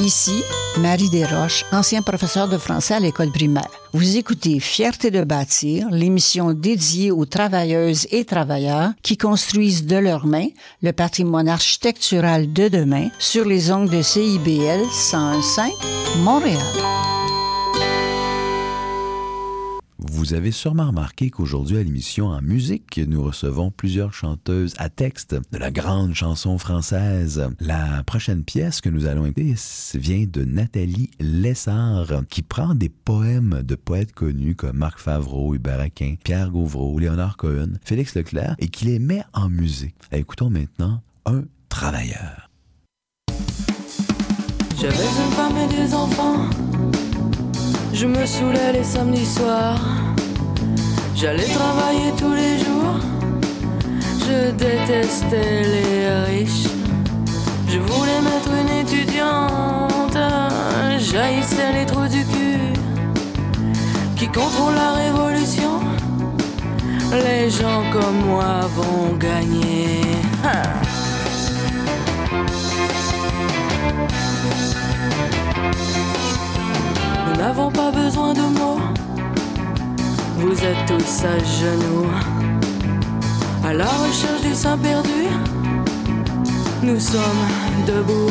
Ici, 0.00 0.42
Marie 0.78 1.08
Desroches, 1.08 1.64
ancien 1.72 2.02
professeur 2.02 2.48
de 2.48 2.58
français 2.58 2.94
à 2.94 3.00
l'école 3.00 3.30
primaire. 3.30 3.70
Vous 3.92 4.16
écoutez 4.16 4.58
Fierté 4.58 5.12
de 5.12 5.22
bâtir, 5.22 5.88
l'émission 5.90 6.52
dédiée 6.52 7.12
aux 7.12 7.26
travailleuses 7.26 8.08
et 8.10 8.24
travailleurs 8.24 8.90
qui 9.02 9.16
construisent 9.16 9.86
de 9.86 9.96
leurs 9.96 10.26
mains 10.26 10.48
le 10.82 10.92
patrimoine 10.92 11.48
architectural 11.48 12.52
de 12.52 12.68
demain 12.68 13.08
sur 13.20 13.44
les 13.44 13.70
ongles 13.70 13.90
de 13.90 14.02
CIBL 14.02 14.80
1015 14.80 15.60
Montréal. 16.18 16.58
Vous 20.16 20.32
avez 20.32 20.52
sûrement 20.52 20.86
remarqué 20.86 21.28
qu'aujourd'hui 21.28 21.76
à 21.76 21.82
l'émission 21.82 22.28
en 22.28 22.40
musique, 22.40 23.00
nous 23.04 23.20
recevons 23.20 23.72
plusieurs 23.72 24.14
chanteuses 24.14 24.72
à 24.78 24.88
texte 24.88 25.34
de 25.34 25.58
la 25.58 25.72
grande 25.72 26.14
chanson 26.14 26.56
française. 26.56 27.48
La 27.58 28.04
prochaine 28.04 28.44
pièce 28.44 28.80
que 28.80 28.88
nous 28.88 29.06
allons 29.06 29.26
écouter 29.26 29.56
vient 29.94 30.24
de 30.24 30.44
Nathalie 30.44 31.10
Lessard, 31.18 32.22
qui 32.30 32.42
prend 32.42 32.76
des 32.76 32.90
poèmes 32.90 33.62
de 33.64 33.74
poètes 33.74 34.12
connus 34.12 34.54
comme 34.54 34.76
Marc 34.76 35.00
Favreau, 35.00 35.52
Hubert 35.52 35.80
Aquin, 35.80 36.14
Pierre 36.22 36.52
Gauvreau, 36.52 36.96
Léonard 36.96 37.36
Cohen, 37.36 37.72
Félix 37.84 38.14
Leclerc, 38.14 38.54
et 38.60 38.68
qui 38.68 38.84
les 38.84 39.00
met 39.00 39.24
en 39.32 39.48
musique. 39.48 39.96
Écoutons 40.12 40.48
maintenant 40.48 41.02
Un 41.26 41.42
travailleur. 41.68 42.50
J'avais 44.80 44.94
une 44.94 45.32
femme 45.32 45.56
et 45.56 45.74
des 45.74 45.92
enfants. 45.92 46.48
Je 47.92 48.06
me 48.06 48.24
saoulais 48.24 48.72
les 48.74 48.84
samedis 48.84 49.26
soirs. 49.26 50.03
J'allais 51.16 51.44
travailler 51.44 52.12
tous 52.18 52.34
les 52.34 52.58
jours. 52.58 52.98
Je 54.26 54.50
détestais 54.50 55.62
les 55.62 56.08
riches. 56.26 56.66
Je 57.68 57.78
voulais 57.78 58.20
mettre 58.20 58.50
une 58.50 58.68
étudiante. 58.68 60.18
J'haïssais 60.98 61.72
les 61.72 61.86
trous 61.86 62.08
du 62.08 62.24
cul 62.24 62.72
qui 64.16 64.26
contrôlent 64.26 64.74
la 64.74 64.92
révolution. 64.92 65.80
Les 67.12 67.48
gens 67.48 67.84
comme 67.92 68.26
moi 68.26 68.62
vont 68.74 69.14
gagner. 69.16 70.00
Nous 77.26 77.36
n'avons 77.40 77.70
pas 77.70 77.92
besoin 77.92 78.34
de 78.34 78.40
mots. 78.40 79.03
Vous 80.44 80.62
êtes 80.62 80.84
tous 80.86 81.24
à 81.24 81.38
genoux. 81.38 82.06
À 83.66 83.72
la 83.72 83.86
recherche 83.86 84.42
du 84.42 84.54
sein 84.54 84.76
perdu. 84.76 85.22
Nous 86.82 87.00
sommes 87.00 87.46
debout. 87.86 88.30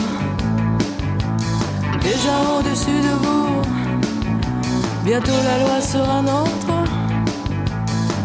Déjà 2.04 2.36
au-dessus 2.56 3.02
de 3.08 3.16
vous. 3.24 3.62
Bientôt 5.04 5.40
la 5.44 5.58
loi 5.64 5.82
sera 5.82 6.22
nôtre. 6.22 6.76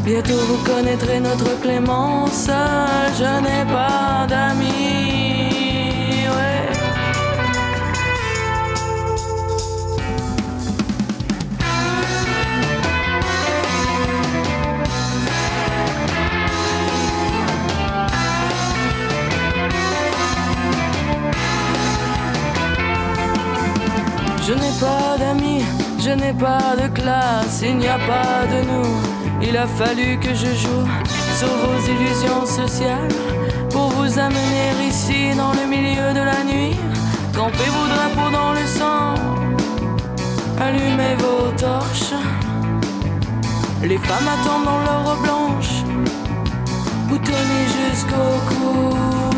Bientôt 0.05 0.41
vous 0.49 0.63
connaîtrez 0.71 1.21
notre 1.21 1.59
clémence. 1.63 2.51
Je 3.19 3.41
n'ai 3.41 3.65
pas 3.73 4.27
d'amis. 4.29 5.28
Je 24.49 24.55
n'ai 24.55 24.81
pas 24.81 25.19
d'amis, 25.19 25.63
je 25.99 26.09
n'ai 26.09 26.33
pas 26.33 26.75
de 26.75 26.89
classe, 26.89 27.61
il 27.63 27.77
n'y 27.77 27.87
a 27.87 27.99
pas 27.99 28.47
de 28.51 28.63
nous. 28.67 28.89
Il 29.43 29.55
a 29.55 29.67
fallu 29.67 30.19
que 30.19 30.31
je 30.31 30.47
joue 30.47 30.89
sur 31.37 31.49
vos 31.49 31.79
illusions 31.93 32.47
sociales 32.47 33.13
pour 33.69 33.91
vous 33.91 34.19
amener 34.19 34.89
ici 34.89 35.37
dans 35.37 35.53
le 35.53 35.69
milieu 35.69 36.15
de 36.15 36.25
la 36.25 36.43
nuit. 36.45 36.75
Campez 37.37 37.71
vos 37.77 37.89
drapeaux 37.95 38.31
dans 38.31 38.53
le 38.55 38.67
sang, 38.67 39.17
allumez 40.59 41.15
vos 41.19 41.51
torches. 41.59 42.15
Les 43.83 43.99
femmes 43.99 44.29
attendent 44.35 44.65
dans 44.65 44.81
leur 44.81 45.17
blanche, 45.25 45.83
boutonnées 47.07 47.69
jusqu'au 47.77 48.31
cou. 48.49 49.38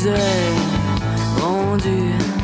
Vous 0.00 0.08
est 1.86 2.39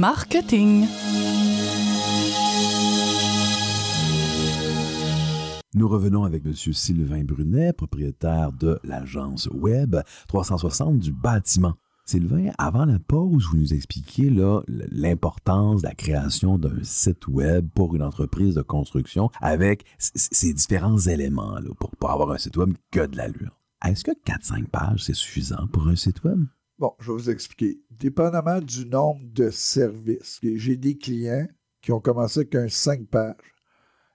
marketing. 0.00 0.86
Nous 5.74 5.88
revenons 5.88 6.24
avec 6.24 6.42
M. 6.46 6.54
Sylvain 6.54 7.22
Brunet, 7.22 7.74
propriétaire 7.74 8.50
de 8.52 8.80
l'agence 8.82 9.46
Web 9.52 9.96
360 10.28 10.98
du 11.00 11.12
bâtiment. 11.12 11.74
Sylvain, 12.06 12.48
avant 12.56 12.86
la 12.86 12.98
pause, 12.98 13.46
vous 13.50 13.58
nous 13.58 13.74
expliquiez 13.74 14.34
l'importance 14.90 15.82
de 15.82 15.88
la 15.88 15.94
création 15.94 16.56
d'un 16.56 16.82
site 16.82 17.28
web 17.28 17.68
pour 17.74 17.94
une 17.94 18.02
entreprise 18.02 18.54
de 18.54 18.62
construction 18.62 19.28
avec 19.42 19.84
ces 19.98 20.54
différents 20.54 20.98
éléments 20.98 21.58
pour 21.78 21.94
pas 21.96 22.12
avoir 22.12 22.30
un 22.30 22.38
site 22.38 22.56
web 22.56 22.72
que 22.90 23.06
de 23.06 23.18
l'allure. 23.18 23.60
Est-ce 23.86 24.02
que 24.02 24.12
4-5 24.12 24.66
pages, 24.68 25.04
c'est 25.04 25.14
suffisant 25.14 25.66
pour 25.70 25.88
un 25.88 25.96
site 25.96 26.24
web? 26.24 26.46
Bon, 26.80 26.94
je 26.98 27.12
vais 27.12 27.18
vous 27.18 27.28
expliquer. 27.28 27.78
Dépendamment 27.90 28.58
du 28.58 28.86
nombre 28.86 29.20
de 29.34 29.50
services, 29.50 30.40
j'ai 30.42 30.78
des 30.78 30.96
clients 30.96 31.46
qui 31.82 31.92
ont 31.92 32.00
commencé 32.00 32.40
avec 32.40 32.54
un 32.54 32.70
5 32.70 33.06
pages. 33.06 33.36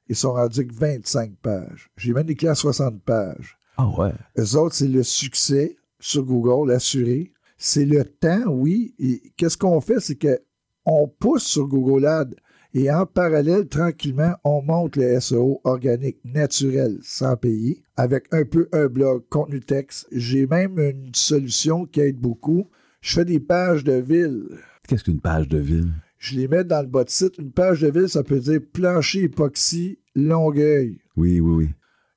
Ils 0.08 0.16
sont 0.16 0.34
rendus 0.34 0.62
avec 0.62 0.74
25 0.74 1.36
pages. 1.44 1.92
J'ai 1.96 2.12
même 2.12 2.26
des 2.26 2.34
clients 2.34 2.54
à 2.54 2.56
60 2.56 3.04
pages. 3.04 3.60
Ah 3.78 3.88
ouais. 3.88 4.14
Eux 4.40 4.58
autres, 4.58 4.74
c'est 4.74 4.88
le 4.88 5.04
succès 5.04 5.78
sur 6.00 6.24
Google, 6.24 6.72
assuré. 6.72 7.34
C'est 7.56 7.86
le 7.86 8.04
temps, 8.04 8.48
oui. 8.48 8.96
Et 8.98 9.22
qu'est-ce 9.38 9.60
qu'on 9.60 9.80
fait? 9.80 10.00
C'est 10.00 10.18
qu'on 10.18 11.08
pousse 11.08 11.44
sur 11.44 11.68
Google 11.68 12.08
Ads 12.08 12.34
et 12.78 12.92
en 12.92 13.06
parallèle, 13.06 13.70
tranquillement, 13.70 14.36
on 14.44 14.62
monte 14.62 14.98
le 14.98 15.18
SEO 15.22 15.62
organique 15.64 16.20
naturel 16.26 17.00
sans 17.02 17.38
payer 17.38 17.82
avec 17.96 18.26
un 18.32 18.44
peu 18.44 18.68
un 18.74 18.88
blog, 18.88 19.24
contenu 19.30 19.62
texte. 19.62 20.08
J'ai 20.12 20.46
même 20.46 20.78
une 20.78 21.16
solution 21.16 21.86
qui 21.86 22.02
aide 22.02 22.20
beaucoup. 22.20 22.68
Je 23.00 23.14
fais 23.14 23.24
des 23.24 23.40
pages 23.40 23.86
de 23.86 23.94
ville. 23.94 24.50
Qu'est-ce 24.90 25.06
qu'une 25.06 25.22
page 25.22 25.48
de 25.48 25.58
ville? 25.58 25.94
Je 26.18 26.36
les 26.36 26.50
mets 26.50 26.66
dans 26.66 26.82
le 26.82 26.88
bas 26.90 27.06
de 27.06 27.10
site. 27.10 27.38
Une 27.38 27.54
page 27.54 27.80
de 27.80 27.90
ville, 27.90 28.10
ça 28.10 28.24
peut 28.24 28.40
dire 28.40 28.60
plancher 28.74 29.24
époxy 29.24 30.00
Longueuil. 30.14 31.00
Oui, 31.16 31.40
oui, 31.40 31.54
oui. 31.54 31.70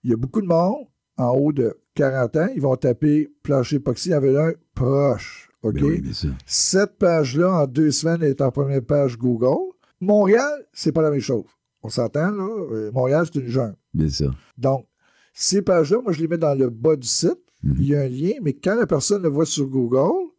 Il 0.03 0.11
y 0.11 0.13
a 0.13 0.17
beaucoup 0.17 0.43
de 0.43 0.49
monde 0.49 0.87
en 1.19 1.37
haut 1.37 1.53
de 1.53 1.79
40 1.95 2.37
ans. 2.37 2.49
Ils 2.57 2.63
vont 2.63 2.75
taper 2.75 3.29
plancher 3.45 3.77
époxy. 3.77 4.09
Il 4.09 4.13
y 4.13 4.15
en 4.17 4.19
avait 4.19 4.37
un 4.37 4.53
proche. 4.75 5.51
OK? 5.63 5.75
Ben 5.75 5.85
oui, 5.85 6.01
bien 6.01 6.13
sûr. 6.13 6.35
Cette 6.47 6.99
page-là, 6.99 7.63
en 7.63 7.67
deux 7.69 7.93
semaines, 7.93 8.25
est 8.25 8.41
en 8.41 8.51
première 8.51 8.83
page 8.83 9.17
Google. 9.17 9.73
Montréal, 10.01 10.67
c'est 10.73 10.93
pas 10.93 11.03
la 11.03 11.11
même 11.11 11.21
chose. 11.21 11.45
On 11.83 11.89
s'entend, 11.89 12.31
là? 12.31 12.49
Euh, 12.73 12.91
Montréal, 12.93 13.27
c'est 13.27 13.41
une 13.41 13.49
jungle. 13.49 13.77
Bien 13.95 14.09
sûr. 14.09 14.35
Donc, 14.57 14.87
ces 15.33 15.63
pages-là, 15.63 16.01
moi, 16.03 16.13
je 16.13 16.21
les 16.21 16.29
mets 16.29 16.39
dans 16.39 16.55
le 16.55 16.71
bas 16.71 16.97
du 16.97 17.07
site. 17.07 17.39
Mhm. 17.63 17.77
Il 17.81 17.87
y 17.89 17.95
a 17.95 18.01
un 18.03 18.09
lien, 18.09 18.33
mais 18.43 18.53
quand 18.53 18.75
la 18.75 18.87
personne 18.87 19.23
le 19.23 19.29
voit 19.29 19.47
sur 19.47 19.67
Google, 19.67 20.31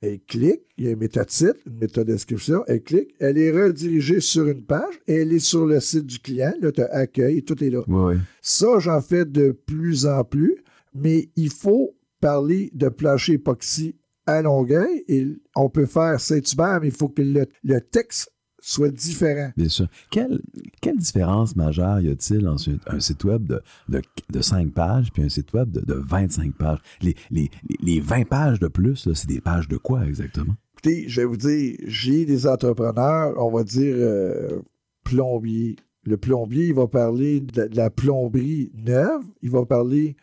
elle 0.00 0.20
clique, 0.20 0.62
il 0.76 0.84
y 0.84 0.88
a 0.88 0.92
un 0.92 0.96
métatitre, 0.96 1.58
une 1.66 1.78
métadescription, 1.78 2.62
elle 2.68 2.82
clique, 2.82 3.14
elle 3.18 3.36
est 3.38 3.50
redirigée 3.50 4.20
sur 4.20 4.46
une 4.46 4.64
page 4.64 5.00
et 5.08 5.14
elle 5.14 5.32
est 5.32 5.40
sur 5.40 5.66
le 5.66 5.80
site 5.80 6.06
du 6.06 6.20
client. 6.20 6.52
Là, 6.60 6.70
tu 6.70 6.80
as 6.82 6.92
accueil, 6.94 7.42
tout 7.42 7.62
est 7.64 7.70
là. 7.70 7.82
Oui, 7.88 8.14
oui. 8.14 8.20
Ça, 8.40 8.78
j'en 8.78 9.00
fais 9.00 9.24
de 9.24 9.50
plus 9.50 10.06
en 10.06 10.22
plus, 10.22 10.56
mais 10.94 11.30
il 11.34 11.50
faut 11.50 11.96
parler 12.20 12.70
de 12.74 12.88
plancher 12.88 13.34
époxy 13.34 13.96
à 14.26 14.42
Longueuil 14.42 15.04
et 15.08 15.26
on 15.56 15.68
peut 15.68 15.86
faire 15.86 16.20
Saint-Hubert, 16.20 16.80
mais 16.80 16.88
il 16.88 16.94
faut 16.94 17.08
que 17.08 17.22
le, 17.22 17.46
le 17.64 17.80
texte 17.80 18.30
soit 18.60 18.90
différent. 18.90 19.52
Bien 19.56 19.68
sûr. 19.68 19.86
Quelle, 20.10 20.40
quelle 20.80 20.96
différence 20.96 21.56
majeure 21.56 22.00
y 22.00 22.10
a-t-il 22.10 22.46
entre 22.48 22.70
un 22.86 23.00
site 23.00 23.24
web 23.24 23.46
de, 23.46 23.62
de, 23.88 24.02
de 24.30 24.40
5 24.40 24.72
pages 24.72 25.12
puis 25.12 25.22
un 25.22 25.28
site 25.28 25.52
web 25.52 25.70
de, 25.70 25.80
de 25.80 25.94
25 25.94 26.54
pages? 26.54 26.80
Les, 27.00 27.14
les, 27.30 27.50
les 27.80 28.00
20 28.00 28.28
pages 28.28 28.60
de 28.60 28.68
plus, 28.68 29.12
c'est 29.12 29.28
des 29.28 29.40
pages 29.40 29.68
de 29.68 29.76
quoi 29.76 30.06
exactement? 30.06 30.54
Écoutez, 30.74 31.08
je 31.08 31.20
vais 31.20 31.26
vous 31.26 31.36
dire, 31.36 31.76
j'ai 31.86 32.24
des 32.24 32.46
entrepreneurs, 32.46 33.34
on 33.36 33.50
va 33.50 33.64
dire 33.64 33.94
euh, 33.98 34.60
plombier. 35.04 35.76
Le 36.04 36.16
plombier, 36.16 36.68
il 36.68 36.74
va 36.74 36.86
parler 36.86 37.40
de, 37.40 37.66
de 37.66 37.76
la 37.76 37.90
plomberie 37.90 38.70
neuve, 38.74 39.22
il 39.42 39.50
va 39.50 39.66
parler 39.66 40.16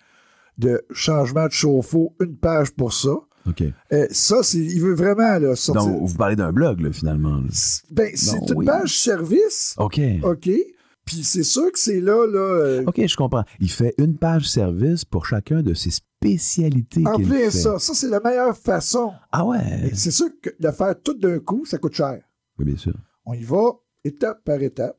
de 0.58 0.82
changement 0.92 1.48
de 1.48 1.52
chauffe-eau, 1.52 2.16
une 2.22 2.38
page 2.38 2.72
pour 2.72 2.94
ça. 2.94 3.16
OK. 3.48 3.64
Euh, 3.94 4.08
ça, 4.12 4.42
c'est, 4.44 4.58
il 4.58 4.80
veut 4.82 4.96
vraiment 4.96 5.38
là, 5.40 5.56
sortir. 5.56 5.86
Donc, 5.86 6.08
vous 6.08 6.16
parlez 6.16 6.36
d'un 6.36 6.52
blog, 6.52 6.80
là, 6.82 6.92
finalement. 6.92 7.38
là. 7.38 7.48
Ben, 7.92 8.12
c'est 8.16 8.40
Non, 8.40 8.46
une 8.48 8.54
oui. 8.58 8.66
page 8.66 8.98
service. 8.98 9.76
OK. 9.78 10.00
OK. 10.24 10.50
Puis 11.06 11.24
c'est 11.24 11.44
sûr 11.44 11.72
que 11.72 11.78
c'est 11.78 12.00
là, 12.02 12.26
là. 12.26 12.40
euh, 12.40 12.84
OK, 12.88 13.06
je 13.06 13.16
comprends. 13.16 13.44
Il 13.60 13.70
fait 13.70 13.94
une 14.00 14.18
page 14.18 14.50
service 14.50 15.06
pour 15.06 15.28
chacun 15.28 15.62
de 15.62 15.76
ses 15.76 15.92
spécialités 15.92 17.04
en 17.06 17.18
qu'il 17.18 17.28
plein 17.28 17.38
fait. 17.38 17.52
ça. 17.52 17.78
Ça, 17.78 17.94
c'est 17.94 18.10
la 18.10 18.20
meilleure 18.20 18.58
façon. 18.58 19.12
Ah 19.32 19.46
ouais? 19.46 19.92
C'est 19.94 20.10
sûr 20.12 20.30
que 20.42 20.50
de 20.60 20.72
faire 20.72 20.96
tout 21.04 21.14
d'un 21.14 21.38
coup, 21.40 21.66
ça 21.66 21.78
coûte 21.78 21.94
cher. 21.94 22.20
Oui, 22.58 22.66
bien 22.66 22.78
sûr. 22.78 22.96
On 23.26 23.34
y 23.34 23.44
va 23.44 23.74
étape 24.04 24.44
par 24.44 24.60
étape. 24.64 24.98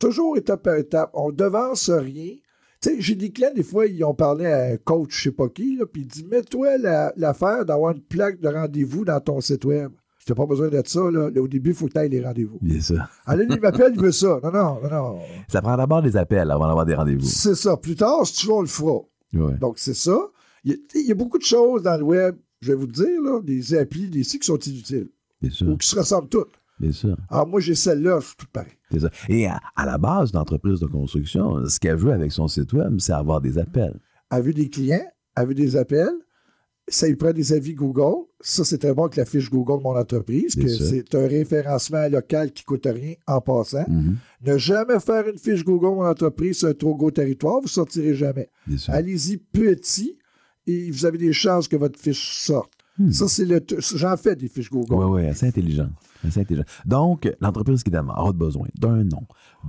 Toujours 0.00 0.36
étape 0.36 0.62
par 0.64 0.74
étape. 0.76 1.10
On 1.14 1.30
devance 1.30 1.88
rien. 1.90 2.32
Tu 2.82 2.88
sais, 2.88 2.96
j'ai 3.00 3.14
des 3.14 3.30
clients, 3.30 3.52
des 3.54 3.62
fois, 3.62 3.86
ils 3.86 4.02
ont 4.04 4.14
parlé 4.14 4.46
à 4.46 4.72
un 4.72 4.76
coach, 4.78 5.10
je 5.16 5.22
sais 5.24 5.30
pas 5.32 5.48
qui, 5.48 5.78
puis 5.92 6.02
il 6.02 6.06
dit 6.06 6.24
Mets-toi 6.24 6.78
la- 6.78 7.12
l'affaire 7.16 7.64
d'avoir 7.66 7.92
une 7.94 8.00
plaque 8.00 8.40
de 8.40 8.48
rendez-vous 8.48 9.04
dans 9.04 9.20
ton 9.20 9.40
site 9.40 9.64
web. 9.66 9.90
Tu 10.24 10.32
n'as 10.32 10.36
pas 10.36 10.46
besoin 10.46 10.68
de 10.68 10.82
ça. 10.84 11.00
Là. 11.10 11.28
Au 11.40 11.48
début, 11.48 11.70
il 11.70 11.76
faut 11.76 11.86
que 11.88 11.92
tu 11.92 11.98
ailles 11.98 12.08
les 12.10 12.22
rendez-vous. 12.24 12.58
Bien 12.62 12.80
sûr. 12.80 13.02
Ah, 13.26 13.36
là, 13.36 13.44
lui, 13.44 13.54
il 13.54 13.60
m'appelle, 13.60 13.92
il 13.94 14.00
veut 14.00 14.12
ça. 14.12 14.38
Non, 14.42 14.50
non, 14.52 14.80
non, 14.82 14.90
non. 14.90 15.18
Ça 15.48 15.60
prend 15.62 15.76
d'abord 15.76 16.02
des 16.02 16.16
appels 16.16 16.50
avant 16.50 16.66
d'avoir 16.68 16.84
des 16.86 16.94
rendez-vous. 16.94 17.24
C'est 17.26 17.54
ça. 17.54 17.76
Plus 17.76 17.96
tard, 17.96 18.26
si 18.26 18.34
tu 18.34 18.46
veux, 18.46 18.52
on 18.52 18.60
le 18.60 18.66
fera. 18.66 19.00
Ouais. 19.34 19.56
Donc, 19.60 19.78
c'est 19.78 19.94
ça. 19.94 20.18
Il 20.64 20.70
y, 20.72 20.74
a, 20.74 20.76
tu 20.76 20.82
sais, 20.92 21.00
il 21.00 21.08
y 21.08 21.12
a 21.12 21.14
beaucoup 21.14 21.38
de 21.38 21.42
choses 21.44 21.82
dans 21.82 21.96
le 21.96 22.04
web, 22.04 22.36
je 22.60 22.68
vais 22.72 22.74
vous 22.78 22.86
le 22.86 22.92
dire, 22.92 23.22
là, 23.22 23.40
des 23.42 23.74
applis, 23.74 24.08
des 24.08 24.22
sites 24.24 24.42
qui 24.42 24.46
sont 24.46 24.58
inutiles 24.58 25.08
Bien 25.40 25.50
sûr. 25.50 25.68
ou 25.68 25.76
qui 25.78 25.88
se 25.88 25.96
ressemblent 25.98 26.28
toutes. 26.28 26.52
Bien 26.78 26.92
sûr. 26.92 27.16
Alors, 27.30 27.46
moi, 27.46 27.60
j'ai 27.60 27.74
celle-là, 27.74 28.20
je 28.20 28.26
suis 28.26 28.36
tout 28.36 28.46
pareil. 28.52 28.72
C'est 28.90 29.00
ça. 29.00 29.10
Et 29.28 29.46
à, 29.46 29.60
à 29.76 29.86
la 29.86 29.98
base 29.98 30.32
d'entreprise 30.32 30.80
de 30.80 30.86
construction, 30.86 31.66
ce 31.66 31.78
qu'elle 31.78 31.96
veut 31.96 32.12
avec 32.12 32.32
son 32.32 32.48
site 32.48 32.72
web, 32.72 32.98
c'est 32.98 33.12
avoir 33.12 33.40
des 33.40 33.58
appels. 33.58 33.98
Elle 34.30 34.42
veut 34.42 34.52
des 34.52 34.68
clients, 34.68 35.06
elle 35.36 35.48
veut 35.48 35.54
des 35.54 35.76
appels, 35.76 36.14
ça 36.88 37.06
lui 37.06 37.16
prend 37.16 37.32
des 37.32 37.52
avis 37.52 37.74
Google. 37.74 38.26
Ça, 38.40 38.64
c'est 38.64 38.78
très 38.78 38.94
bon 38.94 39.04
avec 39.04 39.16
la 39.16 39.24
fiche 39.24 39.50
Google 39.50 39.82
Mon 39.82 39.96
Entreprise, 39.96 40.54
que 40.54 40.66
c'est 40.66 41.14
un 41.14 41.26
référencement 41.26 42.08
local 42.08 42.52
qui 42.52 42.64
coûte 42.64 42.86
rien 42.86 43.14
en 43.26 43.40
passant. 43.40 43.84
Mhm. 43.88 44.16
Ne 44.46 44.58
jamais 44.58 44.98
faire 44.98 45.28
une 45.28 45.38
fiche 45.38 45.64
Google 45.64 45.94
Mon 45.94 46.06
Entreprise 46.06 46.58
sur 46.58 46.68
un 46.68 46.74
trop 46.74 46.96
gros 46.96 47.10
territoire, 47.10 47.56
vous 47.56 47.64
ne 47.64 47.68
sortirez 47.68 48.14
jamais. 48.14 48.48
Allez-y 48.88 49.36
petit 49.36 50.18
et 50.66 50.90
vous 50.90 51.06
avez 51.06 51.18
des 51.18 51.32
chances 51.32 51.68
que 51.68 51.76
votre 51.76 51.98
fiche 51.98 52.38
sorte. 52.38 52.72
Ça, 53.12 53.28
c'est 53.28 53.44
le. 53.44 53.60
J'en 53.96 54.16
fais 54.16 54.36
des 54.36 54.48
fiches 54.48 54.70
Google. 54.70 54.94
Oui, 54.94 55.04
oui, 55.22 55.26
assez 55.26 55.46
intelligent. 55.46 55.88
Assez 56.26 56.40
intelligent. 56.40 56.66
Donc, 56.84 57.30
l'entreprise 57.40 57.82
qui 57.82 57.90
aura 57.96 58.32
besoin 58.32 58.68
d'un 58.78 59.04
nom, 59.04 59.26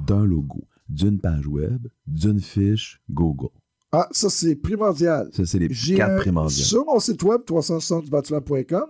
d'un 0.08 0.26
logo, 0.26 0.64
d'une 0.90 1.20
page 1.20 1.48
web, 1.48 1.88
d'une 2.08 2.40
fiche 2.42 3.02
Google. 3.10 3.50
Ah, 3.94 4.08
ça, 4.12 4.30
c'est 4.30 4.56
primordial. 4.56 5.30
Ça, 5.34 5.46
c'est 5.46 5.60
les 5.60 5.68
quatre 5.70 6.12
un- 6.12 6.18
primordiales. 6.18 6.66
Sur 6.66 6.86
mon 6.86 7.00
site 7.00 7.24
web, 7.24 7.42
360bâtiment.com, 7.46 8.86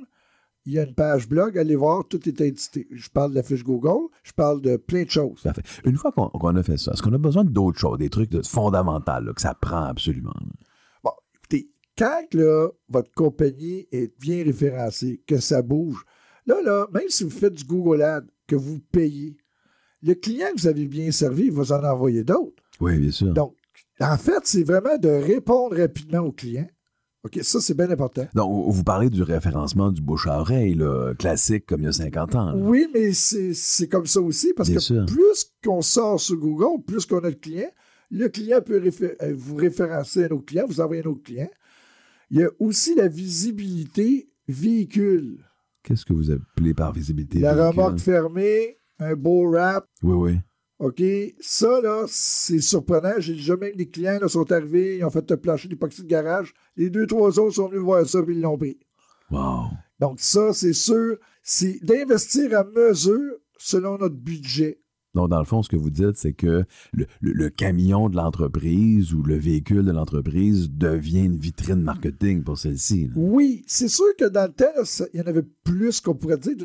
il 0.65 0.73
y 0.73 0.79
a 0.79 0.83
une 0.83 0.93
page 0.93 1.27
blog, 1.27 1.57
allez 1.57 1.75
voir, 1.75 2.07
tout 2.07 2.27
est 2.29 2.39
indiqué. 2.41 2.87
Je 2.91 3.09
parle 3.09 3.31
de 3.31 3.35
la 3.35 3.43
fiche 3.43 3.63
Google, 3.63 4.09
je 4.23 4.31
parle 4.31 4.61
de 4.61 4.77
plein 4.77 5.03
de 5.03 5.09
choses. 5.09 5.41
Parfait. 5.41 5.63
Une 5.85 5.97
fois 5.97 6.11
qu'on 6.11 6.55
a 6.55 6.63
fait 6.63 6.77
ça, 6.77 6.91
est-ce 6.91 7.01
qu'on 7.01 7.13
a 7.13 7.17
besoin 7.17 7.43
d'autres 7.43 7.79
choses, 7.79 7.97
des 7.97 8.09
trucs 8.09 8.29
de, 8.29 8.41
fondamentaux 8.43 9.33
que 9.35 9.41
ça 9.41 9.55
prend 9.55 9.85
absolument? 9.85 10.33
là? 10.39 10.47
Quand 11.97 12.21
là, 12.33 12.69
votre 12.89 13.11
compagnie 13.13 13.87
est 13.91 14.11
bien 14.19 14.43
référencée, 14.43 15.21
que 15.27 15.39
ça 15.39 15.61
bouge, 15.61 16.03
là, 16.45 16.61
là, 16.63 16.87
même 16.93 17.09
si 17.09 17.23
vous 17.23 17.29
faites 17.29 17.53
du 17.53 17.63
Google 17.63 18.01
Ad, 18.01 18.25
que 18.47 18.55
vous 18.55 18.79
payez, 18.91 19.37
le 20.01 20.13
client 20.15 20.47
que 20.55 20.61
vous 20.61 20.67
avez 20.67 20.87
bien 20.87 21.11
servi, 21.11 21.43
il 21.45 21.51
va 21.51 21.61
vous 21.61 21.71
en 21.73 21.83
envoyer 21.83 22.23
d'autres. 22.23 22.63
Oui, 22.79 22.97
bien 22.97 23.11
sûr. 23.11 23.33
Donc, 23.33 23.55
en 23.99 24.17
fait, 24.17 24.39
c'est 24.45 24.63
vraiment 24.63 24.97
de 24.97 25.09
répondre 25.09 25.77
rapidement 25.77 26.19
au 26.21 26.31
client. 26.31 26.67
OK, 27.23 27.37
ça, 27.43 27.61
c'est 27.61 27.75
bien 27.75 27.91
important. 27.91 28.27
Donc, 28.33 28.73
vous 28.73 28.83
parlez 28.83 29.11
du 29.11 29.21
référencement 29.21 29.91
du 29.91 30.01
bouche 30.01 30.25
à 30.25 30.39
oreille, 30.39 30.73
là, 30.73 31.13
classique 31.13 31.67
comme 31.67 31.81
il 31.81 31.85
y 31.85 31.87
a 31.87 31.91
50 31.91 32.33
ans. 32.35 32.45
là. 32.51 32.55
Oui, 32.55 32.87
mais 32.95 33.11
c'est 33.13 33.87
comme 33.87 34.07
ça 34.07 34.21
aussi, 34.21 34.53
parce 34.55 34.69
Bien 34.69 34.77
que 34.77 34.83
sûr. 34.83 35.05
plus 35.05 35.51
qu'on 35.63 35.83
sort 35.83 36.19
sur 36.19 36.37
Google, 36.37 36.83
plus 36.83 37.05
qu'on 37.05 37.19
a 37.19 37.29
de 37.29 37.35
clients, 37.35 37.69
le 38.09 38.27
client 38.27 38.59
peut 38.65 38.79
réfé- 38.79 39.15
euh, 39.21 39.35
vous 39.37 39.55
référencer 39.55 40.23
à 40.23 40.29
nos 40.29 40.39
clients, 40.39 40.65
vous 40.67 40.81
envoyer 40.81 41.03
à 41.03 41.05
nos 41.05 41.15
clients. 41.15 41.49
Il 42.31 42.39
y 42.39 42.43
a 42.43 42.49
aussi 42.59 42.95
la 42.95 43.09
visibilité 43.09 44.29
véhicule. 44.47 45.45
Qu'est-ce 45.83 46.05
que 46.05 46.13
vous 46.13 46.31
appelez 46.31 46.73
par 46.73 46.93
visibilité? 46.93 47.39
La 47.39 47.53
véhicule? 47.53 47.81
remorque 47.81 47.99
fermée, 47.99 48.77
un 48.99 49.15
beau 49.15 49.51
rap. 49.51 49.85
Oui, 50.01 50.13
oui. 50.13 50.39
OK, 50.79 51.03
ça, 51.41 51.81
là, 51.81 52.05
c'est 52.07 52.61
surprenant. 52.61 53.19
J'ai 53.19 53.33
déjà 53.33 53.57
même 53.57 53.75
des 53.75 53.89
clients 53.89 54.17
là, 54.19 54.29
sont 54.29 54.49
arrivés, 54.49 54.97
ils 54.97 55.03
ont 55.03 55.09
fait 55.09 55.29
un 55.29 55.37
plancher 55.37 55.67
d'époxy 55.67 56.03
de 56.03 56.07
garage. 56.07 56.53
Les 56.77 56.89
deux, 56.89 57.05
trois 57.05 57.37
autres 57.37 57.55
sont 57.55 57.67
venus 57.67 57.83
voir 57.83 58.07
ça, 58.07 58.23
puis 58.23 58.35
ils 58.35 58.41
l'ont 58.41 58.57
pris. 58.57 58.79
Wow. 59.29 59.65
Donc, 59.99 60.21
ça, 60.21 60.53
c'est 60.53 60.73
sûr, 60.73 61.17
c'est 61.43 61.83
d'investir 61.83 62.57
à 62.57 62.63
mesure 62.63 63.33
selon 63.57 63.97
notre 63.97 64.15
budget. 64.15 64.80
Donc, 65.13 65.29
dans 65.29 65.39
le 65.39 65.45
fond, 65.45 65.61
ce 65.61 65.69
que 65.69 65.75
vous 65.75 65.89
dites, 65.89 66.15
c'est 66.15 66.33
que 66.33 66.63
le, 66.93 67.05
le- 67.19 67.33
le 67.33 67.49
camion 67.49 68.07
de 68.09 68.15
l'entreprise 68.15 69.13
ou 69.13 69.23
le 69.23 69.35
véhicule 69.35 69.83
de 69.83 69.91
l'entreprise 69.91 70.71
devient 70.71 71.25
une 71.25 71.37
vitrine 71.37 71.81
marketing 71.81 72.43
pour 72.43 72.57
celle-ci. 72.57 73.09
Oui, 73.15 73.63
c'est 73.67 73.89
sûr 73.89 74.05
que 74.17 74.25
dans 74.25 74.47
le 74.47 74.53
temps, 74.53 75.05
il 75.13 75.19
y 75.19 75.21
en 75.23 75.27
avait 75.27 75.45
plus 75.63 75.99
qu'on 75.99 76.15
pourrait 76.15 76.37
dire. 76.37 76.55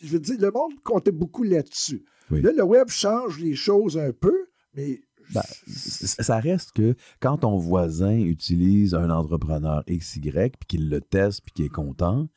Je 0.00 0.08
veux 0.12 0.20
dire, 0.20 0.36
le 0.40 0.50
monde 0.52 0.72
comptait 0.84 1.10
beaucoup 1.12 1.42
là-dessus. 1.42 2.04
Oui. 2.30 2.40
Là, 2.42 2.52
le 2.56 2.62
web 2.62 2.88
change 2.88 3.40
les 3.40 3.54
choses 3.54 3.98
un 3.98 4.12
peu, 4.12 4.34
mais 4.74 5.00
Ben, 5.34 5.42
ça 5.66 6.38
reste 6.40 6.72
que 6.72 6.94
quand 7.20 7.38
ton 7.38 7.56
voisin 7.58 8.16
utilise 8.18 8.94
un 8.94 9.10
entrepreneur 9.10 9.82
XY, 9.90 10.20
puis 10.30 10.50
qu'il 10.68 10.88
le 10.88 11.00
teste, 11.00 11.42
puis 11.42 11.52
qu'il 11.52 11.64
est 11.64 11.68
content, 11.70 12.28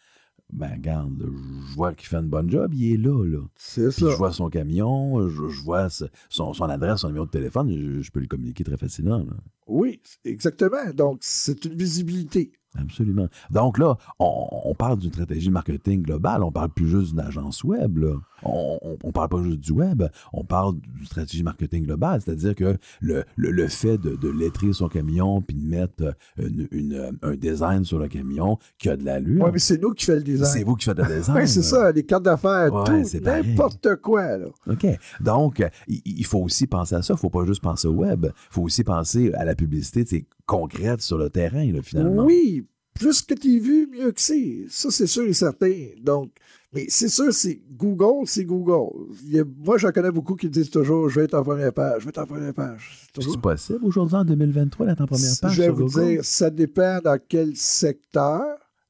ben 0.53 0.71
regarde, 0.73 1.25
je 1.69 1.75
vois 1.75 1.93
qu'il 1.93 2.07
fait 2.07 2.17
une 2.17 2.29
bonne 2.29 2.49
job, 2.49 2.73
il 2.73 2.93
est 2.93 2.97
là, 2.97 3.23
là. 3.25 3.39
C'est 3.55 3.91
ça. 3.91 4.09
je 4.09 4.15
vois 4.15 4.31
son 4.31 4.49
camion, 4.49 5.27
je, 5.29 5.47
je 5.47 5.61
vois 5.61 5.87
son 6.29 6.53
adresse, 6.63 7.01
son 7.01 7.07
numéro 7.07 7.25
de 7.25 7.31
téléphone, 7.31 7.71
je, 7.71 8.01
je 8.01 8.11
peux 8.11 8.19
le 8.19 8.27
communiquer 8.27 8.63
très 8.63 8.77
facilement. 8.77 9.19
là. 9.19 9.33
oui, 9.67 10.01
exactement. 10.25 10.91
Donc, 10.93 11.19
c'est 11.21 11.65
une 11.65 11.73
visibilité. 11.75 12.51
Absolument. 12.79 13.27
Donc 13.49 13.77
là, 13.77 13.97
on, 14.19 14.47
on 14.65 14.73
parle 14.75 14.97
d'une 14.99 15.11
stratégie 15.11 15.47
de 15.47 15.53
marketing 15.53 16.03
globale, 16.03 16.41
on 16.43 16.51
parle 16.51 16.69
plus 16.69 16.87
juste 16.87 17.09
d'une 17.11 17.19
agence 17.19 17.63
web. 17.63 17.97
Là. 17.97 18.13
On, 18.43 18.79
on 19.03 19.11
parle 19.11 19.29
pas 19.29 19.43
juste 19.43 19.59
du 19.59 19.71
web, 19.73 20.03
on 20.33 20.43
parle 20.43 20.75
d'une 20.79 21.05
stratégie 21.05 21.43
marketing 21.43 21.85
globale, 21.85 22.21
c'est-à-dire 22.21 22.55
que 22.55 22.77
le, 23.01 23.23
le, 23.35 23.51
le 23.51 23.67
fait 23.67 23.97
de, 23.97 24.15
de 24.15 24.29
lettrer 24.29 24.73
son 24.73 24.87
camion 24.87 25.41
puis 25.41 25.55
de 25.57 25.67
mettre 25.69 26.03
euh, 26.03 26.13
une- 26.37 26.67
une- 26.71 27.17
un 27.21 27.35
design 27.35 27.83
sur 27.83 27.99
le 27.99 28.07
camion 28.07 28.57
qui 28.77 28.89
a 28.89 28.95
de 28.97 29.03
l'allure. 29.03 29.43
Oui, 29.45 29.49
mais 29.53 29.59
c'est 29.59 29.79
nous 29.81 29.91
qui 29.91 30.05
fait 30.05 30.15
le 30.15 30.23
design. 30.23 30.49
C'est 30.51 30.63
vous 30.63 30.75
qui 30.75 30.85
faites 30.85 30.97
le 30.97 31.05
design. 31.17 31.37
Oui, 31.37 31.47
c'est 31.47 31.61
ça, 31.63 31.91
les 31.91 32.03
cartes 32.03 32.23
d'affaires, 32.23 32.73
Ouais, 32.73 32.83
tout, 33.03 33.19
n'importe 33.23 33.95
quoi. 33.97 34.37
Là. 34.37 34.47
OK. 34.67 34.87
Donc, 35.19 35.59
euh, 35.59 35.69
il, 35.87 36.01
il 36.05 36.25
faut 36.25 36.39
aussi 36.39 36.67
penser 36.67 36.95
à 36.95 37.01
ça. 37.01 37.13
Il 37.13 37.17
ne 37.17 37.19
faut 37.19 37.29
pas 37.29 37.45
juste 37.45 37.61
penser 37.61 37.87
au 37.87 37.93
web. 37.95 38.25
Il 38.25 38.53
faut 38.53 38.63
aussi 38.63 38.83
penser 38.83 39.31
à 39.33 39.45
la 39.45 39.55
publicité 39.55 40.03
concrète 40.51 41.01
sur 41.01 41.17
le 41.17 41.29
terrain, 41.29 41.65
là, 41.71 41.81
finalement. 41.81 42.25
Oui, 42.25 42.65
plus 42.93 43.21
que 43.21 43.33
tu 43.33 43.59
vu, 43.59 43.87
mieux 43.87 44.11
que 44.11 44.21
c'est. 44.21 44.65
Ça, 44.69 44.91
c'est 44.91 45.07
sûr 45.07 45.23
et 45.23 45.33
certain. 45.33 45.73
Donc, 46.03 46.31
mais 46.73 46.85
c'est 46.89 47.07
sûr, 47.09 47.33
c'est 47.33 47.61
Google, 47.83 48.25
c'est 48.27 48.45
Google. 48.45 48.89
Il 49.23 49.33
y 49.35 49.39
a- 49.39 49.45
moi, 49.67 49.77
j'en 49.77 49.91
connais 49.91 50.11
beaucoup 50.11 50.35
qui 50.35 50.49
disent 50.49 50.69
toujours 50.69 51.09
je 51.09 51.19
vais 51.19 51.25
être 51.25 51.33
en 51.35 51.43
première 51.43 51.73
page, 51.73 51.99
je 52.01 52.05
vais 52.05 52.09
être 52.09 52.19
en 52.19 52.25
première 52.25 52.53
page. 52.53 52.99
C'est 53.05 53.11
toujours- 53.13 53.41
possible 53.41 53.83
aujourd'hui, 53.85 54.15
en 54.17 54.25
2023, 54.25 54.85
d'être 54.87 55.01
en 55.01 55.07
première 55.07 55.33
page 55.41 55.53
Je 55.55 55.61
vais 55.61 55.69
vous 55.69 55.85
Google? 55.85 56.05
dire, 56.07 56.25
ça 56.25 56.49
dépend 56.49 56.99
dans 57.03 57.19
quel 57.29 57.55
secteur 57.55 58.43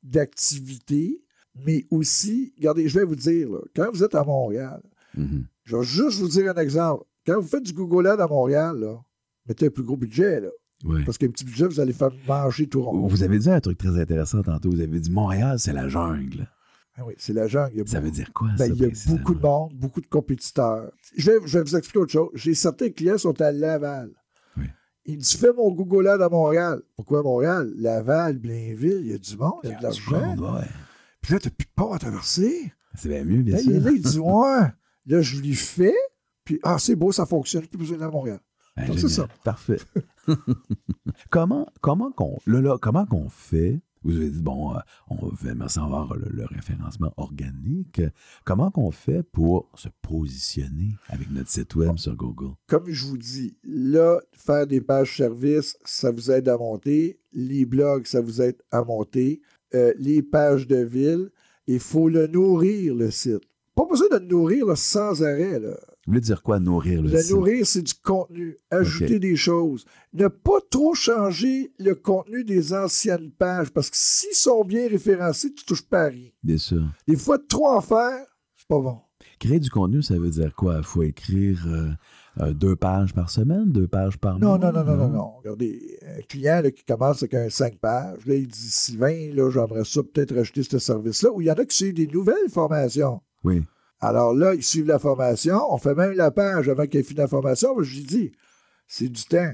d'activité, 0.04 1.22
mais 1.66 1.86
aussi, 1.92 2.54
regardez, 2.58 2.88
je 2.88 3.00
vais 3.00 3.06
vous 3.06 3.16
dire, 3.16 3.50
là, 3.50 3.60
quand 3.76 3.90
vous 3.94 4.04
êtes 4.04 4.16
à 4.16 4.24
Montréal, 4.24 4.82
Mhm. 5.16 5.46
je 5.64 5.76
vais 5.78 5.84
juste 5.84 6.20
vous 6.20 6.28
dire 6.28 6.52
un 6.56 6.62
exemple. 6.62 7.04
Quand 7.26 7.40
vous 7.40 7.48
faites 7.48 7.64
du 7.64 7.74
Google 7.74 8.08
Ad 8.08 8.20
à 8.22 8.28
Montréal, 8.28 8.78
là, 8.80 9.00
mettez 9.48 9.68
un 9.68 9.70
plus 9.70 9.84
gros 9.84 9.98
budget, 9.98 10.42
là. 10.42 10.50
Oui. 10.84 11.04
Parce 11.06 11.18
qu'un 11.18 11.30
petit 11.30 11.46
budget, 11.46 11.68
vous 11.68 11.80
allez 11.80 11.94
faire 11.94 12.10
manger 12.28 12.68
tout 12.68 12.82
rond. 12.84 13.08
Vous 13.08 13.24
avez 13.24 13.38
dit 13.40 13.50
un 13.50 13.60
truc 13.60 13.78
très 13.78 14.00
intéressant 14.00 14.42
tantôt. 14.42 14.70
Vous 14.72 14.80
avez 14.82 15.00
dit 15.00 15.12
Montréal, 15.12 15.60
c'est 15.60 15.74
la 15.74 15.88
jungle. 15.90 16.48
Ah 16.96 17.04
oui, 17.06 17.14
c'est 17.18 17.34
la 17.34 17.48
jungle. 17.48 17.88
Ça 17.88 18.00
veut 18.00 18.12
dire 18.12 18.32
quoi, 18.34 18.50
Ben, 18.50 18.58
ça, 18.58 18.68
il 18.68 18.76
y 18.76 18.86
a 18.86 18.90
beaucoup 19.08 19.34
de 19.34 19.42
monde, 19.42 19.74
beaucoup 19.74 20.02
de 20.02 20.08
compétiteurs. 20.08 20.92
Je 21.16 21.32
vais, 21.32 21.38
je 21.46 21.58
vais 21.58 21.64
vous 21.64 21.76
expliquer 21.76 22.00
autre 22.00 22.12
chose. 22.12 22.30
J'ai 22.34 22.54
certains 22.54 22.90
clients 22.90 23.14
qui 23.16 23.22
sont 23.22 23.40
à 23.42 23.52
Laval. 23.52 24.12
Ils 25.06 25.18
disent 25.18 25.36
Fais 25.38 25.52
mon 25.54 25.72
Google 25.72 26.08
Ad 26.08 26.22
à 26.22 26.30
Montréal. 26.30 26.82
Pourquoi 26.96 27.24
Montréal? 27.24 27.72
Laval, 27.78 28.38
Blainville, 28.38 29.00
il 29.02 29.08
y 29.08 29.14
a 29.14 29.18
du 29.18 29.36
monde, 29.38 29.54
il 29.64 29.72
y 29.72 29.74
a 29.74 29.78
de 29.80 29.84
l'argent. 29.84 30.36
ouais. 30.38 30.68
Puis 31.22 31.34
là, 31.34 31.40
tu 31.40 31.48
n'as 31.48 31.52
plus 31.52 31.66
de 31.66 31.72
pont 31.76 31.92
à 31.94 31.98
traverser. 32.00 32.72
C'est 32.96 33.10
bien 33.10 33.24
mieux, 33.24 33.42
bien 33.42 33.56
Là, 33.56 33.62
sûr. 33.62 33.72
il 33.72 33.78
est 33.78 33.80
là, 33.80 33.92
il 33.92 34.02
dit 34.02 34.20
Ouais. 34.20 34.68
Là, 35.08 35.22
je 35.22 35.38
lui 35.40 35.56
fais. 35.56 35.96
Puis, 36.44 36.60
ah, 36.64 36.78
c'est 36.78 36.96
beau, 36.96 37.12
ça 37.12 37.26
fonctionne. 37.26 37.66
Plus 37.66 37.78
besoin 37.80 37.98
d'aller 37.98 38.10
à 38.10 38.12
Montréal. 38.12 38.40
Ah, 38.82 38.88
Donc, 38.88 39.00
c'est 39.00 39.10
ça. 39.10 39.28
Parfait. 39.44 39.80
comment 41.30 41.68
comment 41.82 42.12
qu'on 42.12 42.38
là, 42.46 42.62
là, 42.62 42.78
comment 42.82 43.06
qu'on 43.06 43.30
fait? 43.30 43.82
Vous 44.04 44.16
avez 44.16 44.30
dit, 44.32 44.42
bon, 44.42 44.74
euh, 44.76 44.80
on 45.10 45.28
veut 45.28 45.52
aimer 45.52 45.68
ça 45.68 45.84
avoir 45.84 46.16
le, 46.16 46.28
le 46.28 46.46
référencement 46.46 47.14
organique. 47.18 48.02
Comment 48.46 48.72
qu'on 48.72 48.90
fait 48.90 49.22
pour 49.22 49.70
se 49.76 49.90
positionner 50.02 50.96
avec 51.08 51.30
notre 51.30 51.50
site 51.50 51.76
web 51.76 51.98
sur 51.98 52.16
Google? 52.16 52.56
Comme 52.68 52.90
je 52.90 53.06
vous 53.06 53.20
dis, 53.20 53.58
là, 53.64 54.20
faire 54.34 54.66
des 54.66 54.82
pages 54.82 55.18
services, 55.18 55.78
ça 55.86 56.10
vous 56.10 56.32
aide 56.32 56.50
à 56.50 56.58
monter. 56.58 57.20
Les 57.32 57.66
blogs, 57.66 58.08
ça 58.08 58.22
vous 58.22 58.42
aide 58.42 58.58
à 58.72 58.84
monter. 58.84 59.42
Euh, 59.76 59.94
les 60.00 60.24
pages 60.24 60.66
de 60.66 60.78
ville, 60.78 61.30
il 61.68 61.80
faut 61.80 62.10
le 62.10 62.26
nourrir, 62.26 62.96
le 62.96 63.12
site. 63.12 63.44
Pas 63.76 63.86
besoin 63.86 64.08
de 64.10 64.18
le 64.18 64.26
nourrir 64.26 64.66
là, 64.66 64.76
sans 64.76 65.22
arrêt. 65.24 65.60
Là. 65.60 65.78
Vous 66.08 66.14
voulez 66.14 66.22
dire 66.22 66.42
quoi, 66.42 66.60
nourrir 66.60 67.02
le, 67.04 67.10
Le 67.12 67.22
site? 67.22 67.32
nourrir, 67.36 67.66
c'est 67.68 67.84
du 67.84 67.94
contenu. 67.94 68.58
Ajouter 68.72 69.20
des 69.20 69.36
choses. 69.36 69.86
Ne 70.14 70.28
pas 70.30 70.60
trop 70.72 70.96
changer 70.96 71.72
le 71.78 71.94
contenu 71.94 72.44
des 72.44 72.74
anciennes 72.74 73.32
pages, 73.32 73.70
parce 73.72 73.90
que 73.92 73.98
s'ils 73.98 74.34
sont 74.36 74.64
bien 74.64 74.88
référencés, 74.90 75.54
tu 75.54 75.64
touches 75.64 75.86
pas 75.88 76.04
à 76.06 76.08
rien. 76.08 76.30
Bien 76.44 76.58
sûr. 76.58 76.84
Des 77.08 77.16
fois, 77.16 77.38
trop 77.38 77.68
en 77.68 77.82
faire, 77.82 78.26
c'est 78.58 78.68
pas 78.68 78.80
bon. 78.80 78.98
Créer 79.40 79.60
du 79.60 79.70
contenu, 79.70 80.02
ça 80.02 80.18
veut 80.18 80.30
dire 80.32 80.56
quoi? 80.56 80.78
Il 80.80 80.84
faut 80.84 81.04
écrire 81.04 81.64
euh, 81.68 81.90
euh, 82.40 82.54
deux 82.54 82.76
pages 82.76 83.14
par 83.14 83.30
semaine, 83.30 83.72
deux 83.72 83.88
pages 83.88 84.18
par 84.18 84.40
Non, 84.40 84.58
mois? 84.58 84.58
non, 84.58 84.72
non, 84.72 84.84
non, 84.84 84.96
non, 84.98 85.10
non? 85.10 85.32
Regardez, 85.38 86.00
un 86.18 86.22
client 86.24 86.62
là, 86.64 86.72
qui 86.72 86.84
commence 86.84 87.22
avec 87.22 87.36
un 87.36 87.50
5 87.50 87.78
pages, 87.78 88.26
là, 88.26 88.34
il 88.36 88.48
dit 88.48 88.58
Sylvain, 88.60 89.32
là, 89.34 89.50
j'aimerais 89.52 89.84
ça 89.86 90.02
peut-être 90.02 90.36
acheter 90.38 90.64
ce 90.64 90.80
service-là, 90.80 91.32
ou 91.32 91.42
il 91.42 91.48
y 91.48 91.52
en 91.52 91.56
a 91.56 91.66
qui 91.66 91.76
suivent 91.76 91.94
des 91.94 92.08
nouvelles 92.08 92.50
formations. 92.50 93.22
Oui. 93.44 93.62
Alors 94.02 94.34
là, 94.34 94.56
ils 94.56 94.64
suivent 94.64 94.88
la 94.88 95.00
formation, 95.00 95.60
on 95.72 95.78
fait 95.78 95.94
même 95.96 96.14
la 96.14 96.32
page 96.32 96.68
avant 96.70 96.88
qu'il 96.88 97.00
ait 97.00 97.04
fini 97.04 97.20
la 97.20 97.28
formation, 97.28 97.80
je 97.82 97.96
lui 97.98 98.04
dis, 98.04 98.32
c'est 98.88 99.08
du 99.10 99.24
temps, 99.24 99.54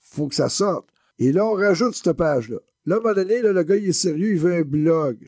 faut 0.00 0.28
que 0.28 0.34
ça 0.34 0.48
sorte. 0.48 0.88
Et 1.18 1.32
là, 1.32 1.44
on 1.44 1.54
rajoute 1.54 1.94
cette 1.94 2.12
page-là. 2.16 2.58
Là, 2.86 2.94
à 2.94 2.98
un 2.98 3.02
moment 3.02 3.14
donné, 3.14 3.42
là, 3.42 3.52
le 3.52 3.62
gars, 3.62 3.76
il 3.76 3.88
est 3.88 3.92
sérieux, 3.92 4.32
il 4.32 4.38
veut 4.38 4.54
un 4.54 4.62
blog. 4.62 5.18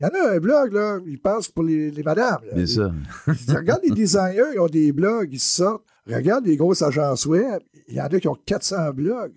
Il 0.00 0.06
y 0.06 0.06
en 0.06 0.10
a 0.24 0.32
un 0.34 0.38
blog, 0.38 0.72
là, 0.72 0.98
il 1.06 1.18
passe 1.20 1.48
pour 1.48 1.64
les, 1.64 1.90
les 1.90 2.02
madames. 2.02 2.38
là. 2.46 2.54
Bien 2.54 2.66
sûr. 2.66 2.92
Tu 3.24 3.52
regardes 3.52 3.82
les 3.84 3.90
designers, 3.90 4.52
ils 4.54 4.60
ont 4.60 4.66
des 4.66 4.92
blogs, 4.92 5.28
ils 5.32 5.40
sortent. 5.40 5.84
Regarde 6.06 6.46
les 6.46 6.56
grosses 6.56 6.82
agences 6.82 7.26
web, 7.26 7.60
il 7.88 7.94
y 7.94 8.00
en 8.00 8.06
a 8.06 8.20
qui 8.20 8.26
ont 8.28 8.38
400 8.46 8.92
blogs. 8.92 9.32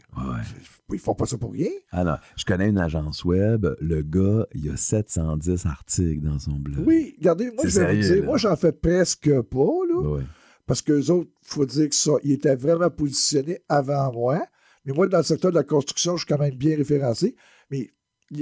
Ils 0.94 1.00
font 1.00 1.16
pas 1.16 1.26
ça 1.26 1.38
pour 1.38 1.52
rien. 1.52 1.70
Ah 1.92 2.04
non, 2.04 2.16
je 2.36 2.46
connais 2.46 2.70
une 2.70 2.78
agence 2.78 3.24
web. 3.26 3.68
Le 3.80 4.02
gars, 4.02 4.46
il 4.54 4.70
a 4.70 4.78
710 4.78 5.66
articles 5.66 6.22
dans 6.22 6.40
son 6.40 6.54
blog. 6.54 6.84
Oui, 6.86 7.16
regardez, 7.18 7.52
moi, 7.52 7.64
je 7.66 7.80
vais 7.80 7.96
vous 7.96 8.02
dire, 8.02 8.16
là. 8.18 8.24
moi, 8.24 8.38
j'en 8.38 8.56
fais 8.56 8.72
presque 8.72 9.42
pas, 9.42 9.78
là. 9.90 10.20
Parce 10.66 10.82
qu'eux 10.82 11.10
autres, 11.12 11.30
il 11.42 11.48
faut 11.48 11.66
dire 11.66 11.90
que 11.90 11.96
ça, 11.96 12.12
ils 12.24 12.32
étaient 12.32 12.56
vraiment 12.56 12.90
positionnés 12.90 13.60
avant 13.68 14.12
moi. 14.14 14.46
Mais 14.86 14.94
moi, 14.94 15.08
dans 15.08 15.18
le 15.18 15.24
secteur 15.24 15.52
de 15.52 15.56
la 15.56 15.64
construction, 15.64 16.16
je 16.16 16.26
suis 16.26 16.28
quand 16.28 16.40
même 16.40 16.56
bien 16.56 16.78
référencé. 16.78 17.36
Mais 17.70 17.90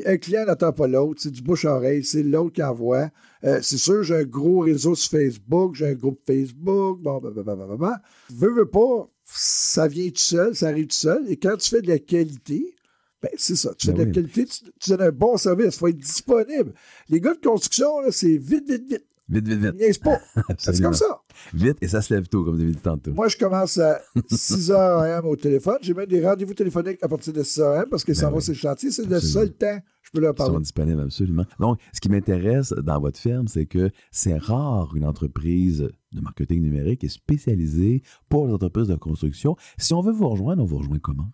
un 0.05 0.17
client 0.17 0.45
n'attend 0.45 0.71
pas 0.71 0.87
l'autre. 0.87 1.21
C'est 1.21 1.31
du 1.31 1.41
bouche-oreille. 1.41 2.03
C'est 2.03 2.23
l'autre 2.23 2.53
qui 2.53 2.63
envoie. 2.63 3.09
Euh, 3.43 3.59
c'est 3.61 3.77
sûr, 3.77 4.03
j'ai 4.03 4.15
un 4.15 4.23
gros 4.23 4.59
réseau 4.59 4.95
sur 4.95 5.11
Facebook. 5.11 5.75
J'ai 5.75 5.87
un 5.87 5.93
groupe 5.93 6.19
Facebook. 6.25 7.01
Bon, 7.01 7.19
ben, 7.19 7.31
ben, 7.31 7.43
ben, 7.43 7.55
ben, 7.55 7.67
ben, 7.67 7.77
ben. 7.77 7.95
Veux, 8.33 8.53
veux 8.53 8.69
pas, 8.69 9.09
ça 9.25 9.87
vient 9.87 10.09
tout 10.09 10.17
seul. 10.17 10.55
Ça 10.55 10.67
arrive 10.67 10.87
tout 10.87 10.95
seul. 10.95 11.29
Et 11.29 11.37
quand 11.37 11.57
tu 11.57 11.69
fais 11.69 11.81
de 11.81 11.87
la 11.87 11.99
qualité, 11.99 12.75
ben, 13.21 13.29
c'est 13.37 13.55
ça. 13.55 13.73
Tu 13.77 13.87
fais 13.87 13.93
Ben 13.93 13.99
de 13.99 14.03
la 14.03 14.07
oui. 14.07 14.13
qualité, 14.13 14.45
tu, 14.45 14.71
tu 14.79 14.89
donnes 14.89 15.01
un 15.01 15.11
bon 15.11 15.37
service. 15.37 15.75
Il 15.75 15.77
faut 15.79 15.87
être 15.87 15.97
disponible. 15.97 16.73
Les 17.09 17.21
gars 17.21 17.33
de 17.33 17.39
construction, 17.39 17.89
c'est 18.09 18.37
vite, 18.37 18.67
vite, 18.69 18.89
vite. 18.89 19.05
Vite, 19.29 19.47
vite, 19.47 19.59
vite. 19.59 19.75
Niaise 19.75 19.97
pas. 19.97 20.19
C'est 20.57 20.81
comme 20.81 20.93
ça. 20.93 21.20
Vite, 21.53 21.77
et 21.81 21.87
ça 21.87 22.01
se 22.01 22.13
lève 22.13 22.27
tôt, 22.27 22.43
comme 22.43 22.55
vous 22.55 22.61
avez 22.61 22.71
dit 22.71 22.77
tantôt. 22.77 23.13
Moi, 23.13 23.27
je 23.27 23.37
commence 23.37 23.77
à 23.77 23.99
6 24.29 24.71
h 24.71 24.73
AM 24.75 25.25
au 25.25 25.35
téléphone. 25.35 25.77
J'ai 25.81 25.93
même 25.93 26.05
des 26.07 26.25
rendez-vous 26.25 26.53
téléphoniques 26.53 26.99
à 27.01 27.07
partir 27.07 27.33
de 27.33 27.43
6 27.43 27.59
h 27.59 27.79
AM 27.81 27.89
parce 27.89 28.03
qu'ils 28.03 28.15
s'en 28.15 28.31
vont 28.31 28.39
sur 28.39 28.53
le 28.53 28.57
chantier. 28.57 28.91
C'est 28.91 29.05
le 29.05 29.19
seul 29.19 29.51
temps 29.51 29.77
que 29.79 29.83
je 30.01 30.11
peux 30.11 30.19
leur 30.19 30.33
Ils 30.33 30.37
sont 30.39 30.45
parler. 30.45 30.59
disponibles, 30.59 31.01
absolument. 31.01 31.45
Donc, 31.59 31.79
ce 31.93 31.99
qui 32.01 32.09
m'intéresse 32.09 32.73
dans 32.73 32.99
votre 32.99 33.19
firme, 33.19 33.47
c'est 33.47 33.65
que 33.65 33.89
c'est 34.11 34.37
rare 34.37 34.95
une 34.95 35.05
entreprise 35.05 35.89
de 36.11 36.21
marketing 36.21 36.61
numérique 36.61 37.03
est 37.03 37.09
spécialisée 37.09 38.01
pour 38.29 38.47
les 38.47 38.53
entreprises 38.53 38.87
de 38.87 38.95
construction. 38.95 39.55
Si 39.77 39.93
on 39.93 40.01
veut 40.01 40.11
vous 40.13 40.27
rejoindre, 40.29 40.61
on 40.63 40.65
vous 40.65 40.77
rejoint 40.77 40.99
comment? 40.99 41.27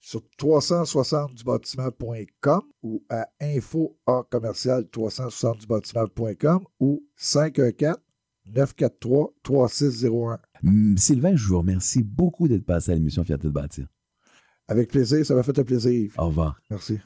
Sur 0.00 0.22
360 0.36 1.34
du 1.34 1.42
bâtiment.com 1.42 2.60
ou 2.84 3.02
à 3.10 3.26
info 3.40 3.96
commercial 4.30 4.88
360 4.88 5.58
du 5.58 5.66
bâtiment.com 5.66 6.60
ou 6.78 7.02
514 7.16 7.96
943 8.54 9.34
3601. 9.42 10.38
Hum, 10.64 10.96
Sylvain, 10.96 11.36
je 11.36 11.46
vous 11.46 11.58
remercie 11.58 12.02
beaucoup 12.02 12.48
d'être 12.48 12.64
passé 12.64 12.92
à 12.92 12.94
l'émission 12.94 13.24
Fierté 13.24 13.48
de 13.48 13.52
bâtir. 13.52 13.86
Avec 14.68 14.90
plaisir, 14.90 15.24
ça 15.24 15.34
m'a 15.34 15.42
fait 15.42 15.58
un 15.58 15.64
plaisir. 15.64 16.12
Au 16.18 16.26
revoir. 16.26 16.60
Merci. 16.70 16.98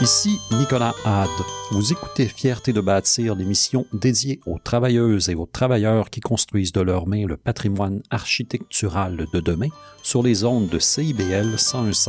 Ici 0.00 0.40
Nicolas 0.58 0.94
Hade. 1.04 1.30
Vous 1.70 1.92
écoutez 1.92 2.26
Fierté 2.26 2.72
de 2.72 2.80
bâtir, 2.80 3.36
l'émission 3.36 3.86
dédiée 3.92 4.40
aux 4.44 4.58
travailleuses 4.58 5.28
et 5.28 5.34
aux 5.36 5.46
travailleurs 5.46 6.10
qui 6.10 6.20
construisent 6.20 6.72
de 6.72 6.80
leurs 6.80 7.06
mains 7.06 7.26
le 7.26 7.36
patrimoine 7.36 8.02
architectural 8.10 9.24
de 9.32 9.40
demain 9.40 9.68
sur 10.02 10.22
les 10.22 10.44
ondes 10.44 10.68
de 10.68 10.78
CIBL 10.80 11.46
1015 11.46 12.08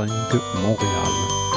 Montréal. 0.61 1.54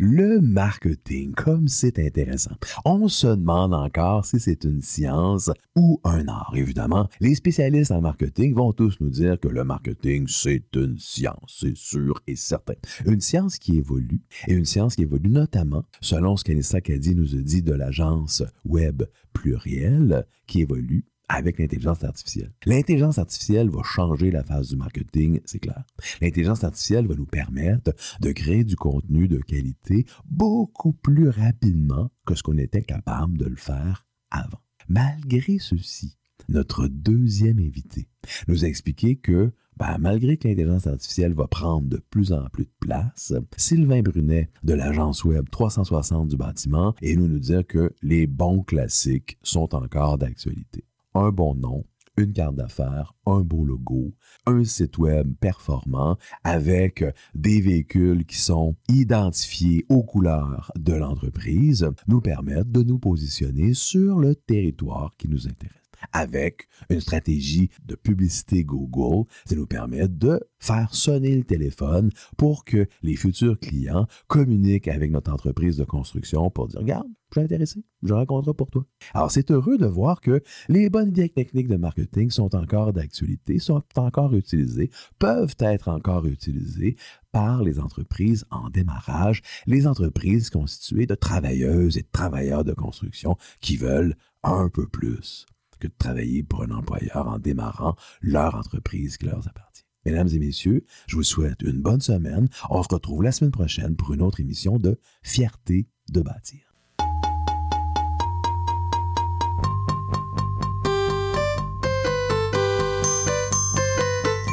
Le 0.00 0.40
marketing, 0.40 1.32
comme 1.32 1.66
c'est 1.66 1.98
intéressant. 1.98 2.52
On 2.84 3.08
se 3.08 3.26
demande 3.26 3.74
encore 3.74 4.24
si 4.24 4.38
c'est 4.38 4.62
une 4.62 4.80
science 4.80 5.50
ou 5.74 6.00
un 6.04 6.28
art. 6.28 6.52
Évidemment, 6.54 7.08
les 7.18 7.34
spécialistes 7.34 7.90
en 7.90 8.00
marketing 8.00 8.54
vont 8.54 8.72
tous 8.72 9.00
nous 9.00 9.10
dire 9.10 9.40
que 9.40 9.48
le 9.48 9.64
marketing, 9.64 10.28
c'est 10.28 10.62
une 10.76 10.96
science, 10.98 11.56
c'est 11.58 11.76
sûr 11.76 12.22
et 12.28 12.36
certain. 12.36 12.74
Une 13.06 13.20
science 13.20 13.58
qui 13.58 13.78
évolue, 13.78 14.22
et 14.46 14.52
une 14.52 14.66
science 14.66 14.94
qui 14.94 15.02
évolue 15.02 15.30
notamment, 15.30 15.82
selon 16.00 16.36
ce 16.36 16.44
qu'Anissa 16.44 16.80
Caddy 16.80 17.16
nous 17.16 17.34
a 17.34 17.40
dit 17.40 17.64
de 17.64 17.74
l'agence 17.74 18.44
web 18.64 19.02
plurielle, 19.32 20.24
qui 20.46 20.60
évolue 20.60 21.06
avec 21.28 21.58
l'intelligence 21.58 22.04
artificielle. 22.04 22.52
L'intelligence 22.64 23.18
artificielle 23.18 23.68
va 23.68 23.82
changer 23.82 24.30
la 24.30 24.42
phase 24.42 24.70
du 24.70 24.76
marketing, 24.76 25.40
c'est 25.44 25.58
clair. 25.58 25.84
L'intelligence 26.20 26.64
artificielle 26.64 27.06
va 27.06 27.14
nous 27.14 27.26
permettre 27.26 27.92
de 28.20 28.32
créer 28.32 28.64
du 28.64 28.76
contenu 28.76 29.28
de 29.28 29.38
qualité 29.38 30.06
beaucoup 30.24 30.92
plus 30.92 31.28
rapidement 31.28 32.10
que 32.26 32.34
ce 32.34 32.42
qu'on 32.42 32.58
était 32.58 32.82
capable 32.82 33.38
de 33.38 33.46
le 33.46 33.56
faire 33.56 34.06
avant. 34.30 34.60
Malgré 34.88 35.58
ceci, 35.58 36.16
notre 36.48 36.88
deuxième 36.88 37.58
invité 37.58 38.08
nous 38.46 38.64
a 38.64 38.68
expliqué 38.68 39.16
que 39.16 39.52
ben, 39.76 39.96
malgré 40.00 40.36
que 40.36 40.48
l'intelligence 40.48 40.88
artificielle 40.88 41.34
va 41.34 41.46
prendre 41.46 41.88
de 41.88 41.98
plus 42.10 42.32
en 42.32 42.44
plus 42.48 42.64
de 42.64 42.72
place, 42.80 43.32
Sylvain 43.56 44.02
Brunet 44.02 44.50
de 44.64 44.74
l'agence 44.74 45.22
web 45.24 45.48
360 45.50 46.28
du 46.28 46.36
bâtiment 46.36 46.94
et 47.00 47.14
nous 47.14 47.28
nous 47.28 47.38
dire 47.38 47.64
que 47.64 47.94
les 48.02 48.26
bons 48.26 48.64
classiques 48.64 49.38
sont 49.44 49.76
encore 49.76 50.18
d'actualité 50.18 50.87
un 51.18 51.30
bon 51.30 51.56
nom, 51.56 51.84
une 52.16 52.32
carte 52.32 52.54
d'affaires, 52.54 53.12
un 53.26 53.40
beau 53.40 53.64
logo, 53.64 54.14
un 54.46 54.62
site 54.62 54.98
web 54.98 55.34
performant 55.40 56.16
avec 56.44 57.04
des 57.34 57.60
véhicules 57.60 58.24
qui 58.24 58.38
sont 58.38 58.76
identifiés 58.88 59.84
aux 59.88 60.04
couleurs 60.04 60.70
de 60.78 60.94
l'entreprise 60.94 61.90
nous 62.06 62.20
permettent 62.20 62.70
de 62.70 62.84
nous 62.84 63.00
positionner 63.00 63.74
sur 63.74 64.18
le 64.20 64.36
territoire 64.36 65.12
qui 65.18 65.28
nous 65.28 65.48
intéresse. 65.48 65.87
Avec 66.12 66.68
une 66.90 67.00
stratégie 67.00 67.70
de 67.84 67.94
publicité 67.94 68.64
Google, 68.64 69.28
ça 69.46 69.56
nous 69.56 69.66
permet 69.66 70.08
de 70.08 70.40
faire 70.58 70.94
sonner 70.94 71.36
le 71.36 71.44
téléphone 71.44 72.10
pour 72.36 72.64
que 72.64 72.86
les 73.02 73.16
futurs 73.16 73.58
clients 73.58 74.06
communiquent 74.26 74.88
avec 74.88 75.10
notre 75.10 75.32
entreprise 75.32 75.76
de 75.76 75.84
construction 75.84 76.50
pour 76.50 76.68
dire, 76.68 76.80
regarde, 76.80 77.08
je 77.30 77.40
suis 77.40 77.44
intéressé, 77.44 77.84
j'ai 78.02 78.14
un 78.14 78.24
contrat 78.24 78.54
pour 78.54 78.70
toi. 78.70 78.86
Alors, 79.12 79.30
c'est 79.30 79.50
heureux 79.50 79.76
de 79.76 79.86
voir 79.86 80.20
que 80.22 80.42
les 80.68 80.88
bonnes 80.88 81.12
techniques 81.12 81.68
de 81.68 81.76
marketing 81.76 82.30
sont 82.30 82.54
encore 82.54 82.94
d'actualité, 82.94 83.58
sont 83.58 83.82
encore 83.96 84.34
utilisées, 84.34 84.90
peuvent 85.18 85.54
être 85.58 85.88
encore 85.88 86.26
utilisées 86.26 86.96
par 87.30 87.62
les 87.62 87.80
entreprises 87.80 88.46
en 88.50 88.70
démarrage, 88.70 89.42
les 89.66 89.86
entreprises 89.86 90.48
constituées 90.48 91.06
de 91.06 91.14
travailleuses 91.14 91.98
et 91.98 92.02
de 92.02 92.08
travailleurs 92.10 92.64
de 92.64 92.72
construction 92.72 93.36
qui 93.60 93.76
veulent 93.76 94.16
un 94.42 94.70
peu 94.70 94.86
plus 94.88 95.46
que 95.78 95.88
de 95.88 95.92
travailler 95.98 96.42
pour 96.42 96.62
un 96.62 96.70
employeur 96.70 97.28
en 97.28 97.38
démarrant 97.38 97.96
leur 98.20 98.54
entreprise 98.54 99.16
qui 99.16 99.26
leur 99.26 99.46
appartient. 99.46 99.84
Mesdames 100.04 100.28
et 100.32 100.38
messieurs, 100.38 100.84
je 101.06 101.16
vous 101.16 101.22
souhaite 101.22 101.60
une 101.62 101.82
bonne 101.82 102.00
semaine. 102.00 102.48
On 102.70 102.82
se 102.82 102.88
retrouve 102.90 103.22
la 103.22 103.32
semaine 103.32 103.50
prochaine 103.50 103.96
pour 103.96 104.14
une 104.14 104.22
autre 104.22 104.40
émission 104.40 104.78
de 104.78 104.98
Fierté 105.22 105.88
de 106.10 106.22
bâtir. 106.22 106.60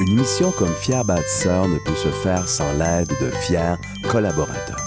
Une 0.02 0.20
mission 0.20 0.52
comme 0.52 0.74
Fier 0.74 1.06
bâtisseur 1.06 1.68
ne 1.68 1.78
peut 1.78 1.96
se 1.96 2.10
faire 2.10 2.48
sans 2.48 2.74
l'aide 2.74 3.10
de 3.22 3.32
fiers 3.32 3.76
collaborateurs. 4.12 4.85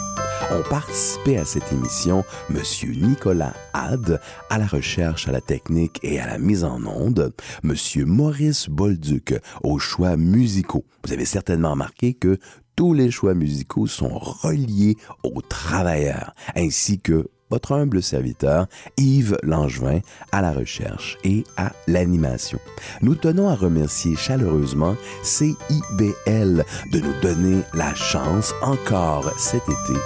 Ont 0.51 0.63
participé 0.71 1.37
à 1.37 1.45
cette 1.45 1.71
émission 1.73 2.25
M. 2.49 2.63
Nicolas 3.03 3.53
Had 3.75 4.19
à 4.49 4.59
la 4.59 4.67
recherche, 4.67 5.29
à 5.29 5.33
la 5.33 5.43
technique 5.43 6.01
et 6.03 6.21
à 6.21 6.27
la 6.27 6.39
mise 6.39 6.65
en 6.65 6.83
onde, 6.87 7.35
M. 7.65 7.75
Maurice 8.07 8.71
Bolduc 8.71 9.35
aux 9.63 9.79
choix 9.79 10.17
musicaux. 10.17 10.87
Vous 11.05 11.13
avez 11.13 11.27
certainement 11.27 11.73
remarqué 11.73 12.15
que 12.15 12.39
tous 12.77 12.95
les 12.95 13.11
choix 13.11 13.35
musicaux 13.35 13.87
sont 13.87 14.19
reliés 14.19 14.97
aux 15.23 15.43
travailleurs, 15.43 16.33
ainsi 16.57 16.99
que 16.99 17.29
votre 17.51 17.73
humble 17.73 18.03
serviteur 18.03 18.67
Yves 18.97 19.37
Langevin 19.43 20.01
à 20.33 20.43
la 20.43 20.53
recherche 20.53 21.19
et 21.25 21.45
à 21.57 21.73
l'animation. 21.87 22.59
Nous 23.03 23.15
tenons 23.15 23.49
à 23.49 23.55
remercier 23.55 24.17
chaleureusement 24.17 24.97
CIBL 25.23 26.65
de 26.93 26.99
nous 27.01 27.21
donner 27.23 27.63
la 27.75 27.95
chance 27.95 28.55
encore 28.63 29.33
cet 29.39 29.63
été 29.63 29.99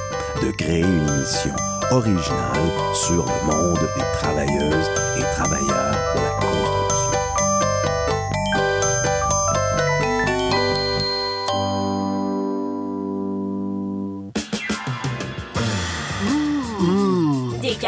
de 0.43 0.51
créer 0.53 0.83
une 0.83 1.09
émission 1.09 1.55
originale 1.91 2.71
sur 2.95 3.25
le 3.25 3.47
monde 3.47 3.79
des 3.97 4.19
travailleuses 4.19 4.91
et 5.19 5.23
travailleurs 5.37 5.72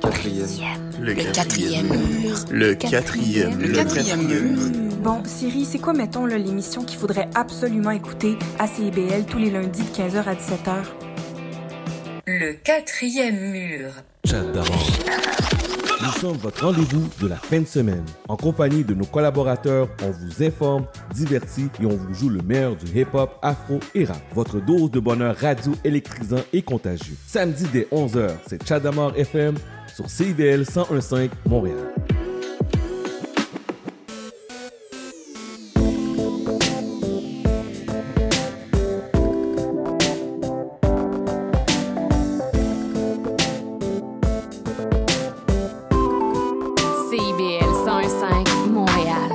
quatrième. 0.00 0.46
Le 1.00 1.14
quatrième 1.14 1.86
mur. 1.86 2.44
Le 2.50 2.74
quatrième. 2.74 3.58
Le 3.58 3.68
quatrième 3.72 4.26
mur. 4.26 4.58
Bon, 5.02 5.22
Siri, 5.24 5.64
c'est 5.64 5.78
quoi, 5.78 5.92
mettons, 5.92 6.26
là, 6.26 6.36
l'émission 6.38 6.84
qu'il 6.84 6.98
faudrait 6.98 7.28
absolument 7.34 7.90
écouter 7.90 8.36
à 8.58 8.66
CIBL 8.66 9.24
tous 9.28 9.38
les 9.38 9.50
lundis 9.50 9.82
de 9.82 9.88
15h 9.88 10.24
à 10.24 10.34
17h? 10.34 10.84
Le 12.26 12.52
quatrième 12.52 13.50
mur. 13.50 13.90
Nous 16.02 16.12
sommes 16.12 16.36
votre 16.38 16.64
rendez-vous 16.64 17.08
de 17.20 17.28
la 17.28 17.36
fin 17.36 17.60
de 17.60 17.66
semaine. 17.66 18.04
En 18.28 18.36
compagnie 18.36 18.84
de 18.84 18.94
nos 18.94 19.04
collaborateurs, 19.04 19.88
on 20.02 20.10
vous 20.10 20.42
informe, 20.42 20.86
divertit 21.14 21.68
et 21.82 21.86
on 21.86 21.96
vous 21.96 22.14
joue 22.14 22.28
le 22.30 22.40
meilleur 22.42 22.76
du 22.76 22.86
hip-hop, 22.98 23.38
afro 23.42 23.80
et 23.94 24.04
rap. 24.04 24.20
Votre 24.34 24.60
dose 24.60 24.90
de 24.90 25.00
bonheur 25.00 25.36
radio 25.36 25.72
électrisant 25.84 26.40
et 26.52 26.62
contagieux. 26.62 27.16
Samedi 27.26 27.66
dès 27.72 27.86
11h, 27.92 28.30
c'est 28.48 28.66
Chadamar 28.66 29.12
FM 29.16 29.56
sur 30.00 30.10
CIBL 30.10 30.64
1015 30.64 31.30
Montréal. 31.46 31.76
CIBL 47.10 47.64
101.5 47.84 48.68
Montréal. 48.70 49.30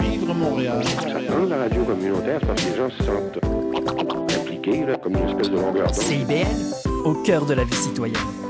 Vivre 0.00 0.34
Montréal. 0.34 0.82
Dans 1.28 1.46
la 1.46 1.58
radio 1.58 1.84
communautaire, 1.84 2.40
parce 2.40 2.62
que 2.62 2.70
les 2.70 2.76
gens 2.76 2.90
se 2.90 3.04
sentent 3.04 3.38
impliqués, 4.36 4.84
là, 4.84 4.96
comme 4.96 5.16
une 5.16 5.28
espèce 5.28 5.50
de 5.50 5.56
longueur. 5.56 5.94
CIBL, 5.94 6.46
au 7.04 7.14
cœur 7.22 7.46
de 7.46 7.54
la 7.54 7.64
vie 7.64 7.76
citoyenne. 7.76 8.49